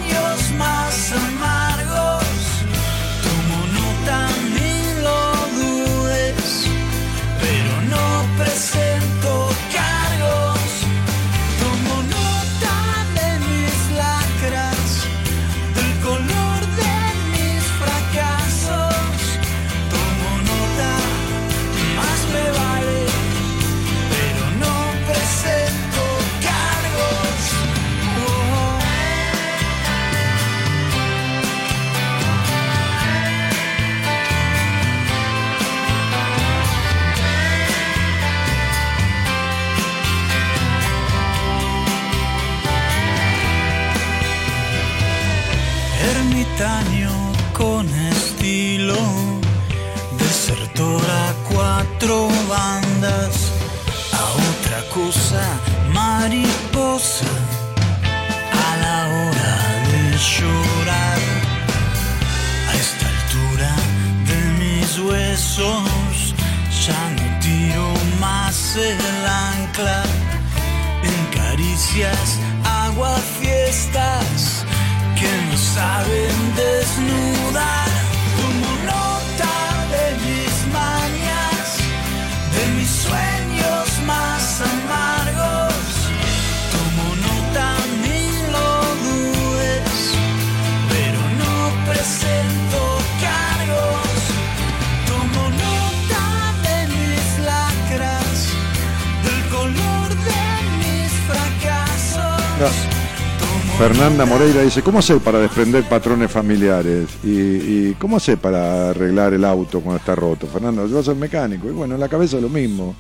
[104.30, 107.10] Moreira dice, ¿cómo hace para desprender patrones familiares?
[107.24, 110.46] ¿Y, y cómo hace para arreglar el auto cuando está roto?
[110.46, 111.68] Fernanda, yo soy mecánico.
[111.68, 112.96] Y bueno, en la cabeza es lo mismo.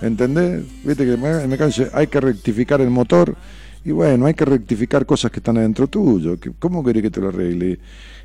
[0.00, 0.64] ¿Entendés?
[0.82, 3.36] Viste que el mecánico dice, hay que rectificar el motor.
[3.84, 6.38] Y bueno, hay que rectificar cosas que están adentro tuyo.
[6.58, 7.78] ¿Cómo querés que te lo arregle?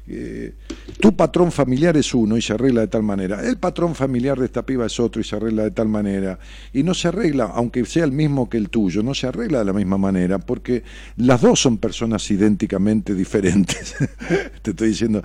[0.08, 0.56] Eh,
[1.00, 3.46] tu patrón familiar es uno y se arregla de tal manera.
[3.46, 6.40] El patrón familiar de esta piba es otro y se arregla de tal manera.
[6.74, 9.66] Y no se arregla, aunque sea el mismo que el tuyo, no se arregla de
[9.66, 10.84] la misma manera, porque
[11.18, 13.96] las dos son personas idénticamente diferentes.
[14.62, 15.22] Te estoy diciendo,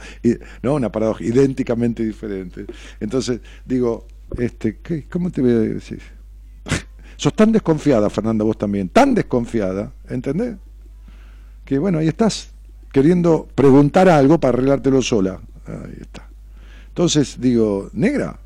[0.63, 2.67] no, una paradoja, idénticamente diferentes.
[3.01, 4.07] Entonces, digo,
[4.37, 5.05] este, ¿qué?
[5.05, 6.14] ¿cómo te voy a decir?
[7.17, 10.57] Sos tan desconfiada, Fernanda, vos también, tan desconfiada, ¿entendés?
[11.65, 12.51] Que bueno, ahí estás,
[12.93, 15.41] queriendo preguntar algo para arreglártelo sola.
[15.67, 16.29] Ahí está.
[16.89, 18.39] Entonces digo, negra,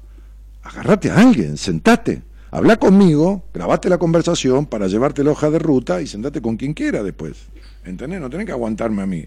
[0.62, 6.00] agarrate a alguien, sentate, habla conmigo, grabate la conversación para llevarte la hoja de ruta
[6.00, 7.36] y sentate con quien quiera después.
[7.84, 8.20] ¿Entendés?
[8.20, 9.26] No tenés que aguantarme a mí.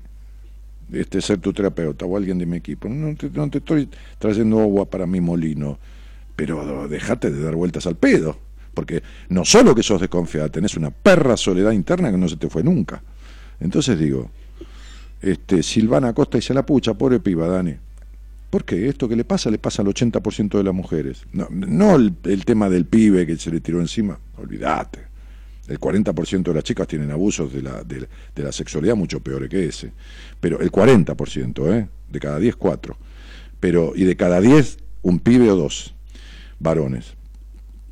[0.91, 2.89] este, ser tu terapeuta o alguien de mi equipo.
[2.89, 3.89] No te, no te estoy
[4.19, 5.77] trayendo agua para mi molino,
[6.35, 8.37] pero dejate de dar vueltas al pedo.
[8.73, 12.49] Porque no solo que sos desconfiada, tenés una perra soledad interna que no se te
[12.49, 13.03] fue nunca.
[13.59, 14.31] Entonces digo,
[15.21, 17.75] este, Silvana Costa y se la pucha, pobre piba, Dani.
[18.49, 21.25] Porque esto que le pasa le pasa al 80% de las mujeres.
[21.31, 25.11] No, no el, el tema del pibe que se le tiró encima, olvídate.
[25.67, 29.49] El 40% de las chicas tienen abusos de la, de, de la sexualidad mucho peores
[29.49, 29.93] que ese.
[30.39, 31.87] Pero el 40%, ¿eh?
[32.09, 32.97] De cada 10, 4.
[33.59, 35.93] Pero, y de cada 10, un pibe o dos
[36.59, 37.13] varones.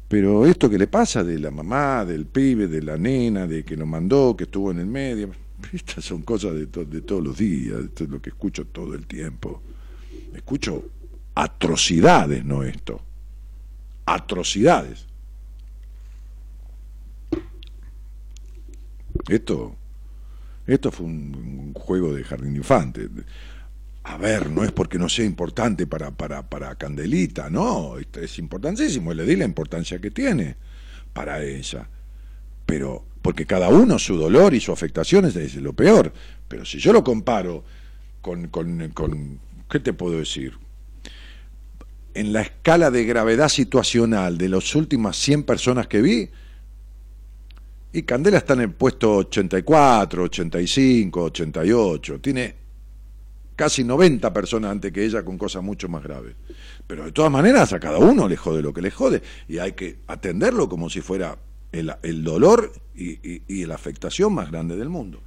[0.09, 3.77] Pero esto que le pasa de la mamá, del pibe, de la nena, de que
[3.77, 5.29] lo mandó, que estuvo en el medio,
[5.71, 9.05] estas son cosas de, de todos los días, esto es lo que escucho todo el
[9.05, 9.61] tiempo.
[10.33, 10.83] Escucho
[11.35, 12.99] atrocidades, no esto.
[14.05, 15.05] Atrocidades.
[19.27, 19.75] Esto,
[20.65, 23.07] esto fue un, un juego de jardín infante.
[24.09, 29.13] A ver, no es porque no sea importante para, para, para Candelita, no, es importantísimo,
[29.13, 30.55] le di la importancia que tiene
[31.13, 31.87] para ella.
[32.65, 36.11] Pero, porque cada uno su dolor y su afectación es, es lo peor.
[36.47, 37.63] Pero si yo lo comparo
[38.21, 40.53] con, con, con, ¿qué te puedo decir?
[42.15, 46.29] En la escala de gravedad situacional de las últimas 100 personas que vi,
[47.93, 52.19] y Candela está en el puesto 84, 85, 88.
[52.21, 52.68] Tiene
[53.59, 56.33] casi 90 personas antes que ella con cosas mucho más graves.
[56.87, 59.73] Pero de todas maneras a cada uno le jode lo que le jode y hay
[59.73, 61.37] que atenderlo como si fuera
[61.73, 65.21] el, dolor y, la afectación más grande del mundo.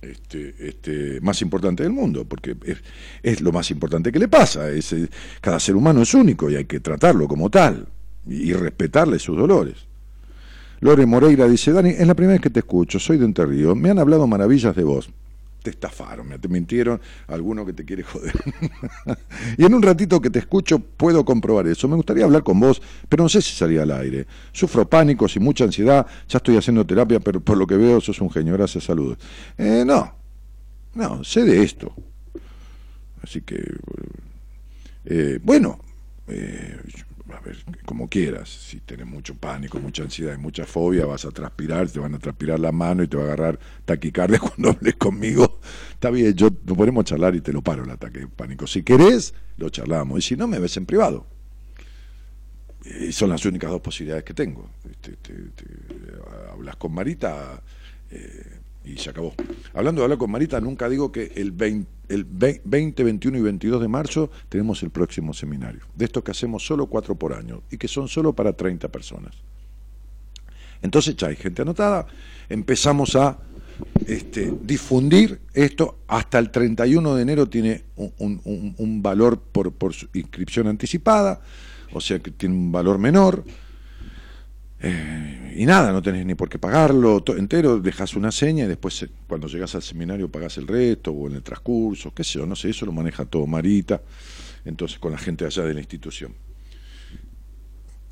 [0.00, 2.54] Este, este, más importante del mundo, porque
[3.24, 4.70] es, lo más importante que le pasa.
[4.70, 4.94] Es,
[5.40, 7.88] cada ser humano es único y hay que tratarlo como tal
[8.28, 9.74] y, y respetarle sus dolores.
[10.78, 13.76] Lore Moreira dice, Dani, es la primera vez que te escucho, soy de Entre Ríos,
[13.76, 15.10] me han hablado maravillas de vos.
[15.62, 18.32] Te estafaron, te mintieron, alguno que te quiere joder.
[19.58, 21.86] y en un ratito que te escucho puedo comprobar eso.
[21.86, 24.26] Me gustaría hablar con vos, pero no sé si salía al aire.
[24.52, 28.20] Sufro pánicos y mucha ansiedad, ya estoy haciendo terapia, pero por lo que veo sos
[28.20, 29.18] un genio, gracias, saludos.
[29.58, 30.14] Eh, no,
[30.94, 31.94] no, sé de esto.
[33.22, 33.62] Así que,
[35.04, 35.78] eh, bueno,
[36.26, 36.78] eh,
[37.34, 41.30] a ver, como quieras, si tenés mucho pánico, mucha ansiedad y mucha fobia, vas a
[41.30, 44.96] transpirar, te van a transpirar la mano y te va a agarrar taquicardia cuando hables
[44.96, 45.60] conmigo.
[45.92, 48.66] Está bien, yo nos ponemos a charlar y te lo paro el ataque de pánico.
[48.66, 50.18] Si querés, lo charlamos.
[50.18, 51.26] Y si no, me ves en privado.
[52.84, 54.70] Y son las únicas dos posibilidades que tengo.
[55.00, 55.64] Te- te- te-
[56.50, 57.62] hablas con Marita
[58.10, 59.34] eh, y se acabó.
[59.74, 63.80] Hablando de hablar con Marita, nunca digo que el 20, el 20, 21 y 22
[63.80, 65.82] de marzo tenemos el próximo seminario.
[65.94, 69.34] De estos que hacemos solo cuatro por año y que son solo para 30 personas.
[70.82, 72.06] Entonces ya hay gente anotada,
[72.48, 73.38] empezamos a
[74.06, 81.40] este, difundir esto, hasta el 31 de enero tiene un, valor por, por inscripción anticipada,
[81.92, 83.44] o sea que tiene un valor menor.
[84.82, 89.02] Eh, y nada, no tenés ni por qué pagarlo entero, dejas una seña y después
[89.02, 92.46] eh, cuando llegas al seminario pagás el resto o en el transcurso, qué sé yo,
[92.46, 94.00] no sé, eso lo maneja todo Marita,
[94.64, 96.34] entonces con la gente allá de la institución.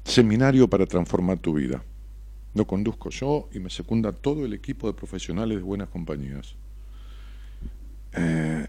[0.05, 1.83] Seminario para transformar tu vida.
[2.55, 6.55] Lo conduzco yo y me secunda todo el equipo de profesionales de buenas compañías.
[8.15, 8.67] Eh,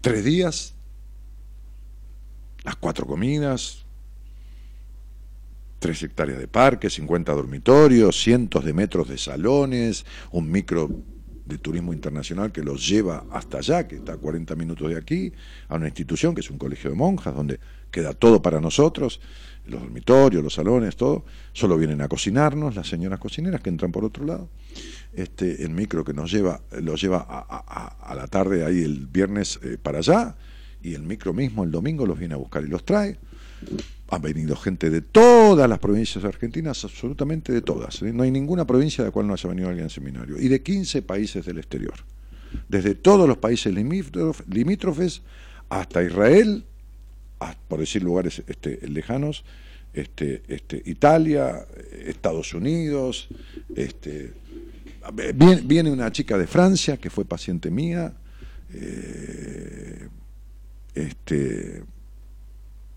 [0.00, 0.74] tres días,
[2.64, 3.86] las cuatro comidas,
[5.80, 10.88] tres hectáreas de parque, 50 dormitorios, cientos de metros de salones, un micro
[11.46, 15.32] de turismo internacional que los lleva hasta allá, que está a 40 minutos de aquí,
[15.68, 17.58] a una institución que es un colegio de monjas, donde
[17.90, 19.20] queda todo para nosotros,
[19.66, 21.24] los dormitorios, los salones, todo.
[21.52, 24.48] Solo vienen a cocinarnos las señoras cocineras que entran por otro lado.
[25.12, 29.76] Este, el micro que nos lleva, los lleva a la tarde ahí el viernes eh,
[29.82, 30.36] para allá,
[30.82, 33.18] y el micro mismo el domingo los viene a buscar y los trae.
[34.10, 38.02] Han venido gente de todas las provincias argentinas, absolutamente de todas.
[38.02, 40.36] No hay ninguna provincia de la cual no haya venido alguien al seminario.
[40.40, 41.94] Y de 15 países del exterior.
[42.68, 45.22] Desde todos los países limítrof- limítrofes
[45.68, 46.64] hasta Israel,
[47.68, 49.44] por decir lugares este, lejanos,
[49.94, 51.64] este, este, Italia,
[52.04, 53.28] Estados Unidos,
[55.34, 58.12] viene, viene una chica de Francia que fue paciente mía,
[58.72, 60.08] eh,
[60.94, 61.82] este,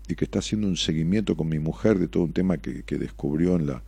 [0.08, 2.98] y que está haciendo un seguimiento con mi mujer de todo un tema que, que
[2.98, 3.82] descubrió en la,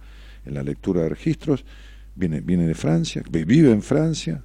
[0.45, 1.65] en la lectura de registros.
[2.15, 4.43] Viene, viene de Francia, vi- vive en Francia.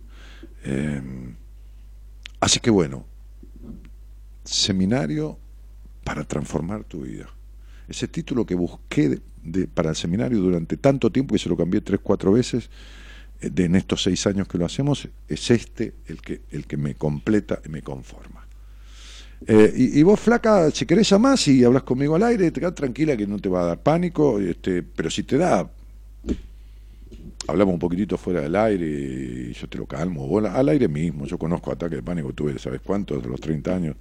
[0.66, 1.02] eh,
[2.40, 3.06] así que bueno,
[4.44, 5.38] seminario
[6.04, 7.30] para transformar tu vida.
[7.88, 11.82] Ese título que busqué de- para el seminario durante tanto tiempo que se lo cambié
[11.82, 12.70] tres, cuatro veces,
[13.42, 16.96] eh, en estos seis años que lo hacemos, es este el que, el que me
[16.96, 18.41] completa y me conforma.
[19.48, 23.26] Eh, y, vos, flaca, si querés llamás y hablas conmigo al aire, te tranquila que
[23.26, 25.68] no te va a dar pánico, este, pero si te da,
[27.48, 31.26] hablamos un poquitito fuera del aire y yo te lo calmo, o al aire mismo,
[31.26, 33.26] yo conozco ataques de pánico, tuve, ¿sabes cuántos?
[33.26, 33.96] Los 30 años,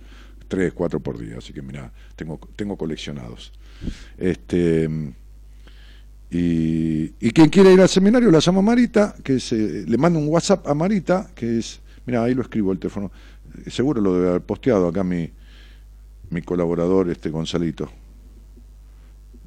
[0.48, 3.52] 3, 4 por día, así que mira, tengo, tengo coleccionados.
[4.18, 4.90] Este,
[6.30, 10.18] y, quien quiere ir al seminario la llamo a Marita, que es, eh, le mando
[10.18, 13.10] un WhatsApp a Marita, que es, mira, ahí lo escribo el teléfono,
[13.68, 15.30] seguro lo debe haber posteado acá mi,
[16.30, 17.90] mi colaborador, este Gonzalito.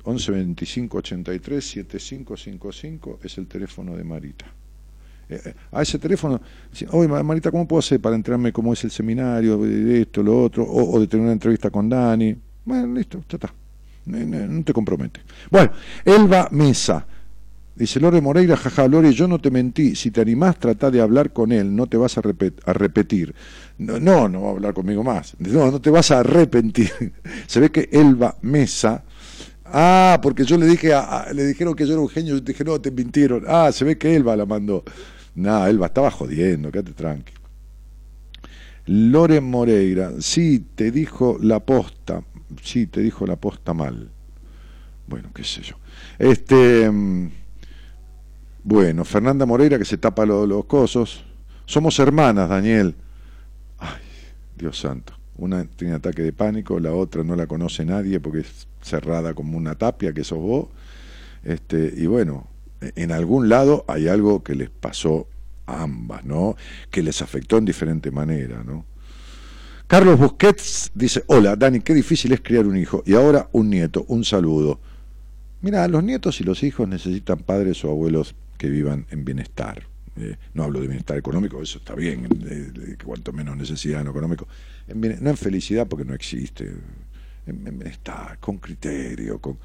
[0.05, 4.45] 11 25 83 7555 es el teléfono de Marita.
[5.29, 6.41] Eh, eh, a ese teléfono,
[6.91, 10.43] oye Ma- Marita, ¿cómo puedo hacer para enterarme cómo es el seminario, de esto, lo
[10.43, 12.35] otro, o, o de tener una entrevista con Dani?
[12.65, 13.53] Bueno, listo, ya está.
[14.05, 15.21] No, no- no te compromete.
[15.49, 15.71] Bueno,
[16.03, 17.07] Elba Mesa.
[17.75, 19.95] Dice Lore Moreira, jaja, Lore, yo no te mentí.
[19.95, 23.33] Si te animás, trata de hablar con él, no te vas a, repet- a repetir.
[23.79, 25.35] No, no, va a hablar conmigo más.
[25.39, 26.91] No, no te vas a arrepentir.
[27.47, 29.03] Se ve que Elba Mesa.
[29.65, 30.91] Ah, porque yo le dije,
[31.33, 33.43] le dijeron que yo era un genio, yo dije, no, te mintieron.
[33.47, 34.83] Ah, se ve que Elba la mandó.
[35.35, 37.33] No, Elba estaba jodiendo, quédate tranqui.
[38.85, 42.23] Lore Moreira, sí, te dijo la posta,
[42.61, 44.09] sí, te dijo la posta mal.
[45.07, 45.75] Bueno, qué sé yo.
[46.19, 47.27] Este, mm,
[48.63, 51.25] bueno, Fernanda Moreira que se tapa lo- los cosos.
[51.65, 52.95] Somos hermanas, Daniel.
[53.79, 54.01] Ay,
[54.57, 55.13] Dios santo.
[55.37, 59.57] Una tiene ataque de pánico, la otra no la conoce nadie porque es cerrada como
[59.57, 60.67] una tapia, que sos vos.
[61.43, 62.47] Este, y bueno,
[62.81, 65.27] en algún lado hay algo que les pasó
[65.65, 66.55] a ambas, ¿no?
[66.91, 68.85] Que les afectó en diferente manera, ¿no?
[69.87, 74.05] Carlos Busquets dice, hola Dani, qué difícil es criar un hijo y ahora un nieto,
[74.07, 74.79] un saludo.
[75.61, 79.83] Mira, los nietos y los hijos necesitan padres o abuelos que vivan en bienestar.
[80.15, 84.11] Eh, no hablo de bienestar económico, eso está bien, que cuanto menos necesidad en lo
[84.11, 84.47] económico.
[84.93, 86.65] No en felicidad porque no existe,
[87.45, 89.57] en, en bienestar, con criterio, con,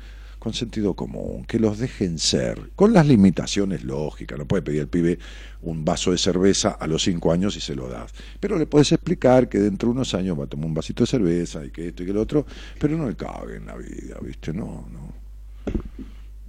[0.51, 4.39] sentido común, que los dejen ser, con las limitaciones lógicas.
[4.39, 5.19] No puede pedir al pibe
[5.61, 8.15] un vaso de cerveza a los cinco años y se lo das.
[8.41, 11.07] Pero le puedes explicar que dentro de unos años va a tomar un vasito de
[11.07, 12.47] cerveza y que esto y que lo otro,
[12.81, 14.55] pero no le cague en la vida, ¿viste?
[14.55, 15.13] No, no.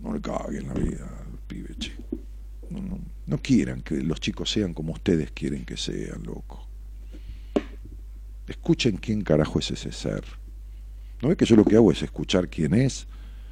[0.01, 1.91] No le cague en la vida al pibe, che.
[3.25, 6.67] No, quieran que los chicos sean como ustedes quieren que sean, loco.
[8.47, 10.23] Escuchen quién carajo es ese ser.
[11.21, 13.07] ¿No ves que yo lo que hago es escuchar quién es?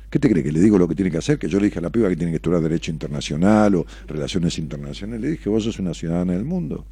[0.10, 1.38] ¿Qué te cree que le digo lo que tiene que hacer?
[1.38, 4.58] Que yo le dije a la piba que tiene que estudiar Derecho Internacional o Relaciones
[4.58, 5.22] Internacionales.
[5.22, 6.86] Le dije, vos sos una ciudadana del mundo.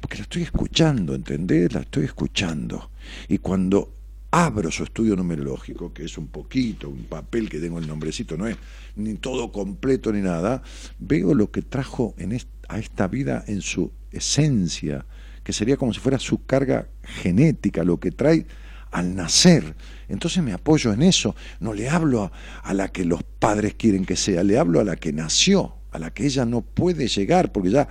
[0.00, 1.72] Porque la estoy escuchando, ¿entendés?
[1.74, 2.90] La estoy escuchando.
[3.28, 3.95] Y cuando
[4.36, 8.46] abro su estudio numerológico, que es un poquito, un papel que tengo el nombrecito, no
[8.46, 8.54] es
[8.96, 10.62] ni todo completo ni nada,
[10.98, 12.38] veo lo que trajo en
[12.68, 15.06] a esta vida en su esencia,
[15.42, 18.44] que sería como si fuera su carga genética, lo que trae
[18.90, 19.74] al nacer.
[20.06, 22.32] Entonces me apoyo en eso, no le hablo a,
[22.62, 25.98] a la que los padres quieren que sea, le hablo a la que nació, a
[25.98, 27.88] la que ella no puede llegar, porque ya,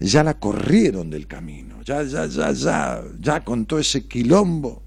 [0.00, 4.83] ya la corrieron del camino, ya, ya, ya, ya, ya con todo ese quilombo.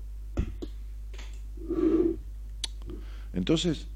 [3.37, 3.87] Entonces,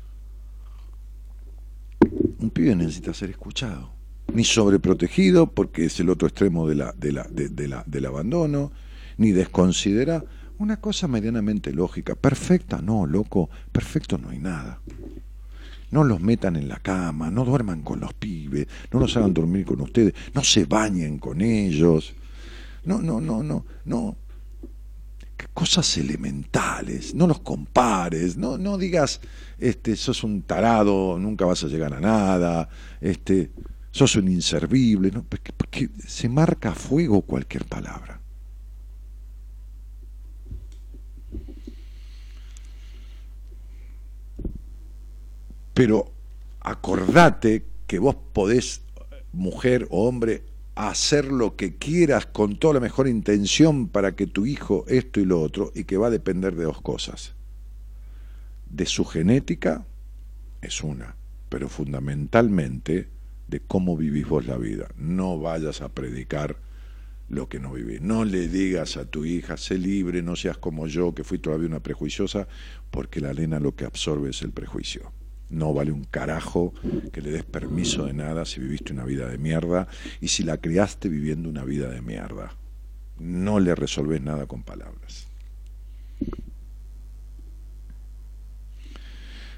[2.39, 3.91] un pibe necesita ser escuchado,
[4.33, 8.71] ni sobreprotegido, porque es el otro extremo de la, de la, de- la- del abandono,
[9.17, 10.23] ni desconsidera
[10.59, 12.13] una cosa medianamente lógica.
[12.15, 14.79] Perfecta, no, loco, perfecto no hay nada.
[15.89, 19.65] No los metan en la cama, no duerman con los pibes, no los hagan dormir
[19.65, 22.13] con ustedes, no se bañen con ellos.
[22.85, 24.15] No, no, no, no, no.
[25.53, 29.21] Cosas elementales, no los compares, no, no digas,
[29.57, 32.69] este, sos un tarado, nunca vas a llegar a nada,
[32.99, 33.51] este,
[33.91, 35.23] sos un inservible, ¿no?
[35.23, 38.19] porque, porque se marca a fuego cualquier palabra.
[45.73, 46.11] Pero
[46.59, 48.81] acordate que vos podés,
[49.31, 50.43] mujer o hombre,
[50.75, 55.25] hacer lo que quieras con toda la mejor intención para que tu hijo esto y
[55.25, 57.33] lo otro, y que va a depender de dos cosas.
[58.69, 59.85] De su genética
[60.61, 61.15] es una,
[61.49, 63.09] pero fundamentalmente
[63.47, 64.87] de cómo vivís vos la vida.
[64.97, 66.57] No vayas a predicar
[67.27, 68.01] lo que no vivís.
[68.01, 71.67] No le digas a tu hija, sé libre, no seas como yo, que fui todavía
[71.67, 72.47] una prejuiciosa,
[72.91, 75.11] porque la nena lo que absorbe es el prejuicio.
[75.51, 76.73] No vale un carajo
[77.11, 79.87] que le des permiso de nada si viviste una vida de mierda
[80.21, 82.55] y si la criaste viviendo una vida de mierda.
[83.19, 85.27] No le resolves nada con palabras.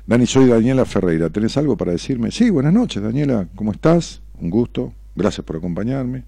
[0.05, 1.29] Dani, soy Daniela Ferreira.
[1.29, 2.31] ¿Tenés algo para decirme?
[2.31, 3.47] Sí, buenas noches, Daniela.
[3.55, 4.21] ¿Cómo estás?
[4.39, 4.93] Un gusto.
[5.15, 6.25] Gracias por acompañarme.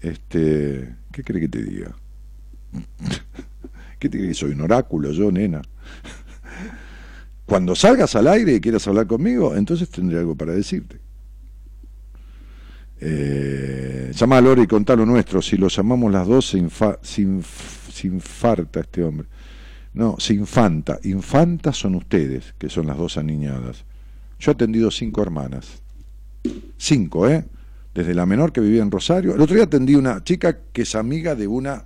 [0.00, 1.94] Este, ¿qué cree que te diga?
[3.98, 5.60] ¿Qué te que soy un oráculo yo, nena?
[7.46, 10.98] Cuando salgas al aire y quieras hablar conmigo, entonces tendré algo para decirte.
[13.00, 15.40] Eh, llama a Lore y contá lo nuestro.
[15.40, 16.98] Si lo llamamos las dos, se, infa-
[18.04, 19.28] infarta este hombre.
[19.94, 20.98] No, se infanta.
[21.04, 23.84] Infantas son ustedes, que son las dos aniñadas.
[24.38, 25.82] Yo he atendido cinco hermanas.
[26.76, 27.44] Cinco, ¿eh?
[27.94, 29.34] Desde la menor que vivía en Rosario.
[29.34, 31.84] El otro día atendí una chica que es amiga de una,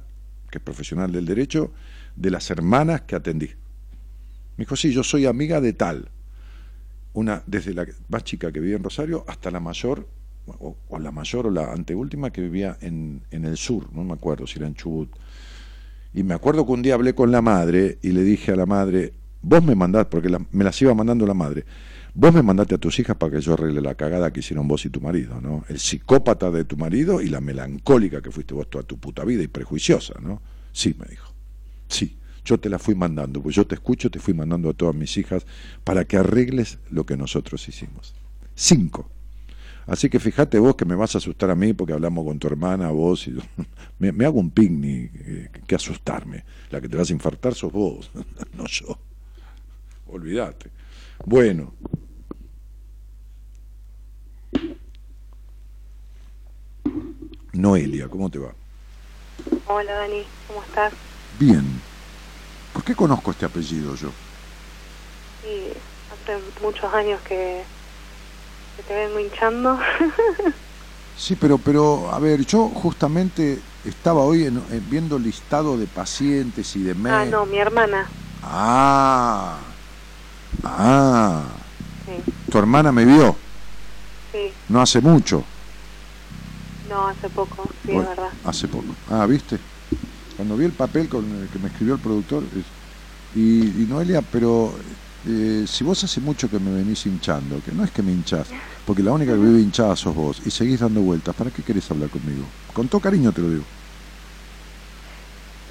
[0.50, 1.72] que es profesional del derecho,
[2.16, 3.50] de las hermanas que atendí.
[4.60, 6.10] Me dijo, sí, yo soy amiga de tal.
[7.14, 10.06] Una, desde la más chica que vivía en Rosario hasta la mayor,
[10.44, 14.46] o, la mayor o la anteúltima que vivía en, en el sur, no me acuerdo
[14.46, 15.08] si era en Chubut.
[16.12, 18.66] Y me acuerdo que un día hablé con la madre y le dije a la
[18.66, 21.64] madre, vos me mandás, porque me las iba mandando la madre,
[22.12, 24.84] vos me mandaste a tus hijas para que yo arregle la cagada que hicieron vos
[24.84, 25.64] y tu marido, ¿no?
[25.70, 29.42] El psicópata de tu marido y la melancólica que fuiste vos toda tu puta vida
[29.42, 30.42] y prejuiciosa, ¿no?
[30.70, 31.32] Sí, me dijo.
[31.88, 34.94] Sí, yo te la fui mandando, pues yo te escucho, te fui mandando a todas
[34.94, 35.46] mis hijas
[35.84, 38.14] para que arregles lo que nosotros hicimos.
[38.54, 39.08] Cinco.
[39.86, 42.46] Así que fíjate vos que me vas a asustar a mí porque hablamos con tu
[42.46, 43.40] hermana, vos y yo.
[43.98, 46.44] Me, me hago un picnic eh, que asustarme.
[46.70, 48.10] La que te vas a infartar sos vos,
[48.54, 48.98] no yo.
[50.06, 50.70] Olvídate.
[51.26, 51.74] Bueno.
[57.52, 58.54] Noelia, ¿cómo te va?
[59.66, 60.92] Hola Dani, ¿cómo estás?
[61.38, 61.89] Bien.
[62.80, 64.16] ¿Por qué conozco este apellido yo?
[65.42, 65.72] Sí,
[66.08, 67.68] hace muchos años que,
[68.74, 69.78] que te vengo hinchando.
[71.12, 76.74] Sí, pero, pero, a ver, yo justamente estaba hoy en- en viendo listado de pacientes
[76.76, 77.26] y de ah, médicos.
[77.26, 78.10] no, mi hermana.
[78.42, 79.78] Ah,
[80.62, 81.72] ah,
[82.04, 83.40] Sí, tu hermana me vio,
[84.32, 85.48] sí, no hace mucho.
[86.82, 88.34] no, hace poco, sí, Bueno, es verdad.
[88.44, 88.96] Hace poco.
[89.06, 89.60] Ah, ¿viste?
[90.40, 92.44] Cuando vi el papel con el que me escribió el productor,
[93.34, 94.74] y, Noelia, pero
[95.26, 98.50] eh, si vos hace mucho que me venís hinchando, que no es que me hinchás,
[98.86, 101.90] porque la única que vive hinchada sos vos, y seguís dando vueltas, ¿para qué querés
[101.90, 102.48] hablar conmigo?
[102.72, 103.64] Con todo cariño te lo digo.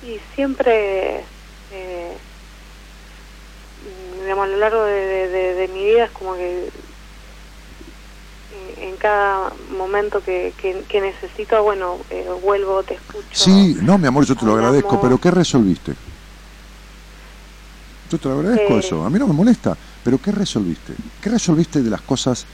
[0.04, 1.24] Y siempre,
[1.72, 2.16] eh,
[4.22, 6.70] digamos, a lo largo de mi vida es como que
[8.78, 13.26] en, cada momento que, que, que necesito, bueno, eh, vuelvo, te escucho.
[13.32, 14.70] Sí, no, mi amor, yo te lo Hablamos.
[14.76, 15.94] agradezco, pero ¿qué resolviste?
[18.12, 18.80] Yo te lo agradezco Eh.
[18.80, 20.94] eso, a mí no me molesta, pero ¿qué resolviste?
[21.22, 22.46] ¿Qué resolviste de las cosas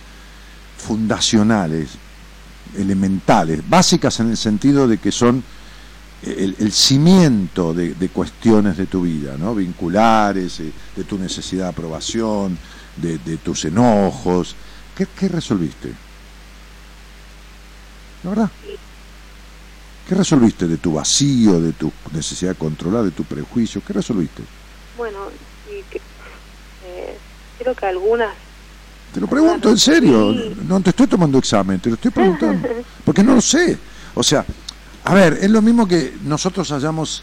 [0.77, 1.91] fundacionales,
[2.77, 5.43] elementales, básicas en el sentido de que son
[6.23, 9.55] el, el cimiento de, de cuestiones de tu vida, ¿no?
[9.55, 12.57] Vinculares, eh, de tu necesidad de aprobación,
[12.97, 14.55] de, de tus enojos.
[14.95, 15.93] ¿Qué, qué resolviste?
[18.25, 18.49] ¿La verdad?
[20.09, 23.81] ¿Qué resolviste de tu vacío, de tu necesidad de controlar, de tu prejuicio?
[23.85, 24.41] ¿Qué resolviste?
[24.97, 25.17] Bueno,
[25.69, 27.17] y que, eh,
[27.59, 28.33] creo que algunas
[29.13, 30.33] Te lo pregunto en serio,
[30.67, 32.67] no te estoy tomando examen, te lo estoy preguntando,
[33.05, 33.77] porque no lo sé.
[34.15, 34.43] O sea,
[35.03, 37.21] a ver, es lo mismo que nosotros hayamos,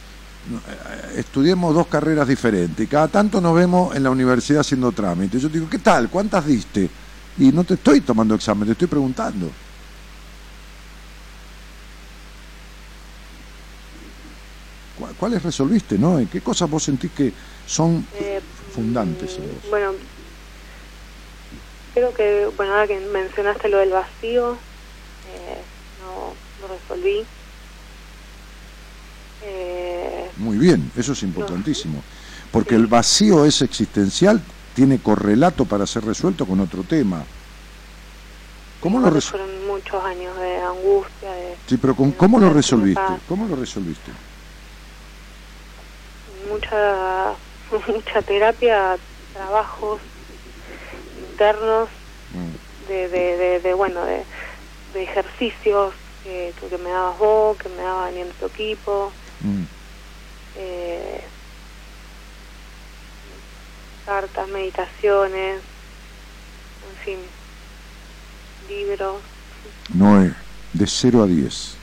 [0.50, 5.42] eh, estudiemos dos carreras diferentes, y cada tanto nos vemos en la universidad haciendo trámites.
[5.42, 6.08] Yo digo, ¿qué tal?
[6.08, 6.88] ¿Cuántas diste?
[7.38, 9.50] Y no te estoy tomando examen, te estoy preguntando.
[15.19, 16.19] ¿Cuáles resolviste, no?
[16.19, 17.32] ¿En qué cosas vos sentís que
[17.66, 18.40] son Eh,
[18.74, 19.70] fundantes en vos?
[19.70, 19.93] Bueno,
[21.94, 25.62] creo que, bueno, ahora que mencionaste lo del vacío, eh,
[26.01, 27.24] no lo resolví.
[29.44, 32.02] Eh, Muy bien, eso es importantísimo.
[32.51, 34.40] Porque el vacío es existencial,
[34.74, 37.24] tiene correlato para ser resuelto con otro tema.
[38.81, 43.01] ¿Cómo lo fueron muchos años de angustia, de Sí, pero con, de ¿cómo lo resolviste?
[43.28, 44.12] ¿Cómo lo resolviste?
[46.52, 47.38] Mucha
[47.88, 48.98] mucha terapia,
[49.32, 50.00] trabajos
[51.30, 51.88] internos
[52.34, 52.56] Mm,
[52.88, 54.26] de, de, de, de, bueno de,
[54.94, 59.64] de ejercicios que, que me dabas vos, que me daba Daniel tu equipo, mm.
[60.54, 61.24] eh,
[64.06, 65.62] cartas, meditaciones,
[66.82, 67.20] en fin,
[68.68, 69.22] libros.
[69.94, 70.34] Noé,
[70.72, 71.80] de 0 a 10,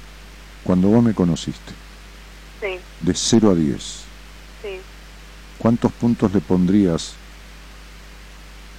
[0.63, 1.75] cuando vos me conociste,
[2.61, 4.08] Sí, de 0 a 10,
[4.61, 4.79] sí.
[5.57, 7.13] ¿cuántos puntos le pondrías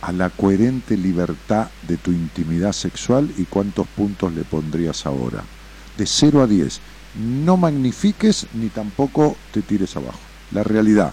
[0.02, 5.44] a la coherente libertad de tu intimidad sexual y cuántos puntos le pondrías ahora?
[5.96, 6.80] De 0 a 10.
[7.44, 10.18] No magnifiques ni tampoco te tires abajo.
[10.52, 11.12] La realidad,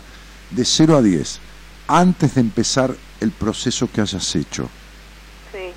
[0.52, 1.40] de 0 a 10,
[1.88, 4.70] antes de empezar el proceso que hayas hecho,
[5.52, 5.72] Sí.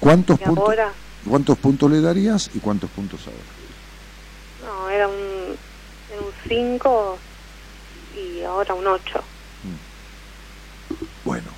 [0.00, 0.64] ¿cuántos puntos?
[0.64, 0.92] ahora,
[1.28, 3.38] ¿Cuántos puntos le darías y cuántos puntos ahora?
[4.64, 5.14] No, era un,
[6.12, 7.18] era un 5
[8.16, 9.22] y ahora un 8.
[11.24, 11.48] Bueno,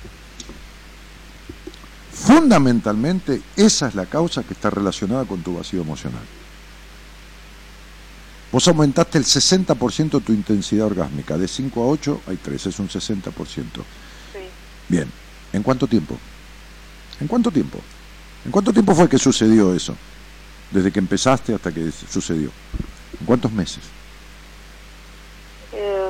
[2.13, 6.21] fundamentalmente esa es la causa que está relacionada con tu vacío emocional.
[8.51, 12.87] Vos aumentaste el 60% tu intensidad orgásmica, de 5 a 8 hay 3, es un
[12.89, 13.33] 60%.
[13.35, 14.39] Sí.
[14.87, 15.11] Bien,
[15.51, 16.17] ¿en cuánto tiempo?
[17.19, 17.79] ¿En cuánto tiempo?
[18.45, 19.95] ¿En cuánto tiempo fue que sucedió eso?
[20.71, 22.49] Desde que empezaste hasta que sucedió.
[23.19, 23.83] ¿En cuántos meses?
[25.73, 26.09] Eh,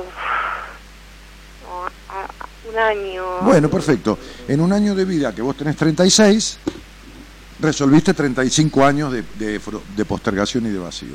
[1.64, 2.28] no, a-
[3.44, 4.18] Bueno, perfecto.
[4.46, 6.58] En un año de vida que vos tenés 36,
[7.60, 9.60] resolviste 35 años de, de
[9.96, 11.14] de postergación y de vacío.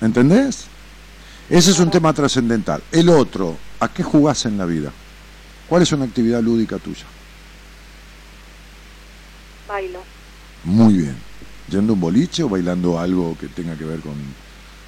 [0.00, 0.66] ¿Entendés?
[1.48, 2.82] Ese es un tema trascendental.
[2.90, 4.90] El otro, ¿a qué jugás en la vida?
[5.68, 7.04] ¿Cuál es una actividad lúdica tuya?
[9.68, 10.00] Bailo.
[10.64, 11.16] Muy bien.
[11.70, 14.14] ¿Yendo a un boliche o bailando algo que tenga que ver con...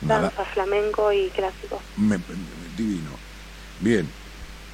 [0.07, 1.81] Danza, flamenco y clásico.
[1.97, 2.25] Me- me-
[2.77, 3.11] divino.
[3.81, 4.07] Bien.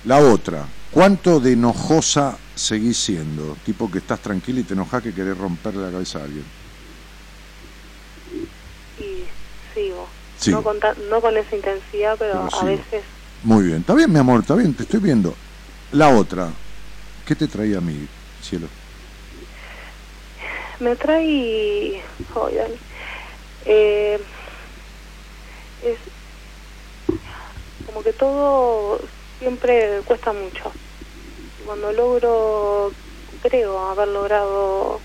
[0.04, 3.56] La otra, ¿cuánto de enojosa seguís siendo?
[3.62, 6.44] Tipo que estás tranquila y te enojas que querés romperle la cabeza a alguien.
[8.98, 9.28] Y
[9.74, 10.08] sigo.
[10.48, 13.04] No, con ta- no con esa intensidad, pero, Pero a veces
[13.42, 13.78] Muy bien.
[13.78, 15.36] Está bien, mi amor, está bien, te estoy viendo.
[15.92, 16.52] La otra,
[17.24, 18.08] ¿qué te traía a mí,
[18.40, 18.68] cielo?
[20.80, 22.02] me trae.
[22.34, 22.80] Dani.
[23.64, 24.18] Eh,
[25.82, 25.98] es
[27.86, 29.00] como que todo
[29.42, 30.72] siempre cuesta mucho.
[31.64, 32.94] Cuando logro,
[33.40, 35.02] creo haber logrado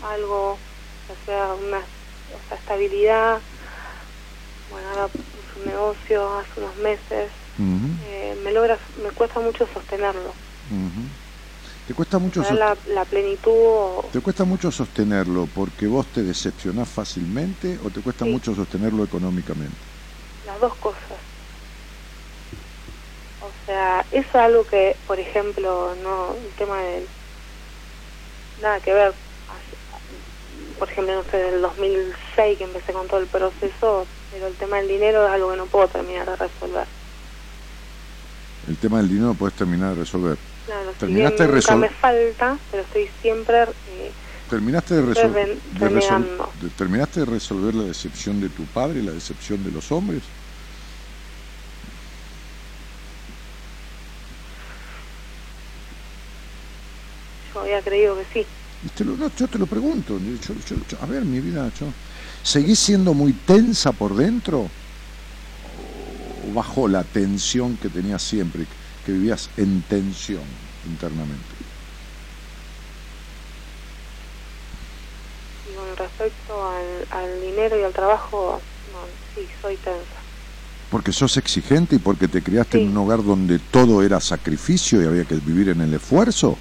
[0.00, 0.60] algo,
[1.08, 1.78] ya sea una
[2.32, 3.42] o sea, estabilidad,
[4.70, 10.36] bueno, ahora puse un negocio hace unos meses, eh, me logra, me cuesta mucho sostenerlo.
[11.84, 16.92] Te cuesta mucho la, la plenitud o- ¿Te cuesta mucho sostenerlo porque vos te decepcionás
[16.92, 18.30] fácilmente o te cuesta Sí.
[18.30, 19.88] mucho sostenerlo económicamente?
[20.44, 21.13] las dos cosas.
[23.64, 27.08] O sea, eso es algo que, por ejemplo, no el tema del
[28.60, 29.14] nada que ver.
[30.78, 34.76] Por ejemplo, no sé, del 2006 que empecé con todo el proceso, pero el tema
[34.78, 36.88] del dinero es algo que no puedo terminar de resolver.
[38.66, 40.38] El tema del dinero puedes terminar de resolver.
[40.64, 44.12] Claro, si Terminaste bien de nunca resol- me falta, pero estoy siempre eh,
[44.48, 45.88] ¿Terminaste de, resol- de
[46.60, 50.30] de- ¿Terminaste de resolver la decepción de tu padre y la decepción de los hombres?
[57.54, 58.48] Yo había creído que sí.
[58.82, 60.18] Y te lo- no, yo te lo pregunto.
[60.20, 61.94] yo- yo- yo- a ver, mi vida, yo,
[62.42, 64.72] ¿seguís siendo muy tensa por dentro?
[65.62, 68.68] ¿O bajo la tensión que tenías siempre,
[69.02, 70.46] que vivías en tensión
[70.84, 71.56] internamente?
[75.74, 78.62] Con respecto al, al dinero y al trabajo,
[78.92, 80.14] no, sí, soy tensa.
[80.90, 82.84] Porque sos exigente y porque te criaste Sí.
[82.84, 86.60] en un hogar donde todo era sacrificio y había que vivir en el esfuerzo.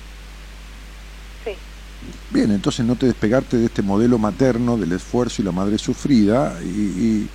[2.30, 6.60] Bien, entonces no te despegarte de este modelo materno del esfuerzo y la madre sufrida
[6.64, 7.30] y,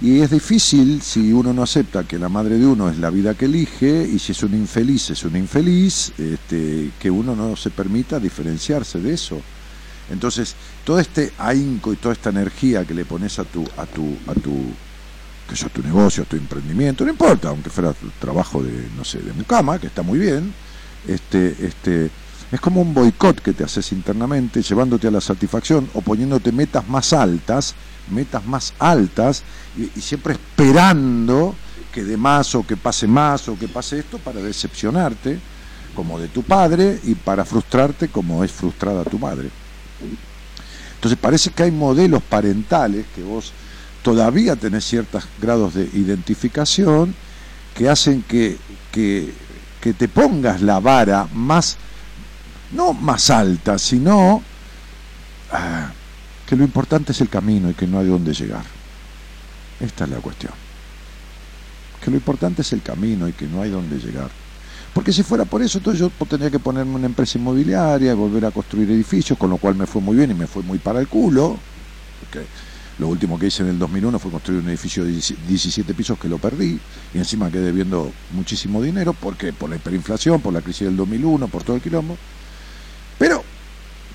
[0.00, 3.34] y- es difícil si uno no acepta que la madre de uno es la vida
[3.34, 7.70] que elige y si es un infeliz es un infeliz, este, que uno no se
[7.70, 9.40] permita diferenciarse de eso.
[10.10, 10.54] Entonces,
[10.84, 14.34] todo este ahínco y toda esta energía que le pones a tu, a tu, a
[14.34, 14.72] tu,
[15.48, 19.04] que sea tu negocio, a tu emprendimiento, no importa, aunque fuera tu trabajo de, no
[19.04, 20.54] sé, de mucama, que está muy bien,
[21.06, 22.10] este, este,
[22.50, 26.88] es como un boicot que te haces internamente, llevándote a la satisfacción o poniéndote metas
[26.88, 27.74] más altas,
[28.10, 29.42] metas más altas,
[29.76, 31.54] y, siempre esperando
[31.92, 35.38] que dé más o que pase más o que pase esto para decepcionarte,
[35.94, 39.50] como de tu padre, y para frustrarte como es frustrada tu madre.
[40.94, 43.52] Entonces parece que hay modelos parentales que vos
[44.02, 47.14] todavía tenés ciertos grados de identificación
[47.74, 48.56] que hacen que,
[48.90, 51.76] que te pongas la vara más,
[52.72, 54.42] no más alta, sino
[55.52, 55.90] ah,
[56.46, 58.64] que lo importante es el camino y que no hay dónde llegar.
[59.80, 60.52] Esta es la cuestión.
[62.02, 64.30] Que lo importante es el camino y que no hay dónde llegar.
[64.92, 68.46] Porque si fuera por eso, entonces yo tendría que ponerme una empresa inmobiliaria y volver
[68.46, 71.00] a construir edificios, con lo cual me fue muy bien y me fue muy para
[71.00, 71.56] el culo.
[72.20, 72.46] Porque
[72.98, 76.28] lo último que hice en el 2001 fue construir un edificio de 17 pisos que
[76.28, 76.80] lo perdí
[77.14, 81.46] y encima quedé debiendo muchísimo dinero porque por la hiperinflación, por la crisis del 2001,
[81.46, 82.16] por todo el quilombo.
[83.18, 83.42] Pero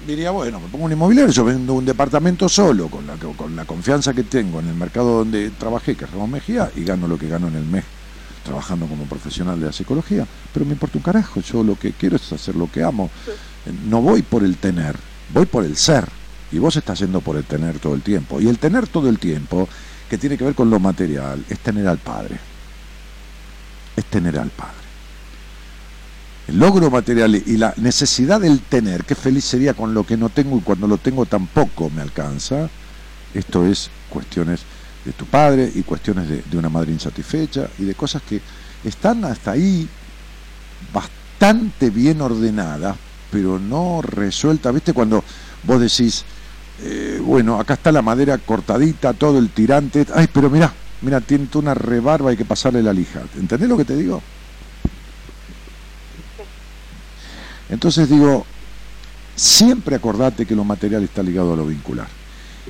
[0.08, 3.66] diría, bueno, me pongo un inmobiliario, yo vendo un departamento solo con la, con la
[3.66, 7.18] confianza que tengo en el mercado donde trabajé, que es Ramón Mejía, y gano lo
[7.18, 7.84] que gano en el mes
[8.44, 12.18] trabajando como profesional de la psicología, pero me importa un carajo, yo lo que quiero
[12.18, 13.10] es hacer lo que amo,
[13.86, 14.98] no voy por el tener,
[15.34, 16.06] voy por el ser
[16.54, 18.40] y vos estás yendo por el tener todo el tiempo.
[18.40, 19.68] Y el tener todo el tiempo,
[20.08, 22.38] que tiene que ver con lo material, es tener al Padre.
[23.96, 24.83] Es tener al Padre.
[26.48, 30.30] El logro material y la necesidad del tener, qué feliz sería con lo que no
[30.30, 32.70] tengo y cuando lo tengo tampoco me alcanza,
[33.34, 34.62] esto es cuestiones
[35.06, 38.42] de tu padre y cuestiones de, de una madre insatisfecha y de cosas que
[38.84, 39.88] están hasta ahí
[40.94, 42.96] bastante bien ordenadas,
[43.32, 44.74] pero no resueltas.
[44.74, 45.24] ¿Viste cuando
[45.64, 46.26] vos decís,
[46.82, 51.48] eh, bueno, acá está la madera cortadita, todo el tirante, ay, pero mirá, mira, tiene
[51.54, 53.22] una rebarba, hay que pasarle la lija.
[53.38, 54.22] ¿Entendés lo que te digo?
[57.74, 58.46] Entonces digo,
[59.36, 62.08] siempre acordate que lo material está ligado a lo vincular.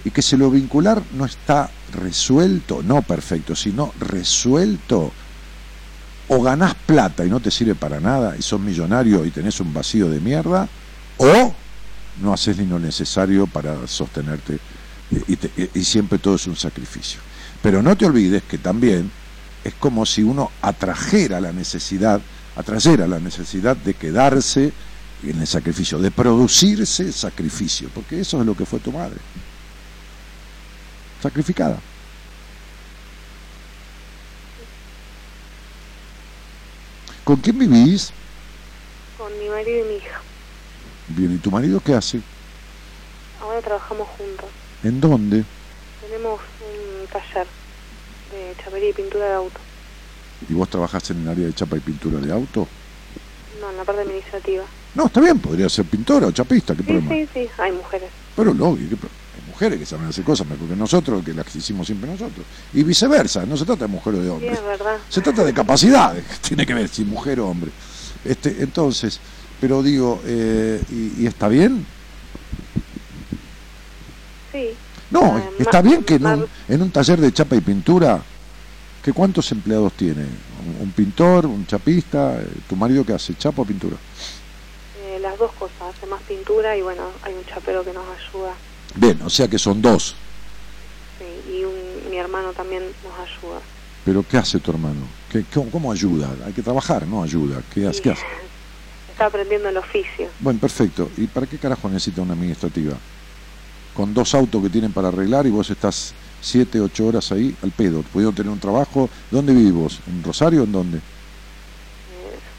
[0.06, 5.12] Y que si lo vincular no está resuelto, no perfecto, sino resuelto,
[6.30, 9.74] o ganás plata y no te sirve para nada y sos millonario y tenés un
[9.74, 10.68] vacío de mierda,
[11.18, 11.54] o
[12.22, 16.56] no haces ni lo necesario para sostenerte eh, y, te- y siempre todo es un
[16.56, 17.20] sacrificio.
[17.62, 19.12] Pero no te olvides que también
[19.64, 22.22] es como si uno atrajera la necesidad,
[22.56, 24.72] atrayera la necesidad de quedarse
[25.24, 29.18] en el sacrificio, de producirse sacrificio, porque eso es lo que fue tu madre.
[31.22, 31.80] Sacrificada.
[37.24, 38.12] ¿Con quién vivís?
[39.18, 40.22] Con mi marido y mi hija.
[41.08, 42.22] Bien, ¿y tu marido qué hace?
[43.42, 44.50] Ahora trabajamos juntos.
[44.84, 45.46] ¿En dónde?
[46.02, 47.48] Tenemos un taller
[48.32, 49.60] de chapería y pintura de auto.
[50.50, 52.68] ¿Y vos trabajás en el área de chapa y pintura de auto?
[53.62, 54.66] No, en la parte administrativa.
[54.96, 57.10] No, está bien, podría ser pintora o chapista, ¿qué Sí, problema?
[57.12, 58.10] sí, sí, hay mujeres.
[58.36, 61.88] Pero lógico, ¿qué hay mujeres que saben hacer cosas mejor que nosotros, que las hicimos
[61.88, 62.46] siempre nosotros.
[62.74, 64.52] Y viceversa, no se trata de mujer o de Sí, hombre.
[64.54, 64.98] es verdad.
[65.10, 67.72] Se trata de capacidades, tiene que ver si mujer o hombre.
[68.24, 69.20] Este, entonces,
[69.60, 71.86] pero digo, eh, ¿y, y está bien?
[74.52, 74.70] Sí.
[75.10, 78.22] No, Ah, está bien que en un, en un taller de chapa y pintura,
[79.04, 80.22] que ¿cuántos empleados tiene?
[80.24, 82.40] ¿Un, un pintor, un chapista?
[82.40, 83.36] eh, ¿Tu marido qué hace?
[83.36, 83.98] ¿Chapa o pintura?
[85.24, 88.54] Las dos cosas, hace más pintura y bueno, hay un chapero que nos ayuda.
[88.96, 90.16] Bien, o sea que son dos.
[91.18, 93.60] Sí, y un, mi hermano también nos ayuda.
[94.06, 95.08] Pero ¿qué hace tu hermano?
[95.32, 96.30] ¿Qué, cómo, cómo ayuda?
[96.46, 97.24] Hay que trabajar, ¿no?
[97.24, 97.62] Ayuda.
[97.74, 98.00] ¿Qué hace?
[98.00, 98.26] Y ¿Qué hace?
[99.12, 100.28] Está aprendiendo el oficio.
[100.40, 101.10] Bueno, perfecto.
[101.18, 102.98] ¿Y para qué carajo necesita una administrativa?
[103.96, 107.72] Con dos autos que tienen para arreglar y vos estás siete, ocho horas ahí al
[107.72, 108.04] pedo.
[108.12, 109.10] Pudiendo tener un trabajo.
[109.32, 110.00] ¿Dónde vivís vos?
[110.08, 110.98] ¿En Rosario o en dónde?
[110.98, 111.02] Eh,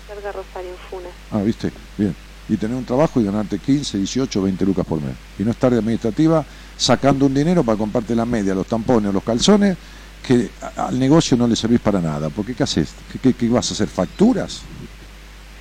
[0.07, 1.13] cerca de Rosario, en Funes.
[1.31, 2.15] Ah, viste, bien.
[2.49, 5.17] Y tener un trabajo y ganarte 15, 18, 20 lucas por mes.
[5.39, 6.45] Y no estar de administrativa
[6.77, 9.79] sacando un dinero para comprarte la media, los tampones los calzones,
[10.23, 12.29] que al negocio no le servís para nada.
[12.31, 12.95] Porque ¿qué haces?
[13.11, 13.89] ¿Qué, qué- qué vas a hacer?
[13.89, 14.63] ¿Facturas?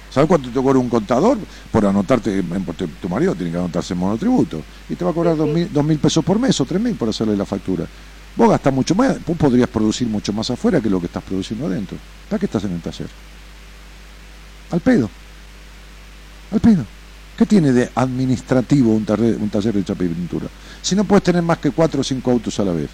[0.09, 1.39] ¿Sabes cuánto te cobra un contador
[1.71, 2.43] por anotarte?
[2.99, 4.63] tu marido tiene que anotarse en monotributo.
[4.87, 6.95] Y te va a cobrar dos mil, dos mil pesos por mes o tres mil
[6.95, 7.89] por hacerle la factura.
[8.35, 11.65] Vos gastás mucho más, vos podrías producir mucho más afuera que lo que estás produciendo
[11.65, 11.97] adentro.
[12.27, 13.09] ¿Para qué estás en el taller?
[14.69, 15.09] Al pedo.
[16.53, 16.85] Al pedo.
[17.35, 20.47] ¿Qué tiene de administrativo un taller, de chapa pintura?
[20.81, 22.89] Si no puedes tener más que cuatro o cinco autos a la vez.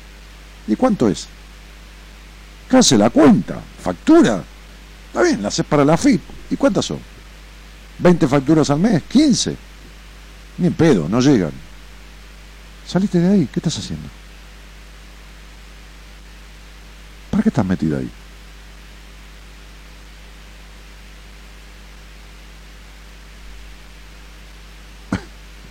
[0.65, 1.27] ¿Y cuánto es?
[2.69, 3.59] ¿Qué hace la cuenta?
[3.83, 4.41] ¿Factura?
[5.07, 6.21] Está bien, la haces para la FIP.
[6.51, 6.99] ¿Y cuántas son?
[8.01, 9.03] ¿20 facturas al mes?
[9.11, 9.55] ¿15?
[10.59, 11.51] Ni en pedo, no llegan.
[12.87, 14.07] Saliste de ahí, ¿qué estás haciendo?
[17.29, 18.09] ¿Para qué estás metida ahí?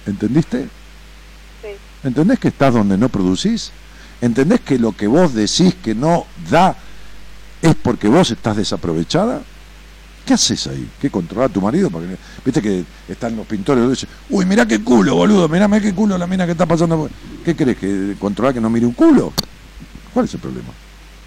[0.09, 0.63] ¿Entendiste?
[1.63, 1.69] Sí.
[2.05, 3.71] ¿Entendés que estás donde no producís?
[4.21, 6.77] ¿Entendés que lo que vos decís que no da
[7.63, 9.43] es porque vos estás desaprovechada?
[10.27, 10.89] ¿Qué haces ahí?
[11.01, 11.91] ¿Qué controlar a tu marido?
[11.91, 15.81] Porque, Viste que están los pintores y dicen, uy, mirá qué culo, boludo, mirá, mirá
[15.81, 16.97] qué culo la mina que está pasando.
[16.97, 17.11] por-".
[17.45, 17.79] ¿Qué crees?
[17.79, 19.33] ¿Que controlar que no mire un culo?
[20.13, 20.69] ¿Cuál es el problema?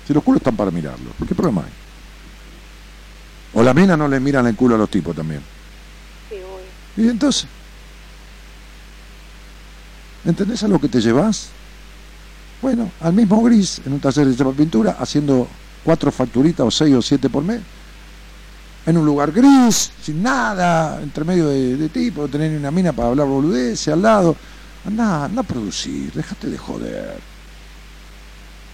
[0.06, 1.72] Si los culos están para mirarlo, ¿qué problema hay?
[3.53, 5.41] O la mina no le miran el culo a los tipos también.
[6.30, 7.06] Sí, obvio.
[7.06, 7.48] ¿Y entonces?
[10.26, 11.49] ¿Entendés a lo que te llevas?
[12.61, 15.48] Bueno, al mismo gris, en un taller de pintura, haciendo
[15.84, 17.61] cuatro facturitas o seis o siete por mes.
[18.85, 23.10] En un lugar gris, sin nada, entre medio de, de tipo, tener una mina para
[23.10, 24.35] hablar boludeces al lado.
[24.85, 27.19] Anda, anda a producir, déjate de joder.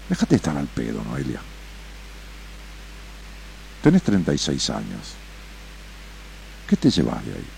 [0.08, 1.40] Déjate de estar al pedo, Noelia.
[3.82, 5.14] Tenés 36 años.
[6.66, 7.57] ¿Qué te llevas de ahí?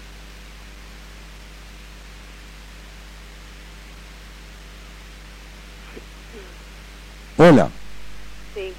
[7.43, 7.71] Hola,
[8.55, 8.71] Sí,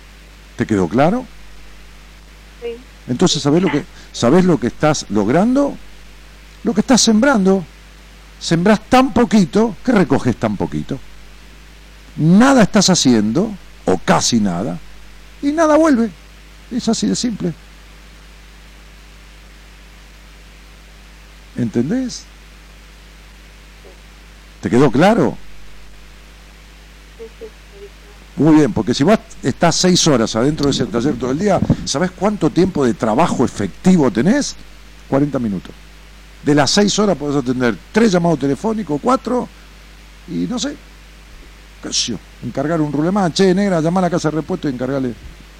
[0.55, 1.25] ¿te quedó claro?
[2.61, 2.75] sí.
[3.07, 3.83] Entonces, ¿sabés lo que,
[4.13, 5.75] ¿sabés lo que estás logrando?
[6.63, 7.63] Lo que estás sembrando.
[8.39, 10.99] sembrás tan poquito que recoges tan poquito.
[12.17, 13.51] Nada estás haciendo,
[13.85, 14.77] o casi nada,
[15.41, 16.11] y nada vuelve.
[16.71, 17.53] Es así de simple.
[21.57, 22.25] ¿Entendés?
[24.61, 25.35] ¿Te quedó claro?
[28.37, 31.59] Muy bien, porque si vos estás seis horas adentro de ese taller todo el día,
[31.85, 34.55] ¿sabés cuánto tiempo de trabajo efectivo tenés?
[35.09, 35.71] 40 minutos.
[36.43, 39.47] De las seis horas podés atender tres llamados telefónicos, cuatro,
[40.27, 40.75] y no sé,
[41.83, 45.13] qué encargar un rulemán, che, negra, llamar a la casa de repuesto y encargarle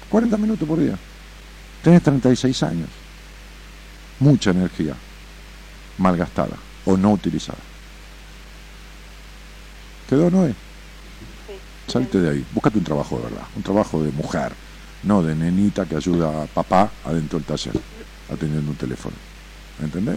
[0.08, 0.98] 40 minutos por día.
[1.82, 2.88] Tenés 36 años.
[4.20, 4.94] Mucha energía
[5.98, 7.58] malgastada o no utilizada.
[10.08, 10.54] ¿Quedó, Noé?
[11.92, 14.54] Salte de ahí, búscate un trabajo de verdad, un trabajo de mujer,
[15.04, 17.74] no de nenita que ayuda a papá adentro del taller,
[18.30, 19.14] atendiendo un teléfono.
[19.78, 20.16] ¿Entendés?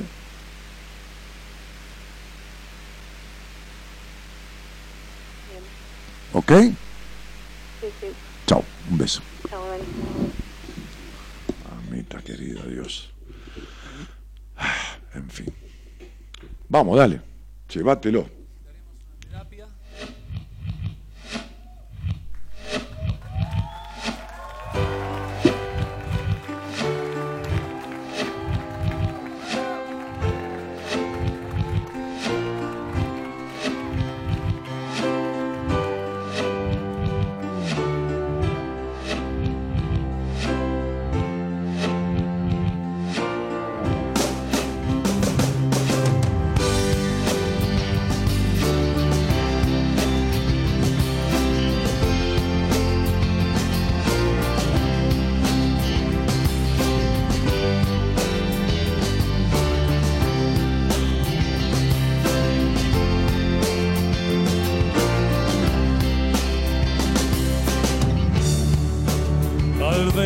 [6.32, 6.50] ¿Ok?
[6.50, 8.08] Sí, sí.
[8.48, 9.22] Chao, un beso.
[9.50, 9.84] Chao, Dani.
[11.92, 13.12] Mamita querida, Dios.
[14.56, 15.48] Ah, En fin.
[16.70, 17.20] Vamos, dale.
[17.68, 18.35] Llévatelo.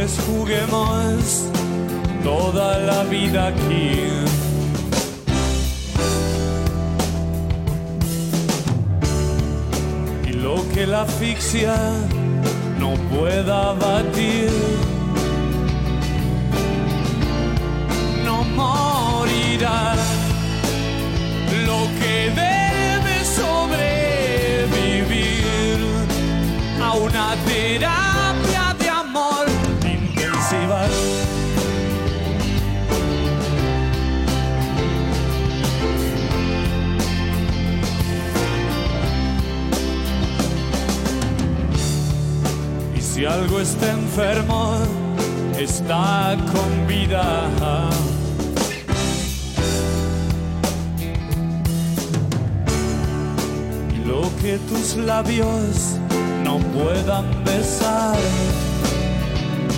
[0.09, 1.45] Vez juguemos
[2.23, 3.91] toda la vida aquí.
[10.27, 11.75] Y lo que la asfixia
[12.79, 14.49] no pueda batir,
[43.19, 44.77] si algo está enfermo,
[45.59, 47.49] está con vida.
[54.07, 55.97] Lo que tus labios
[56.45, 58.15] no puedan besar.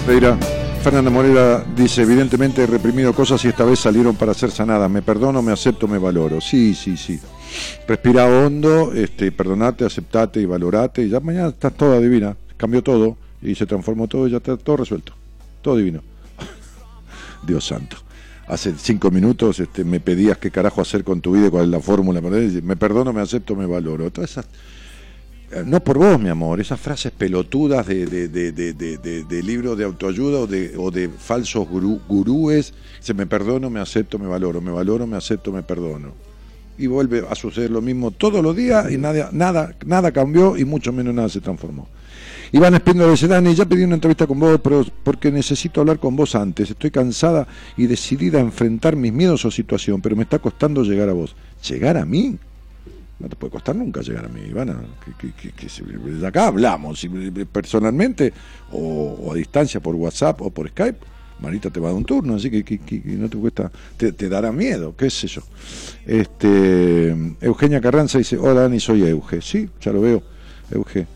[0.06, 0.38] Pereira.
[0.84, 4.90] Fernanda Morera dice, evidentemente he reprimido cosas y esta vez salieron para ser sanadas.
[4.90, 6.42] Me perdono, me acepto, me valoro.
[6.42, 7.20] Sí, sí, sí.
[7.88, 11.04] Respira hondo, este, perdonate, aceptate y valorate.
[11.04, 12.36] Y ya mañana estás toda divina.
[12.58, 15.14] Cambió todo y se transformó todo y ya está todo resuelto.
[15.62, 16.02] Todo divino.
[17.46, 17.98] Dios santo.
[18.48, 21.80] Hace cinco minutos este, me pedías qué carajo hacer con tu vida cuál es la
[21.80, 22.20] fórmula.
[22.22, 24.12] Me perdono, me acepto, me valoro.
[24.12, 24.46] Todas esas
[25.52, 29.84] eh, no por vos, mi amor, esas frases pelotudas de, de, de, de, libros de
[29.84, 34.62] autoayuda o de, o de falsos gurú- gurúes, se me perdono, me acepto, me valoro,
[34.62, 36.14] me valoro, me acepto, me perdono.
[36.78, 40.64] Y vuelve a suceder lo mismo todos los días y nada, nada, nada cambió y
[40.64, 41.88] mucho menos nada se transformó.
[42.54, 46.16] Iván Espíndola dice, Dani, ya pedí una entrevista con vos, pero porque necesito hablar con
[46.16, 46.70] vos antes.
[46.70, 47.48] Estoy cansada
[47.78, 51.34] y decidida a enfrentar mis miedos o situación, pero me está costando llegar a vos.
[51.68, 52.38] ¿Llegar a mí?
[53.20, 54.82] No te puede costar nunca llegar a mí, Ivana.
[55.20, 58.34] Que, que- que- de acá hablamos, si- personalmente
[58.72, 60.98] o, a distancia por WhatsApp o por Skype.
[61.40, 62.80] Marita te va a dar un turno, así que
[63.18, 65.42] no te cuesta, te, te dará miedo, qué sé yo.
[66.06, 69.42] Este, Eugenia Carranza dice, hola Dani, soy Euge.
[69.42, 70.22] Sí, ya lo veo,
[70.70, 71.08] Euge.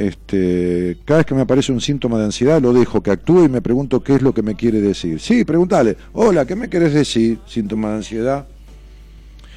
[0.00, 3.48] Este, cada vez que me aparece un síntoma de ansiedad lo dejo que actúe y
[3.50, 5.20] me pregunto qué es lo que me quiere decir.
[5.20, 7.38] Sí, pregúntale, hola, ¿qué me querés decir?
[7.46, 8.46] Síntoma de ansiedad.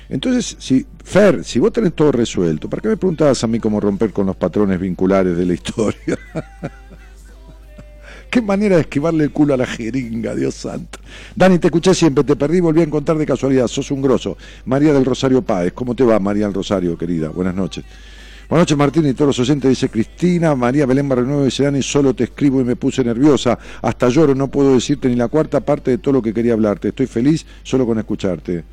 [0.09, 3.79] Entonces, si, Fer, si vos tenés todo resuelto, ¿para qué me preguntabas a mí cómo
[3.79, 6.19] romper con los patrones vinculares de la historia?
[8.29, 10.99] Qué manera de esquivarle el culo a la jeringa, Dios santo.
[11.35, 14.35] Dani, te escuché siempre, te perdí, volví a encontrar de casualidad, sos un grosso.
[14.65, 17.29] María del Rosario Páez, ¿cómo te va, María del Rosario, querida?
[17.29, 17.85] Buenas noches.
[18.53, 20.53] Buenas noches, Martín y todos los oyentes, dice Cristina.
[20.53, 23.57] María Belén Barrenuevo dice, Dani, solo te escribo y me puse nerviosa.
[23.81, 26.89] Hasta lloro, no puedo decirte ni la cuarta parte de todo lo que quería hablarte.
[26.89, 28.63] Estoy feliz solo con escucharte.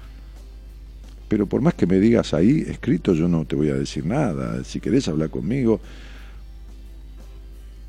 [1.29, 4.63] pero por más que me digas ahí escrito, yo no te voy a decir nada.
[4.65, 5.81] Si querés hablar conmigo,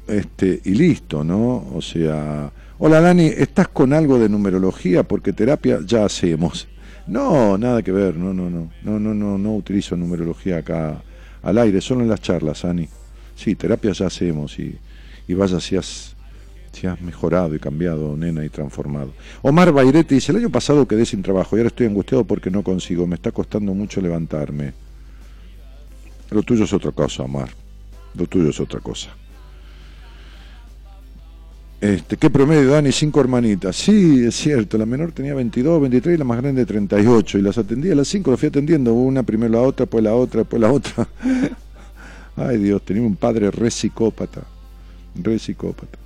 [0.07, 1.67] este, y listo, ¿no?
[1.75, 5.03] O sea, hola Dani, ¿estás con algo de numerología?
[5.03, 6.69] Porque terapia ya hacemos.
[7.07, 11.03] No, nada que ver, no, no, no, no, no, no, no utilizo numerología acá
[11.43, 12.87] al aire, solo en las charlas, Ani.
[13.35, 14.77] Sí, terapia ya hacemos y,
[15.27, 16.15] y vaya si has,
[16.71, 19.13] si has mejorado y cambiado, nena, y transformado.
[19.41, 22.63] Omar Bairete dice, el año pasado quedé sin trabajo y ahora estoy angustiado porque no
[22.63, 24.73] consigo, me está costando mucho levantarme.
[26.29, 27.49] Lo tuyo es otra cosa, Omar.
[28.13, 29.09] Lo tuyo es otra cosa.
[31.81, 32.91] Este, ¿Qué promedio, Dani?
[32.91, 33.75] Cinco hermanitas.
[33.75, 34.77] Sí, es cierto.
[34.77, 37.39] La menor tenía 22, 23 y la más grande 38.
[37.39, 38.93] Y las atendía las cinco, las fui atendiendo.
[38.93, 41.07] Una, primero la otra, después la otra, después la otra.
[42.35, 44.43] Ay, Dios, tenía un padre re psicópata.
[45.15, 45.97] Re psicópata.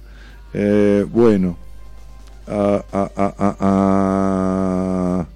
[0.53, 1.57] Eh, bueno.
[2.47, 3.11] Ah, ah,
[3.59, 5.27] ah,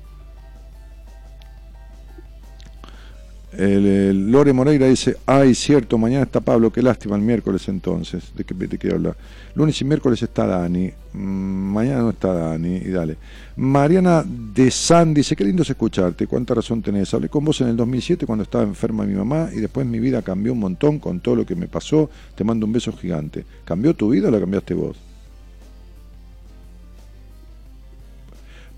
[3.59, 8.31] El, Lore Moreira dice, ay, cierto, mañana está Pablo, qué lástima el miércoles entonces.
[8.33, 9.13] ¿De qué, de qué habla?
[9.53, 13.17] Lunes y miércoles está Dani, mm, mañana no está Dani, y dale.
[13.57, 17.13] Mariana de San dice, qué lindo es escucharte, cuánta razón tenés.
[17.13, 20.21] Hablé con vos en el 2007 cuando estaba enferma mi mamá y después mi vida
[20.21, 22.09] cambió un montón con todo lo que me pasó.
[22.35, 23.43] Te mando un beso gigante.
[23.65, 25.08] ¿Cambió tu vida o la cambiaste vos?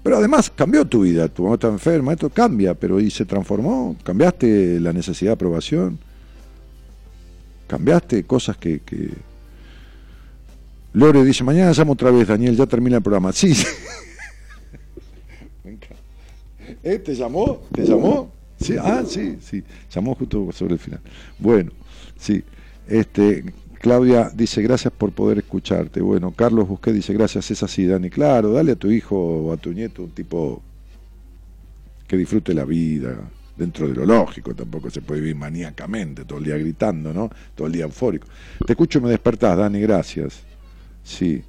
[0.03, 3.95] Pero además cambió tu vida, tu mamá está enferma, esto cambia, pero y se transformó,
[4.03, 5.99] cambiaste la necesidad de aprobación,
[7.67, 8.81] cambiaste cosas que.
[10.93, 13.31] Lore dice, mañana llamo otra vez, Daniel, ya termina el programa.
[13.31, 13.53] Sí.
[16.83, 16.99] ¿Eh?
[16.99, 17.61] ¿Te llamó?
[17.71, 18.31] ¿Te llamó?
[18.59, 19.63] Sí, ah, sí, sí,
[19.93, 20.99] llamó justo sobre el final.
[21.39, 21.71] Bueno,
[22.17, 22.43] sí,
[22.87, 23.45] este,
[23.81, 26.01] Claudia dice, gracias por poder escucharte.
[26.01, 28.11] Bueno, Carlos Busqué dice, gracias, es así, Dani.
[28.11, 30.61] Claro, dale a tu hijo o a tu nieto un tipo
[32.07, 33.17] que disfrute la vida,
[33.57, 37.31] dentro de lo lógico, tampoco se puede vivir maníacamente, todo el día gritando, ¿no?
[37.55, 38.27] Todo el día eufórico.
[38.65, 40.43] Te escucho y me despertás, Dani, gracias.
[41.03, 41.43] Sí.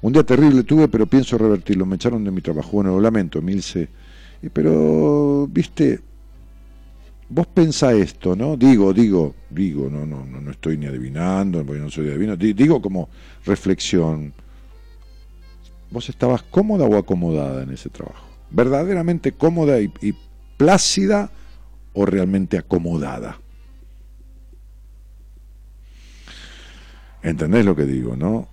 [0.00, 1.84] Un día terrible tuve, pero pienso revertirlo.
[1.84, 2.70] Me echaron de mi trabajo.
[2.72, 3.90] Bueno, lo lamento, Milce.
[4.54, 6.00] Pero, viste,
[7.32, 8.56] vos pensá esto, ¿no?
[8.56, 12.52] Digo, digo, digo, no, no, no, no estoy ni adivinando, porque no soy adivino, di-
[12.52, 13.08] digo como
[13.46, 14.34] reflexión.
[15.90, 18.26] ¿Vos estabas cómoda o acomodada en ese trabajo?
[18.50, 20.14] ¿Verdaderamente cómoda y, y
[20.56, 21.30] plácida
[21.94, 23.38] o realmente acomodada?
[27.22, 28.48] ¿Entendés lo que digo, no?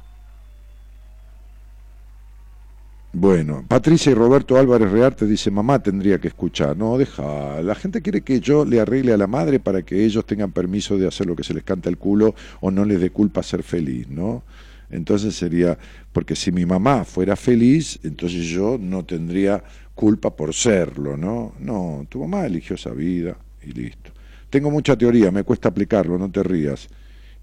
[3.11, 6.77] Bueno, Patricia y Roberto Álvarez Rearte dice, mamá tendría que escuchar.
[6.77, 10.25] No, deja, la gente quiere que yo le arregle a la madre para que ellos
[10.27, 13.09] tengan permiso de hacer lo que se les canta el culo o no les dé
[13.09, 14.43] culpa ser feliz, ¿no?
[14.91, 15.77] Entonces sería,
[16.13, 19.63] porque si mi mamá fuera feliz, entonces yo no tendría
[19.95, 21.53] culpa por serlo, ¿no?
[21.59, 24.11] No, tu mamá eligió esa vida y listo.
[24.51, 26.87] Tengo mucha teoría, me cuesta aplicarlo, no te rías.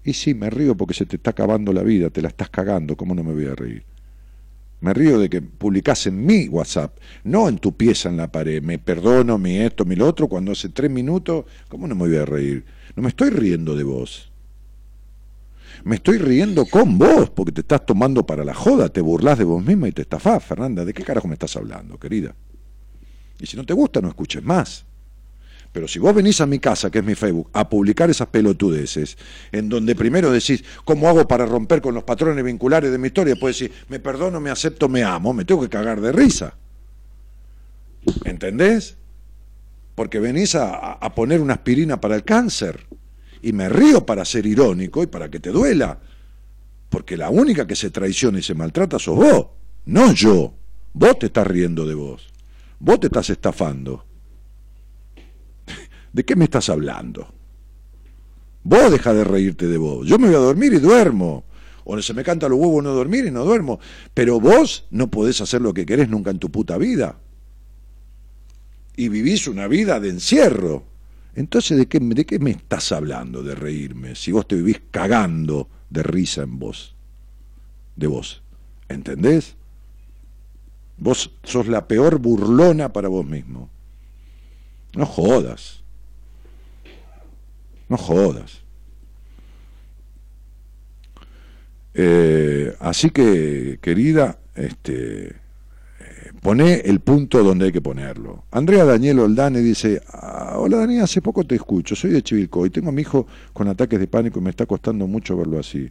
[0.03, 2.95] Y sí, me río porque se te está acabando la vida, te la estás cagando,
[2.95, 3.83] ¿cómo no me voy a reír?
[4.79, 8.61] Me río de que publicás en mi WhatsApp, no en tu pieza en la pared.
[8.61, 12.17] Me perdono, mi esto, mi lo otro, cuando hace tres minutos, ¿cómo no me voy
[12.17, 12.63] a reír?
[12.95, 14.31] No me estoy riendo de vos.
[15.83, 19.45] Me estoy riendo con vos, porque te estás tomando para la joda, te burlás de
[19.45, 20.85] vos misma y te estafás, Fernanda.
[20.85, 22.35] ¿De qué carajo me estás hablando, querida?
[23.39, 24.85] Y si no te gusta, no escuches más.
[25.77, 29.15] Pero si vos venís a mi casa, que es mi Facebook, a publicar esas pelotudeces,
[29.51, 33.35] en donde primero decís, ¿cómo hago para romper con los patrones vinculares de mi historia?
[33.35, 36.55] Después decís, me perdono, me acepto, me amo, me tengo que cagar de risa.
[38.25, 38.97] ¿Entendés?
[39.93, 42.87] Porque venís a, a- poner una aspirina para el cáncer.
[43.43, 45.99] Y me río para ser irónico y para que te duela.
[46.89, 49.45] Porque la única que se traiciona y se maltrata sos vos,
[49.85, 50.55] no yo.
[50.93, 52.27] Vos te estás riendo de vos.
[52.79, 54.06] Vos te estás estafando.
[56.17, 57.31] ¿De qué me estás hablando?
[58.63, 60.07] Vos deja de reírte de vos.
[60.07, 61.45] Yo me voy a dormir y duermo.
[61.83, 63.79] O se me canta los huevos no dormir y no duermo.
[64.15, 67.19] Pero vos no podés hacer lo que querés nunca en tu puta vida.
[68.95, 70.85] Y vivís una vida de encierro.
[71.35, 74.15] Entonces, ¿de qué, ¿de qué me estás hablando de reírme?
[74.15, 76.95] Si vos te vivís cagando de risa en vos.
[77.95, 78.41] De vos.
[78.89, 79.55] ¿Entendés?
[80.97, 83.69] Vos sos la peor burlona para vos mismo.
[84.95, 85.83] No jodas.
[87.89, 88.61] No jodas.
[91.93, 95.33] Eh, así que, querida, este, eh,
[96.41, 98.43] poné el punto donde hay que ponerlo.
[98.51, 102.89] Andrea Daniel Oldane dice, "Ah, hola Dani, hace poco te escucho, soy de Chivilcoy, tengo
[102.89, 105.89] a mi hijo con ataques de pánico y me está costando mucho verlo así.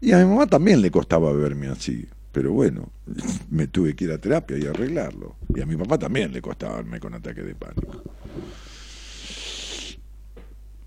[0.00, 2.88] Y a mi mamá también le costaba verme así, pero bueno,
[3.50, 5.36] me tuve que ir a terapia y arreglarlo.
[5.54, 8.02] Y a mi papá también le costaba verme con ataque de pánico.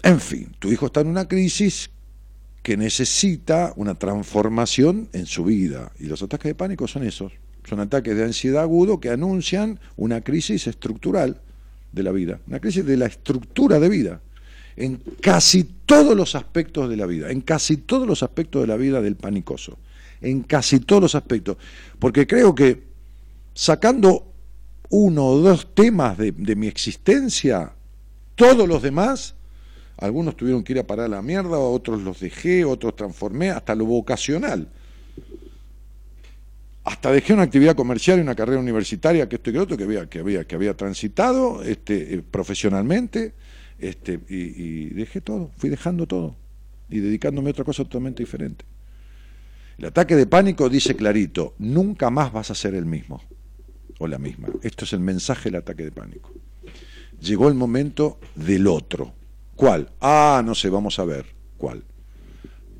[0.03, 1.89] En fin, tu hijo está en una crisis
[2.63, 5.91] que necesita una transformación en su vida.
[5.99, 7.33] Y los ataques de pánico son esos.
[7.67, 11.41] Son ataques de ansiedad agudo que anuncian una crisis estructural
[11.91, 14.21] de la vida, una crisis de la estructura de vida,
[14.75, 18.77] en casi todos los aspectos de la vida, en casi todos los aspectos de la
[18.77, 19.77] vida del panicoso,
[20.21, 21.57] en casi todos los aspectos.
[21.99, 22.83] Porque creo que
[23.53, 24.31] sacando
[24.89, 27.73] uno o dos temas de, de mi existencia,
[28.35, 29.35] todos los demás,
[30.01, 33.75] algunos tuvieron que ir a parar a la mierda, otros los dejé, otros transformé, hasta
[33.75, 34.67] lo vocacional.
[36.83, 39.83] Hasta dejé una actividad comercial y una carrera universitaria, que esto y que otro, que
[39.83, 43.33] había, que había, que había transitado este, eh, profesionalmente,
[43.77, 46.35] este, y, y dejé todo, fui dejando todo,
[46.89, 48.65] y dedicándome a otra cosa totalmente diferente.
[49.77, 53.21] El ataque de pánico dice clarito, nunca más vas a ser el mismo
[53.99, 54.49] o la misma.
[54.63, 56.33] Esto es el mensaje del ataque de pánico.
[57.21, 59.20] Llegó el momento del otro.
[59.55, 59.91] ¿Cuál?
[60.01, 61.25] Ah, no sé, vamos a ver
[61.57, 61.83] cuál.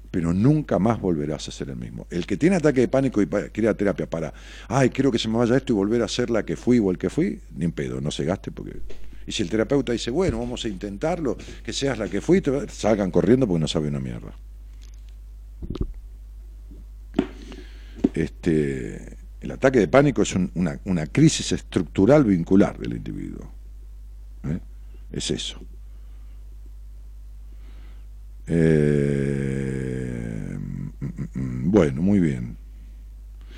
[0.10, 2.06] Pero nunca más volverás a ser el mismo.
[2.10, 4.34] El que tiene ataque de pánico y quiere ir a terapia para,
[4.68, 6.92] ay, quiero que se me vaya esto y volver a ser la que fui o
[6.92, 8.82] el que fui, ni en pedo, no se gaste porque...
[9.28, 13.12] Y si el terapeuta dice, bueno, vamos a intentarlo, que seas la que fui, salgan
[13.12, 14.34] corriendo porque no sabe una mierda.
[18.14, 23.50] Este, el ataque de pánico es un- una, una crisis estructural vincular del individuo.
[24.44, 24.60] ¿eh?
[25.12, 25.62] Es eso.
[28.54, 32.58] Eh, mm, mm, mm, bueno, muy bien.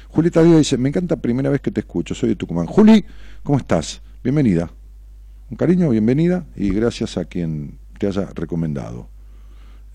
[0.10, 2.68] Julieta Díaz dice, me encanta primera vez que te escucho, soy de Tucumán.
[2.68, 3.04] Juli,
[3.42, 4.04] ¿cómo estás?
[4.24, 4.70] Bienvenida.
[5.50, 9.10] Un cariño, bienvenida y gracias a quien te haya recomendado.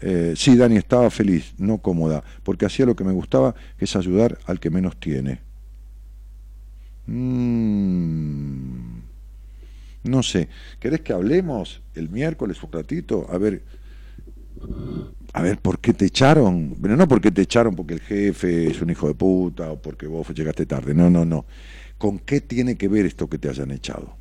[0.00, 3.94] Eh, sí, Dani, estaba feliz, no cómoda, porque hacía lo que me gustaba, que es
[3.94, 5.42] ayudar al que menos tiene.
[7.06, 7.14] No
[10.24, 10.48] sé,
[10.80, 13.28] ¿querés que hablemos el miércoles un ratito?
[13.30, 13.62] A ver,
[15.32, 16.76] a ver, ¿por qué te echaron?
[16.80, 20.06] Pero no porque te echaron porque el jefe es un hijo de puta o porque
[20.06, 20.94] vos llegaste tarde.
[20.94, 21.44] No, no, no.
[21.98, 24.16] ¿Con qué tiene que ver esto que te hayan echado?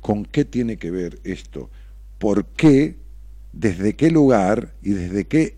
[0.00, 1.70] ¿Con qué tiene que ver esto?
[2.18, 2.96] ¿Por qué?
[3.52, 5.56] ¿Desde qué lugar y desde qué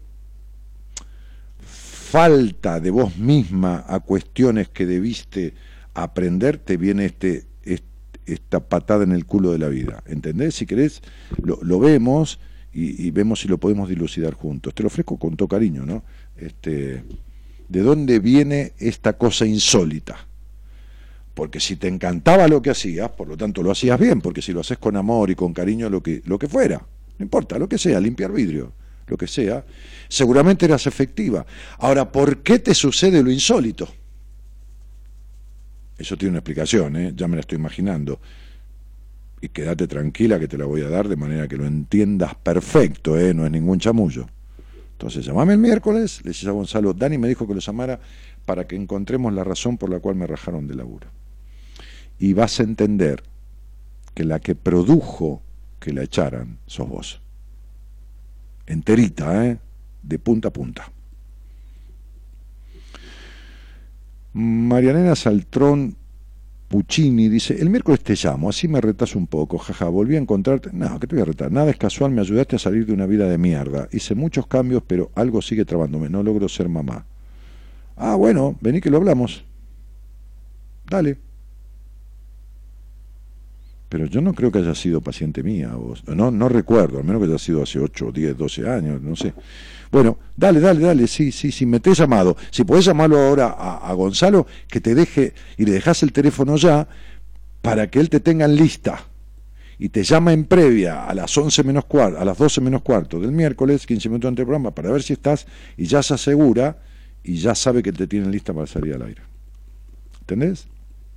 [1.60, 5.54] falta de vos misma a cuestiones que debiste
[5.94, 7.84] aprender te viene este, est-
[8.26, 10.02] esta patada en el culo de la vida?
[10.06, 10.56] ¿Entendés?
[10.56, 11.02] Si querés,
[11.42, 12.40] lo vemos
[12.74, 14.74] y, vemos si lo podemos dilucidar juntos.
[14.74, 16.02] Te lo ofrezco con todo cariño, ¿no?
[16.36, 17.04] Este,
[17.68, 20.26] ¿De dónde viene esta cosa insólita?
[21.34, 24.52] Porque si te encantaba lo que hacías, por lo tanto lo hacías bien, porque si
[24.52, 26.84] lo haces con amor y con cariño, lo que, lo que fuera,
[27.18, 28.72] no importa, lo que sea, limpiar vidrio,
[29.06, 29.64] lo que sea,
[30.08, 31.46] seguramente eras efectiva.
[31.78, 33.88] Ahora, ¿por qué te sucede lo insólito?
[35.96, 37.12] Eso tiene una explicación, ¿eh?
[37.14, 38.20] ya me la estoy imaginando.
[39.44, 43.18] Y quédate tranquila que te la voy a dar de manera que lo entiendas perfecto,
[43.18, 43.34] ¿eh?
[43.34, 44.26] no es ningún chamullo.
[44.92, 48.00] Entonces, llamame el miércoles, le decís a Gonzalo, Dani me dijo que lo llamara
[48.46, 51.08] para que encontremos la razón por la cual me rajaron de laburo.
[52.18, 53.22] Y vas a entender
[54.14, 55.42] que la que produjo
[55.78, 57.20] que la echaran sos vos.
[58.66, 59.58] Enterita, ¿eh?
[60.02, 60.90] De punta a punta.
[64.32, 65.98] Marianela Saltrón
[66.74, 70.70] Puccini dice, el miércoles te llamo, así me retas un poco, jaja, volví a encontrarte.
[70.72, 73.06] No, que te voy a retar, nada es casual, me ayudaste a salir de una
[73.06, 73.88] vida de mierda.
[73.92, 77.06] Hice muchos cambios, pero algo sigue trabándome, no logro ser mamá.
[77.96, 79.44] Ah, bueno, vení que lo hablamos.
[80.90, 81.23] Dale.
[83.94, 86.02] Pero yo no creo que haya sido paciente mía, vos.
[86.08, 89.32] No, no recuerdo, al menos que haya sido hace 8, 10, 12 años, no sé.
[89.92, 92.36] Bueno, dale, dale, dale, sí, sí, sí, me te he llamado.
[92.50, 96.88] Si podés llamarlo ahora a, Gonzalo, que te deje y le dejas el teléfono ya
[97.62, 99.00] para que él te tenga en lista
[99.78, 103.20] y te llama en previa a las 11 menos cuarto, a las 12 menos cuarto
[103.20, 105.46] del miércoles, 15 minutos antes del programa, para ver si estás
[105.76, 106.78] y ya se asegura
[107.22, 109.22] y ya sabe que te tienen lista para salir al aire.
[110.22, 110.66] ¿Entendés?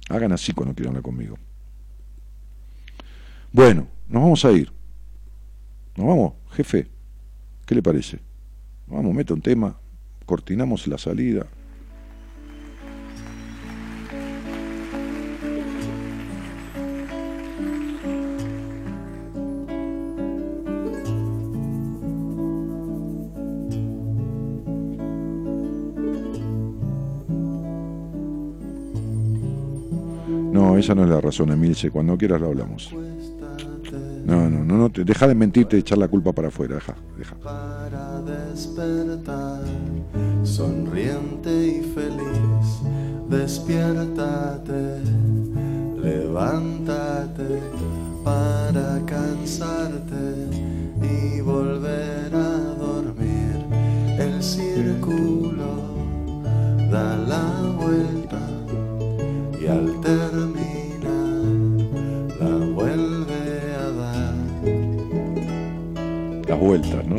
[0.10, 1.40] Hagan así cuando quieran hablar conmigo.
[3.58, 4.72] Bueno, nos vamos a ir.
[5.96, 6.88] Nos vamos, jefe.
[7.66, 8.20] ¿Qué le parece?
[8.86, 9.76] Vamos, meta un tema,
[10.28, 11.48] cortinamos la salida.
[30.54, 31.90] No, esa no es la razón, Emilce.
[31.90, 32.94] Cuando quieras lo hablamos.
[34.28, 37.34] No, no, no, no deja de mentirte y echar la culpa para afuera, deja, deja.
[37.38, 39.62] para despertar,
[40.44, 42.82] sonriente y feliz,
[43.30, 45.00] despiértate,
[46.04, 47.62] levántate
[48.26, 50.50] para cansarte
[51.02, 53.56] y volver a dormir.
[54.20, 55.96] El círculo
[56.92, 58.42] da la vuelta
[59.58, 60.67] y al terminar
[66.58, 67.18] Las vueltas, ¿no?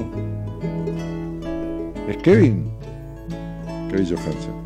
[2.09, 2.65] Es Kevin.
[3.89, 4.59] Kevin Johansen.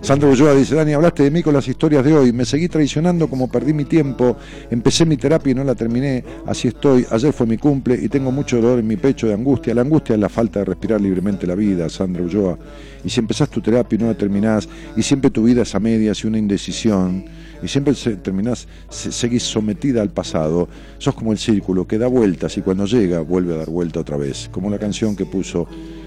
[0.00, 3.28] Sandro Ulloa dice, Dani, hablaste de mí con las historias de hoy, me seguí traicionando
[3.28, 4.36] como perdí mi tiempo,
[4.70, 8.32] empecé mi terapia y no la terminé, así estoy, ayer fue mi cumple y tengo
[8.32, 11.46] mucho dolor en mi pecho de angustia, la angustia es la falta de respirar libremente
[11.46, 12.58] la vida, Sandra Ulloa,
[13.04, 15.80] y si empezás tu terapia y no la terminás, y siempre tu vida es a
[15.80, 17.24] medias y una indecisión,
[17.62, 20.68] y siempre se- terminás, se- seguís sometida al pasado,
[20.98, 24.16] sos como el círculo que da vueltas y cuando llega vuelve a dar vuelta otra
[24.16, 25.66] vez, como la canción que puso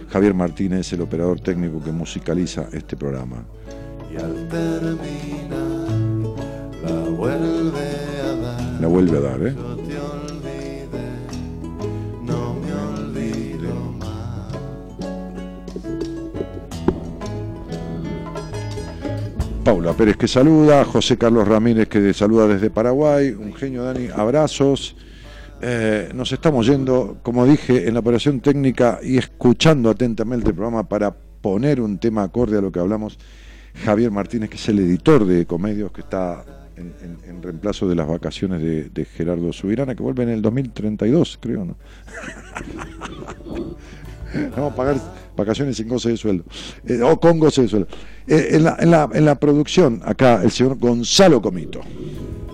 [0.10, 3.44] Javier Martínez, el operador técnico que musicaliza este programa.
[4.12, 5.58] y al terminar
[6.86, 7.88] la vuelve
[8.22, 8.82] a dar.
[8.82, 9.56] La vuelve a dar, ¿eh?
[19.64, 24.98] Paula Pérez que saluda, José Carlos Ramírez que saluda desde Paraguay, un genio Dani, abrazos.
[25.62, 30.84] Eh, nos estamos yendo, como dije, en la operación técnica y escuchando atentamente el programa
[30.84, 33.18] para poner un tema acorde a lo que hablamos.
[33.86, 36.44] Javier Martínez, que es el editor de Comedios, que está
[36.76, 41.64] en, reemplazo de las vacaciones de, de Gerardo Subirana, que vuelve en el 2032, creo,
[41.64, 41.78] ¿no?
[44.56, 44.98] Vamos a pagar
[45.36, 46.44] vacaciones sin goce de sueldo.
[46.86, 47.88] Eh, o con goce de sueldo.
[48.28, 51.82] Eh, en, la, en, la, en la producción, acá, el señor Gonzalo Comito.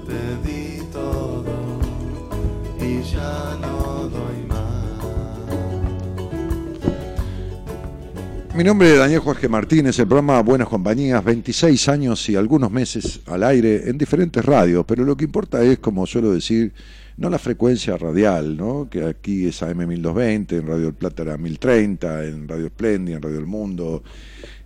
[0.08, 1.46] Te di todo
[2.80, 4.60] y ya no doy más.
[8.56, 13.22] Mi nombre es Daniel Jorge Martínez, el programa Buenas Compañías, 26 años y algunos meses
[13.28, 16.74] al aire en diferentes radios, pero lo que importa es, como suelo decir,
[17.20, 18.90] no la frecuencia radial, ¿no?
[18.90, 23.22] que aquí es AM 1220, en Radio del Plata era 1030, en Radio Espléndida, en
[23.22, 24.04] Radio El Mundo,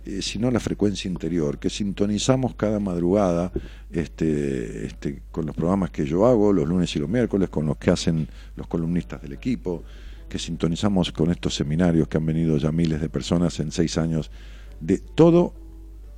[0.04, 3.50] eh, sino la frecuencia interior, que sintonizamos cada madrugada
[3.90, 7.76] este, este, con los programas que yo hago, los lunes y los miércoles, con los
[7.76, 9.82] que hacen los columnistas del equipo,
[10.28, 14.30] que sintonizamos con estos seminarios que han venido ya miles de personas en seis años
[14.78, 15.54] de todo,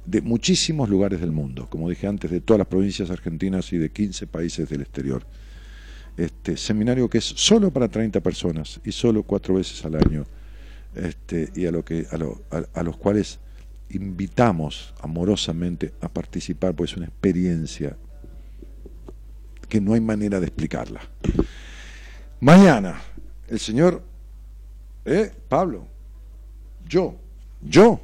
[0.05, 3.91] de muchísimos lugares del mundo, como dije antes, de todas las provincias argentinas y de
[3.91, 5.25] 15 países del exterior.
[6.17, 10.25] Este seminario que es solo para 30 personas y solo cuatro veces al año,
[10.95, 13.39] este, y a, lo que, a, lo- a- los cuales
[13.91, 17.97] invitamos amorosamente a participar, pues es una experiencia
[19.69, 21.01] que no hay manera de explicarla.
[22.41, 23.01] Mañana,
[23.49, 24.03] el señor,
[25.05, 25.33] ¿eh?
[25.49, 25.87] Pablo,
[26.89, 27.17] yo,
[27.63, 28.01] yo,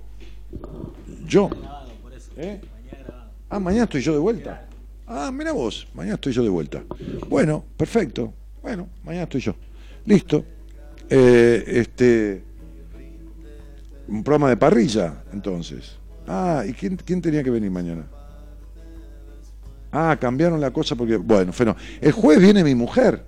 [1.27, 1.49] yo,
[2.37, 2.61] ¿eh?
[3.49, 4.67] Ah, mañana estoy yo de vuelta.
[5.07, 6.83] Ah, mira vos, mañana estoy yo de vuelta.
[7.29, 8.33] Bueno, perfecto.
[8.63, 9.55] Bueno, mañana estoy yo.
[10.07, 10.45] Listo.
[11.11, 12.43] Eh, este,
[14.09, 15.97] un programa de parrilla, entonces.
[16.27, 18.07] Ah, ¿y quién, quién tenía que venir mañana?
[19.91, 23.25] Ah, cambiaron la cosa porque, bueno, bueno, el jueves viene mi mujer.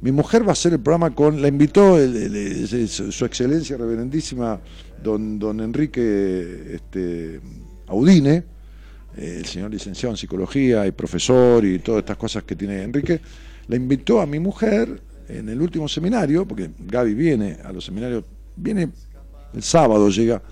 [0.00, 4.60] Mi mujer va a hacer el programa con, la invitó el- su excelencia reverendísima
[5.02, 7.40] don, don Enrique este,
[7.86, 8.44] Audine,
[9.16, 13.20] el señor licenciado en psicología y profesor y todas estas cosas que tiene Enrique,
[13.68, 18.24] la invitó a mi mujer en el último seminario, porque Gaby viene a los seminarios,
[18.56, 18.90] viene
[19.54, 20.42] el sábado, llega,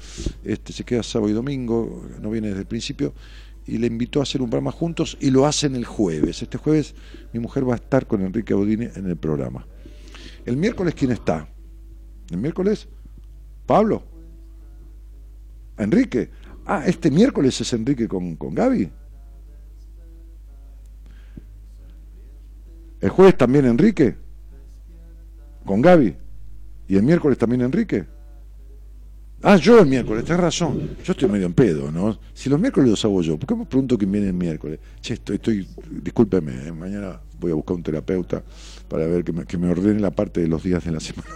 [0.45, 3.15] este, se queda sábado y domingo, no viene desde el principio,
[3.67, 6.43] y le invitó a hacer un programa juntos y lo hacen el jueves.
[6.43, 6.95] Este jueves
[7.33, 9.67] mi mujer va a estar con Enrique Audine en el programa.
[10.45, 11.49] El miércoles, ¿quién está?
[12.31, 12.89] El miércoles,
[13.67, 14.03] Pablo.
[15.79, 16.31] Enrique.
[16.73, 18.89] Ah, este miércoles es Enrique con, con Gaby.
[23.01, 24.15] El jueves también Enrique.
[25.65, 26.15] Con Gaby.
[26.87, 28.07] Y el miércoles también Enrique.
[29.43, 30.91] Ah, yo el miércoles, tenés razón.
[31.03, 32.21] Yo estoy medio en pedo, ¿no?
[32.33, 34.79] Si los miércoles los hago yo, ¿por qué me pregunto quién viene el miércoles?
[35.01, 36.71] Che, estoy, estoy discúlpeme, ¿eh?
[36.71, 38.45] mañana voy a buscar un terapeuta
[38.91, 41.29] para ver que me, que me ordene la parte de los días de la semana.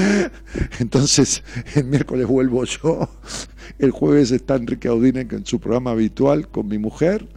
[0.80, 1.44] Entonces,
[1.76, 3.10] el miércoles vuelvo yo,
[3.78, 7.28] el jueves está Enrique Audine en su programa habitual con mi mujer,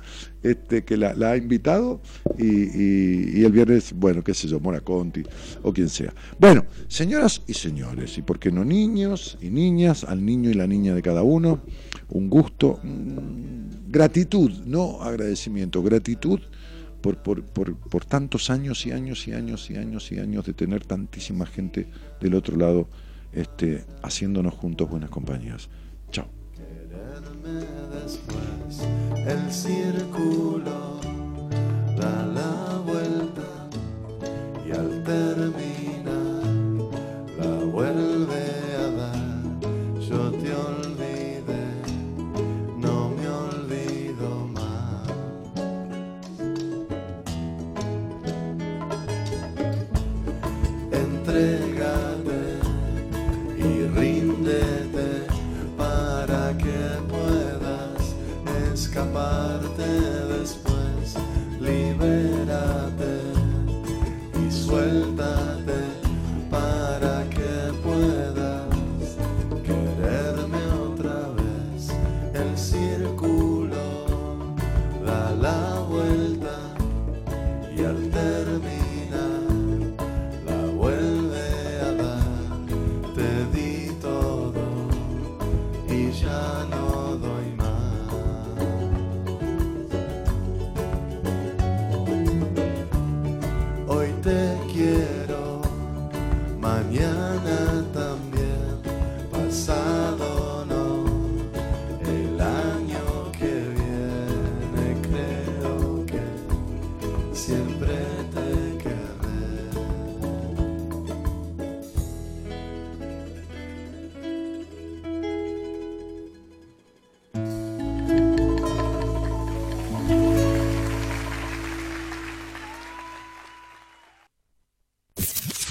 [0.42, 2.00] este, que la, ha invitado,
[2.40, 5.22] y el viernes, bueno, qué sé yo, Mora Conti
[5.64, 6.14] o quien sea.
[6.40, 10.66] Bueno, señoras y señores, y por qué no niños y niñas, al niño y la
[10.66, 11.60] niña de cada uno,
[12.08, 16.40] un gusto, mm, gratitud, no agradecimiento, gratitud
[17.02, 20.54] por, por, por, por tantos años y años y años y años y años de
[20.54, 21.88] tener tantísima gente
[22.20, 22.88] del otro lado
[23.34, 25.70] este, haciéndonos juntos buenas compañías.
[26.12, 26.28] Chao.
[29.28, 31.00] El círculo
[31.98, 33.70] da la vuelta
[34.68, 36.44] y al terminar
[37.40, 38.11] la vuelve
[51.32, 51.71] encontré